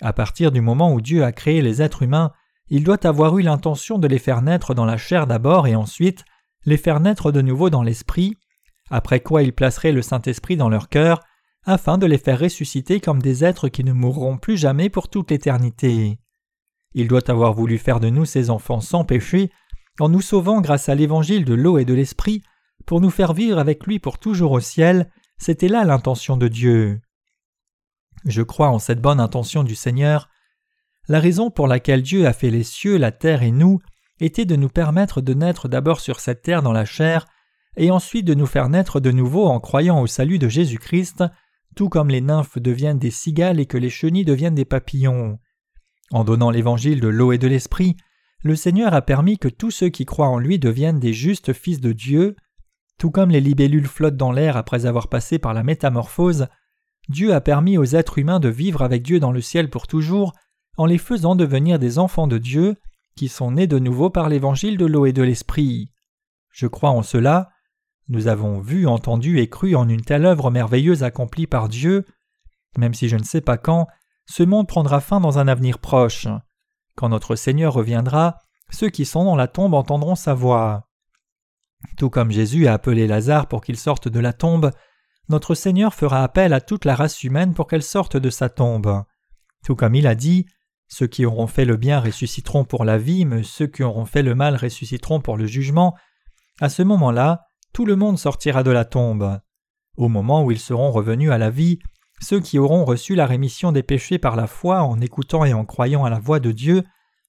à 0.00 0.12
partir 0.12 0.50
du 0.50 0.60
moment 0.60 0.92
où 0.92 1.00
Dieu 1.00 1.24
a 1.24 1.32
créé 1.32 1.62
les 1.62 1.82
êtres 1.82 2.02
humains, 2.02 2.32
il 2.68 2.84
doit 2.84 3.06
avoir 3.06 3.36
eu 3.38 3.42
l'intention 3.42 3.98
de 3.98 4.08
les 4.08 4.18
faire 4.18 4.42
naître 4.42 4.74
dans 4.74 4.84
la 4.84 4.96
chair 4.96 5.26
d'abord 5.26 5.66
et 5.66 5.74
ensuite 5.74 6.24
les 6.64 6.76
faire 6.76 7.00
naître 7.00 7.32
de 7.32 7.42
nouveau 7.42 7.70
dans 7.70 7.82
l'esprit, 7.82 8.38
après 8.90 9.20
quoi 9.20 9.42
il 9.42 9.52
placerait 9.52 9.92
le 9.92 10.02
Saint-Esprit 10.02 10.56
dans 10.56 10.68
leur 10.68 10.88
cœur, 10.88 11.20
afin 11.64 11.98
de 11.98 12.06
les 12.06 12.18
faire 12.18 12.40
ressusciter 12.40 13.00
comme 13.00 13.22
des 13.22 13.44
êtres 13.44 13.68
qui 13.68 13.84
ne 13.84 13.92
mourront 13.92 14.38
plus 14.38 14.56
jamais 14.56 14.88
pour 14.88 15.08
toute 15.08 15.30
l'éternité. 15.30 16.18
Il 16.94 17.06
doit 17.06 17.30
avoir 17.30 17.52
voulu 17.52 17.78
faire 17.78 18.00
de 18.00 18.10
nous 18.10 18.24
ses 18.24 18.50
enfants 18.50 18.80
sans 18.80 19.04
péché, 19.04 19.50
en 20.00 20.08
nous 20.08 20.20
sauvant 20.20 20.60
grâce 20.60 20.88
à 20.88 20.94
l'évangile 20.94 21.44
de 21.44 21.54
l'eau 21.54 21.78
et 21.78 21.84
de 21.84 21.94
l'esprit, 21.94 22.42
pour 22.86 23.00
nous 23.00 23.10
faire 23.10 23.32
vivre 23.32 23.58
avec 23.58 23.86
lui 23.86 23.98
pour 23.98 24.18
toujours 24.18 24.52
au 24.52 24.60
ciel, 24.60 25.10
c'était 25.38 25.68
là 25.68 25.84
l'intention 25.84 26.36
de 26.36 26.48
Dieu. 26.48 27.00
Je 28.24 28.42
crois 28.42 28.68
en 28.68 28.78
cette 28.78 29.00
bonne 29.00 29.20
intention 29.20 29.62
du 29.62 29.74
Seigneur. 29.74 30.28
La 31.08 31.20
raison 31.20 31.50
pour 31.50 31.68
laquelle 31.68 32.02
Dieu 32.02 32.26
a 32.26 32.32
fait 32.32 32.50
les 32.50 32.64
cieux, 32.64 32.96
la 32.98 33.12
terre 33.12 33.42
et 33.42 33.50
nous 33.50 33.80
était 34.20 34.44
de 34.44 34.56
nous 34.56 34.68
permettre 34.68 35.20
de 35.20 35.34
naître 35.34 35.68
d'abord 35.68 36.00
sur 36.00 36.20
cette 36.20 36.42
terre 36.42 36.62
dans 36.62 36.72
la 36.72 36.84
chair, 36.84 37.26
et 37.76 37.90
ensuite 37.90 38.26
de 38.26 38.34
nous 38.34 38.46
faire 38.46 38.68
naître 38.68 39.00
de 39.00 39.10
nouveau 39.10 39.46
en 39.46 39.60
croyant 39.60 40.00
au 40.00 40.06
salut 40.06 40.38
de 40.38 40.48
Jésus-Christ, 40.48 41.24
tout 41.76 41.88
comme 41.88 42.08
les 42.08 42.20
nymphes 42.20 42.58
deviennent 42.58 42.98
des 42.98 43.10
cigales 43.10 43.60
et 43.60 43.66
que 43.66 43.78
les 43.78 43.90
chenilles 43.90 44.24
deviennent 44.24 44.54
des 44.54 44.64
papillons. 44.64 45.38
En 46.12 46.24
donnant 46.24 46.50
l'évangile 46.50 47.00
de 47.00 47.08
l'eau 47.08 47.32
et 47.32 47.38
de 47.38 47.46
l'esprit, 47.46 47.96
le 48.42 48.56
Seigneur 48.56 48.94
a 48.94 49.02
permis 49.02 49.38
que 49.38 49.48
tous 49.48 49.70
ceux 49.70 49.88
qui 49.90 50.04
croient 50.04 50.28
en 50.28 50.38
lui 50.38 50.58
deviennent 50.58 50.98
des 50.98 51.12
justes 51.12 51.52
fils 51.52 51.80
de 51.80 51.92
Dieu. 51.92 52.36
Tout 52.98 53.10
comme 53.10 53.30
les 53.30 53.40
libellules 53.40 53.86
flottent 53.86 54.16
dans 54.16 54.32
l'air 54.32 54.56
après 54.56 54.86
avoir 54.86 55.08
passé 55.08 55.38
par 55.38 55.54
la 55.54 55.62
métamorphose, 55.62 56.48
Dieu 57.08 57.34
a 57.34 57.40
permis 57.40 57.78
aux 57.78 57.84
êtres 57.84 58.18
humains 58.18 58.40
de 58.40 58.48
vivre 58.48 58.82
avec 58.82 59.02
Dieu 59.02 59.20
dans 59.20 59.32
le 59.32 59.40
ciel 59.40 59.70
pour 59.70 59.86
toujours 59.86 60.32
en 60.76 60.86
les 60.86 60.98
faisant 60.98 61.36
devenir 61.36 61.78
des 61.78 61.98
enfants 61.98 62.26
de 62.26 62.38
Dieu 62.38 62.76
qui 63.16 63.28
sont 63.28 63.52
nés 63.52 63.66
de 63.66 63.78
nouveau 63.78 64.10
par 64.10 64.28
l'évangile 64.28 64.76
de 64.78 64.86
l'eau 64.86 65.06
et 65.06 65.12
de 65.12 65.22
l'esprit. 65.22 65.90
Je 66.50 66.66
crois 66.66 66.90
en 66.90 67.02
cela. 67.02 67.50
Nous 68.10 68.26
avons 68.26 68.58
vu, 68.58 68.88
entendu 68.88 69.38
et 69.38 69.48
cru 69.48 69.76
en 69.76 69.88
une 69.88 70.02
telle 70.02 70.26
œuvre 70.26 70.50
merveilleuse 70.50 71.04
accomplie 71.04 71.46
par 71.46 71.68
Dieu. 71.68 72.04
Même 72.76 72.92
si 72.92 73.08
je 73.08 73.16
ne 73.16 73.22
sais 73.22 73.40
pas 73.40 73.56
quand, 73.56 73.86
ce 74.26 74.42
monde 74.42 74.66
prendra 74.66 75.00
fin 75.00 75.20
dans 75.20 75.38
un 75.38 75.46
avenir 75.46 75.78
proche. 75.78 76.26
Quand 76.96 77.08
notre 77.08 77.36
Seigneur 77.36 77.72
reviendra, 77.72 78.38
ceux 78.70 78.90
qui 78.90 79.04
sont 79.04 79.24
dans 79.24 79.36
la 79.36 79.46
tombe 79.46 79.74
entendront 79.74 80.16
sa 80.16 80.34
voix. 80.34 80.88
Tout 81.96 82.10
comme 82.10 82.32
Jésus 82.32 82.66
a 82.66 82.72
appelé 82.72 83.06
Lazare 83.06 83.46
pour 83.46 83.62
qu'il 83.62 83.76
sorte 83.76 84.08
de 84.08 84.18
la 84.18 84.32
tombe, 84.32 84.72
notre 85.28 85.54
Seigneur 85.54 85.94
fera 85.94 86.24
appel 86.24 86.52
à 86.52 86.60
toute 86.60 86.84
la 86.84 86.96
race 86.96 87.22
humaine 87.22 87.54
pour 87.54 87.68
qu'elle 87.68 87.82
sorte 87.82 88.16
de 88.16 88.28
sa 88.28 88.48
tombe. 88.48 89.04
Tout 89.64 89.76
comme 89.76 89.94
il 89.94 90.08
a 90.08 90.16
dit, 90.16 90.46
ceux 90.88 91.06
qui 91.06 91.24
auront 91.24 91.46
fait 91.46 91.64
le 91.64 91.76
bien 91.76 92.00
ressusciteront 92.00 92.64
pour 92.64 92.84
la 92.84 92.98
vie, 92.98 93.24
mais 93.24 93.44
ceux 93.44 93.68
qui 93.68 93.84
auront 93.84 94.04
fait 94.04 94.24
le 94.24 94.34
mal 94.34 94.56
ressusciteront 94.56 95.20
pour 95.20 95.36
le 95.36 95.46
jugement. 95.46 95.94
À 96.60 96.68
ce 96.68 96.82
moment-là, 96.82 97.46
tout 97.72 97.84
le 97.84 97.96
monde 97.96 98.18
sortira 98.18 98.62
de 98.62 98.70
la 98.70 98.84
tombe. 98.84 99.40
Au 99.96 100.08
moment 100.08 100.44
où 100.44 100.50
ils 100.50 100.58
seront 100.58 100.90
revenus 100.90 101.30
à 101.30 101.38
la 101.38 101.50
vie, 101.50 101.78
ceux 102.20 102.40
qui 102.40 102.58
auront 102.58 102.84
reçu 102.84 103.14
la 103.14 103.26
rémission 103.26 103.72
des 103.72 103.82
péchés 103.82 104.18
par 104.18 104.36
la 104.36 104.46
foi 104.46 104.82
en 104.82 105.00
écoutant 105.00 105.44
et 105.44 105.54
en 105.54 105.64
croyant 105.64 106.04
à 106.04 106.10
la 106.10 106.18
voix 106.18 106.40
de 106.40 106.52
Dieu 106.52 106.84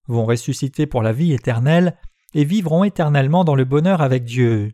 vont 0.08 0.26
ressusciter 0.26 0.86
pour 0.86 1.02
la 1.02 1.14
vie 1.14 1.34
éternelle 1.34 1.98
et 2.34 2.44
vivront 2.44 2.84
éternellement 2.84 3.44
dans 3.44 3.56
le 3.56 3.66
bonheur 3.66 4.02
avec 4.02 4.24
Dieu. 4.24 4.72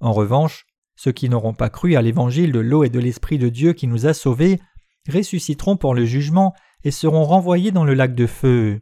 En 0.00 0.12
revanche, 0.12 0.66
ceux 0.96 1.12
qui 1.12 1.28
n'auront 1.28 1.54
pas 1.54 1.70
cru 1.70 1.94
à 1.94 2.02
l'évangile 2.02 2.52
de 2.52 2.60
l'eau 2.60 2.84
et 2.84 2.90
de 2.90 2.98
l'Esprit 2.98 3.38
de 3.38 3.48
Dieu 3.48 3.72
qui 3.72 3.86
nous 3.86 4.06
a 4.06 4.14
sauvés 4.14 4.60
ressusciteront 5.08 5.76
pour 5.76 5.94
le 5.94 6.04
jugement 6.04 6.54
et 6.84 6.90
seront 6.90 7.24
renvoyés 7.24 7.70
dans 7.70 7.84
le 7.84 7.94
lac 7.94 8.14
de 8.14 8.26
feu. 8.26 8.80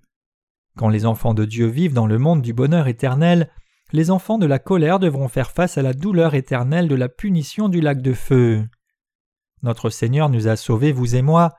Quand 0.77 0.89
les 0.89 1.07
enfants 1.07 1.35
de 1.35 1.45
Dieu 1.45 1.67
vivent 1.67 1.93
dans 1.93 2.07
le 2.07 2.19
monde 2.19 2.43
du 2.43 2.53
bonheur 2.53 2.89
éternel, 2.89 3.51
les 3.93 4.11
enfants 4.11 4.39
de 4.39 4.47
la 4.47 4.59
colère 4.59 4.99
devront 4.99 5.29
faire 5.29 5.51
face 5.51 5.79
à 5.79 5.83
la 5.83 5.93
douleur 5.93 6.35
éternelle 6.35 6.89
de 6.89 6.95
la 6.95 7.09
punition 7.09 7.69
du 7.69 7.81
lac 7.81 8.03
de 8.03 8.13
feu. 8.13 8.67
Notre 9.63 9.91
Seigneur 9.91 10.29
nous 10.29 10.49
a 10.49 10.57
sauvés, 10.57 10.93
vous 10.93 11.17
et 11.17 11.23
moi. 11.23 11.55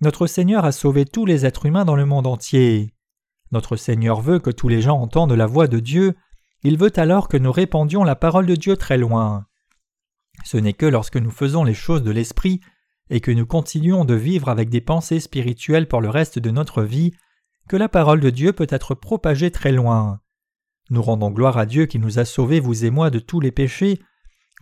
Notre 0.00 0.26
Seigneur 0.26 0.64
a 0.64 0.72
sauvé 0.72 1.04
tous 1.04 1.26
les 1.26 1.46
êtres 1.46 1.66
humains 1.66 1.84
dans 1.84 1.96
le 1.96 2.06
monde 2.06 2.26
entier. 2.26 2.94
Notre 3.52 3.76
Seigneur 3.76 4.20
veut 4.20 4.38
que 4.40 4.50
tous 4.50 4.68
les 4.68 4.80
gens 4.80 5.00
entendent 5.00 5.32
la 5.32 5.46
voix 5.46 5.68
de 5.68 5.78
Dieu. 5.78 6.16
Il 6.62 6.78
veut 6.78 6.92
alors 6.98 7.28
que 7.28 7.36
nous 7.36 7.52
répandions 7.52 8.02
la 8.02 8.16
parole 8.16 8.46
de 8.46 8.56
Dieu 8.56 8.76
très 8.76 8.98
loin. 8.98 9.46
Ce 10.44 10.56
n'est 10.56 10.72
que 10.72 10.86
lorsque 10.86 11.16
nous 11.16 11.30
faisons 11.30 11.62
les 11.62 11.74
choses 11.74 12.02
de 12.02 12.10
l'Esprit 12.10 12.60
et 13.10 13.20
que 13.20 13.30
nous 13.30 13.46
continuons 13.46 14.04
de 14.04 14.14
vivre 14.14 14.48
avec 14.48 14.70
des 14.70 14.80
pensées 14.80 15.20
spirituelles 15.20 15.86
pour 15.86 16.00
le 16.00 16.10
reste 16.10 16.38
de 16.38 16.50
notre 16.50 16.82
vie 16.82 17.12
que 17.68 17.76
la 17.76 17.88
parole 17.88 18.20
de 18.20 18.30
Dieu 18.30 18.52
peut 18.52 18.66
être 18.68 18.94
propagée 18.94 19.50
très 19.50 19.72
loin. 19.72 20.20
Nous 20.90 21.02
rendons 21.02 21.30
gloire 21.30 21.58
à 21.58 21.66
Dieu 21.66 21.86
qui 21.86 21.98
nous 21.98 22.18
a 22.18 22.24
sauvés, 22.24 22.60
vous 22.60 22.84
et 22.84 22.90
moi, 22.90 23.10
de 23.10 23.18
tous 23.18 23.40
les 23.40 23.52
péchés. 23.52 24.00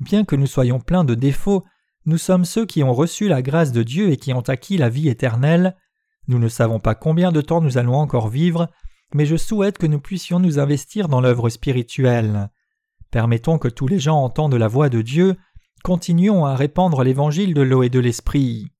Bien 0.00 0.24
que 0.24 0.36
nous 0.36 0.46
soyons 0.46 0.80
pleins 0.80 1.04
de 1.04 1.14
défauts, 1.14 1.64
nous 2.06 2.18
sommes 2.18 2.44
ceux 2.44 2.66
qui 2.66 2.82
ont 2.82 2.94
reçu 2.94 3.28
la 3.28 3.42
grâce 3.42 3.72
de 3.72 3.82
Dieu 3.82 4.10
et 4.10 4.16
qui 4.16 4.32
ont 4.32 4.40
acquis 4.40 4.76
la 4.76 4.88
vie 4.88 5.08
éternelle. 5.08 5.76
Nous 6.28 6.38
ne 6.38 6.48
savons 6.48 6.80
pas 6.80 6.94
combien 6.94 7.32
de 7.32 7.40
temps 7.40 7.60
nous 7.60 7.78
allons 7.78 7.94
encore 7.94 8.28
vivre, 8.28 8.68
mais 9.14 9.26
je 9.26 9.36
souhaite 9.36 9.78
que 9.78 9.86
nous 9.86 10.00
puissions 10.00 10.38
nous 10.38 10.58
investir 10.58 11.08
dans 11.08 11.20
l'œuvre 11.20 11.48
spirituelle. 11.48 12.50
Permettons 13.10 13.58
que 13.58 13.68
tous 13.68 13.86
les 13.86 13.98
gens 13.98 14.22
entendent 14.22 14.54
la 14.54 14.68
voix 14.68 14.88
de 14.88 15.02
Dieu, 15.02 15.36
continuons 15.84 16.44
à 16.44 16.56
répandre 16.56 17.02
l'évangile 17.02 17.54
de 17.54 17.62
l'eau 17.62 17.82
et 17.82 17.90
de 17.90 18.00
l'esprit. 18.00 18.72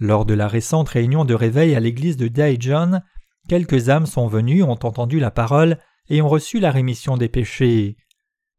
Lors 0.00 0.24
de 0.24 0.34
la 0.34 0.48
récente 0.48 0.88
réunion 0.88 1.24
de 1.24 1.34
réveil 1.34 1.74
à 1.74 1.80
l'église 1.80 2.16
de 2.16 2.28
Daejeon, 2.28 3.00
quelques 3.48 3.88
âmes 3.88 4.06
sont 4.06 4.26
venues, 4.26 4.62
ont 4.62 4.72
entendu 4.72 5.20
la 5.20 5.30
parole 5.30 5.78
et 6.08 6.22
ont 6.22 6.28
reçu 6.28 6.60
la 6.60 6.70
rémission 6.70 7.16
des 7.16 7.28
péchés. 7.28 7.96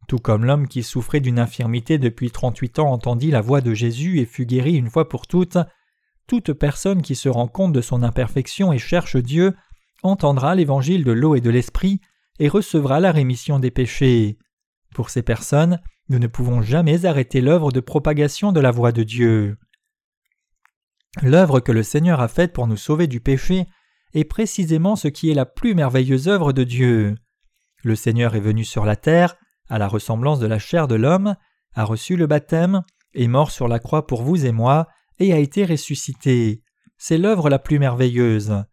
Tout 0.08 0.20
comme 0.20 0.46
l'homme 0.46 0.68
qui 0.68 0.84
souffrait 0.84 1.20
d'une 1.20 1.40
infirmité 1.40 1.98
depuis 1.98 2.32
trente-huit 2.32 2.80
ans 2.80 2.92
entendit 2.92 3.32
la 3.32 3.42
voix 3.42 3.62
de 3.62 3.74
Jésus 3.74 4.20
et 4.20 4.26
fut 4.26 4.46
guéri 4.46 4.76
une 4.76 4.90
fois 4.90 5.08
pour 5.08 5.28
toutes, 5.28 5.58
toute 6.28 6.54
personne 6.54 7.02
qui 7.02 7.16
se 7.16 7.30
rend 7.30 7.48
compte 7.48 7.74
de 7.74 7.82
son 7.82 8.04
imperfection 8.04 8.74
et 8.74 8.80
cherche 8.80 9.18
Dieu 9.18 9.56
entendra 10.04 10.56
l'évangile 10.56 11.04
de 11.04 11.12
l'eau 11.12 11.36
et 11.36 11.42
de 11.42 11.50
l'esprit 11.50 12.02
et 12.40 12.50
recevra 12.50 13.00
la 13.00 13.12
rémission 13.12 13.60
des 13.60 13.72
péchés. 13.72 14.38
Pour 14.94 15.10
ces 15.10 15.24
personnes, 15.24 15.80
nous 16.10 16.20
ne 16.20 16.28
pouvons 16.28 16.62
jamais 16.62 17.06
arrêter 17.06 17.42
l'œuvre 17.42 17.72
de 17.72 17.80
propagation 17.80 18.52
de 18.52 18.60
la 18.60 18.72
voix 18.72 18.92
de 18.92 19.04
Dieu. 19.04 19.58
L'œuvre 21.22 21.60
que 21.60 21.72
le 21.72 21.84
Seigneur 21.84 22.20
a 22.20 22.28
faite 22.28 22.54
pour 22.54 22.68
nous 22.68 22.78
sauver 22.78 23.08
du 23.08 23.20
péché 23.20 23.68
est 24.14 24.26
précisément 24.26 24.96
ce 24.96 25.08
qui 25.08 25.30
est 25.32 25.36
la 25.36 25.46
plus 25.46 25.76
merveilleuse 25.76 26.28
œuvre 26.28 26.54
de 26.54 26.64
Dieu. 26.64 27.16
Le 27.84 27.96
Seigneur 27.96 28.36
est 28.36 28.40
venu 28.40 28.64
sur 28.64 28.86
la 28.86 28.96
terre, 28.96 29.36
à 29.70 29.78
la 29.78 29.88
ressemblance 29.88 30.40
de 30.40 30.48
la 30.48 30.58
chair 30.58 30.88
de 30.88 30.96
l'homme, 30.96 31.36
a 31.76 31.84
reçu 31.84 32.16
le 32.16 32.28
baptême, 32.28 32.84
est 33.14 33.28
mort 33.28 33.52
sur 33.52 33.68
la 33.68 33.80
croix 33.80 34.08
pour 34.08 34.24
vous 34.24 34.46
et 34.46 34.54
moi, 34.54 34.88
et 35.20 35.34
a 35.34 35.38
été 35.38 35.66
ressuscité. 35.66 36.64
C'est 36.98 37.18
l'œuvre 37.18 37.50
la 37.50 37.60
plus 37.60 37.80
merveilleuse. 37.80 38.64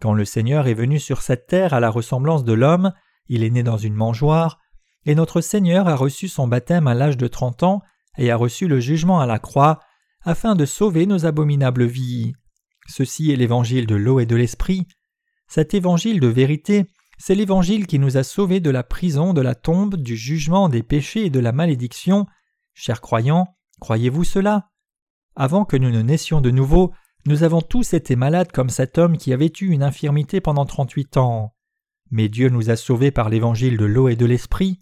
Quand 0.00 0.12
le 0.12 0.26
Seigneur 0.26 0.66
est 0.66 0.74
venu 0.74 0.98
sur 0.98 1.22
cette 1.22 1.46
terre 1.46 1.72
à 1.72 1.80
la 1.80 1.90
ressemblance 1.90 2.44
de 2.44 2.52
l'homme, 2.52 2.92
il 3.28 3.44
est 3.44 3.50
né 3.50 3.62
dans 3.62 3.78
une 3.78 3.94
mangeoire, 3.94 4.58
et 5.06 5.14
notre 5.14 5.40
Seigneur 5.40 5.88
a 5.88 5.96
reçu 5.96 6.28
son 6.28 6.46
baptême 6.46 6.86
à 6.86 6.94
l'âge 6.94 7.16
de 7.16 7.28
trente 7.28 7.62
ans 7.62 7.80
et 8.18 8.30
a 8.30 8.36
reçu 8.36 8.68
le 8.68 8.80
jugement 8.80 9.20
à 9.20 9.26
la 9.26 9.38
croix, 9.38 9.80
afin 10.22 10.54
de 10.54 10.66
sauver 10.66 11.06
nos 11.06 11.24
abominables 11.24 11.86
vies. 11.86 12.34
Ceci 12.86 13.30
est 13.30 13.36
l'évangile 13.36 13.86
de 13.86 13.94
l'eau 13.94 14.20
et 14.20 14.26
de 14.26 14.36
l'esprit. 14.36 14.86
Cet 15.46 15.72
évangile 15.72 16.20
de 16.20 16.26
vérité, 16.26 16.86
c'est 17.22 17.34
l'évangile 17.34 17.86
qui 17.86 17.98
nous 17.98 18.16
a 18.16 18.22
sauvés 18.22 18.60
de 18.60 18.70
la 18.70 18.82
prison, 18.82 19.34
de 19.34 19.42
la 19.42 19.54
tombe, 19.54 19.96
du 19.96 20.16
jugement, 20.16 20.70
des 20.70 20.82
péchés 20.82 21.26
et 21.26 21.30
de 21.30 21.38
la 21.38 21.52
malédiction. 21.52 22.24
Chers 22.72 23.02
croyants, 23.02 23.58
croyez-vous 23.78 24.24
cela? 24.24 24.70
Avant 25.36 25.66
que 25.66 25.76
nous 25.76 25.90
ne 25.90 26.00
naissions 26.00 26.40
de 26.40 26.50
nouveau, 26.50 26.94
nous 27.26 27.42
avons 27.42 27.60
tous 27.60 27.92
été 27.92 28.16
malades 28.16 28.50
comme 28.52 28.70
cet 28.70 28.96
homme 28.96 29.18
qui 29.18 29.34
avait 29.34 29.52
eu 29.60 29.66
une 29.66 29.82
infirmité 29.82 30.40
pendant 30.40 30.64
trente-huit 30.64 31.18
ans. 31.18 31.54
Mais 32.10 32.30
Dieu 32.30 32.48
nous 32.48 32.70
a 32.70 32.76
sauvés 32.76 33.10
par 33.10 33.28
l'évangile 33.28 33.76
de 33.76 33.84
l'eau 33.84 34.08
et 34.08 34.16
de 34.16 34.24
l'esprit. 34.24 34.80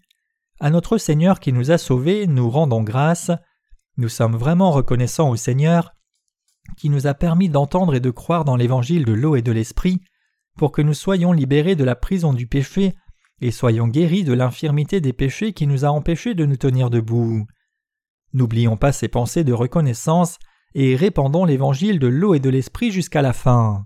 À 0.61 0.69
notre 0.69 0.97
Seigneur 0.97 1.41
qui 1.41 1.51
nous 1.51 1.71
a 1.71 1.77
sauvés, 1.77 2.25
nous 2.25 2.49
rendons 2.49 2.83
grâce. 2.83 3.31
Nous 3.97 4.09
sommes 4.09 4.37
vraiment 4.37 4.71
reconnaissants 4.71 5.29
au 5.29 5.35
Seigneur 5.35 5.93
qui 6.77 6.89
nous 6.89 7.05
a 7.05 7.13
permis 7.13 7.49
d'entendre 7.49 7.95
et 7.95 7.99
de 7.99 8.11
croire 8.11 8.45
dans 8.45 8.55
l'évangile 8.55 9.03
de 9.03 9.11
l'eau 9.11 9.35
et 9.35 9.41
de 9.41 9.51
l'esprit, 9.51 9.99
pour 10.59 10.73
que 10.73 10.81
nous 10.81 10.93
soyons 10.93 11.31
libérés 11.31 11.77
de 11.77 11.85
la 11.85 11.95
prison 11.95 12.33
du 12.33 12.45
péché 12.45 12.93
et 13.39 13.49
soyons 13.49 13.87
guéris 13.87 14.25
de 14.25 14.33
l'infirmité 14.33 14.99
des 14.99 15.13
péchés 15.13 15.53
qui 15.53 15.67
nous 15.67 15.85
a 15.85 15.87
empêchés 15.87 16.33
de 16.33 16.45
nous 16.45 16.57
tenir 16.57 16.89
debout. 16.89 17.47
N'oublions 18.33 18.75
pas 18.75 18.91
ces 18.91 19.07
pensées 19.07 19.45
de 19.45 19.53
reconnaissance 19.53 20.37
et 20.75 20.97
répandons 20.97 21.45
l'évangile 21.45 21.97
de 21.97 22.07
l'eau 22.07 22.33
et 22.33 22.41
de 22.41 22.49
l'esprit 22.49 22.91
jusqu'à 22.91 23.21
la 23.21 23.31
fin. 23.31 23.85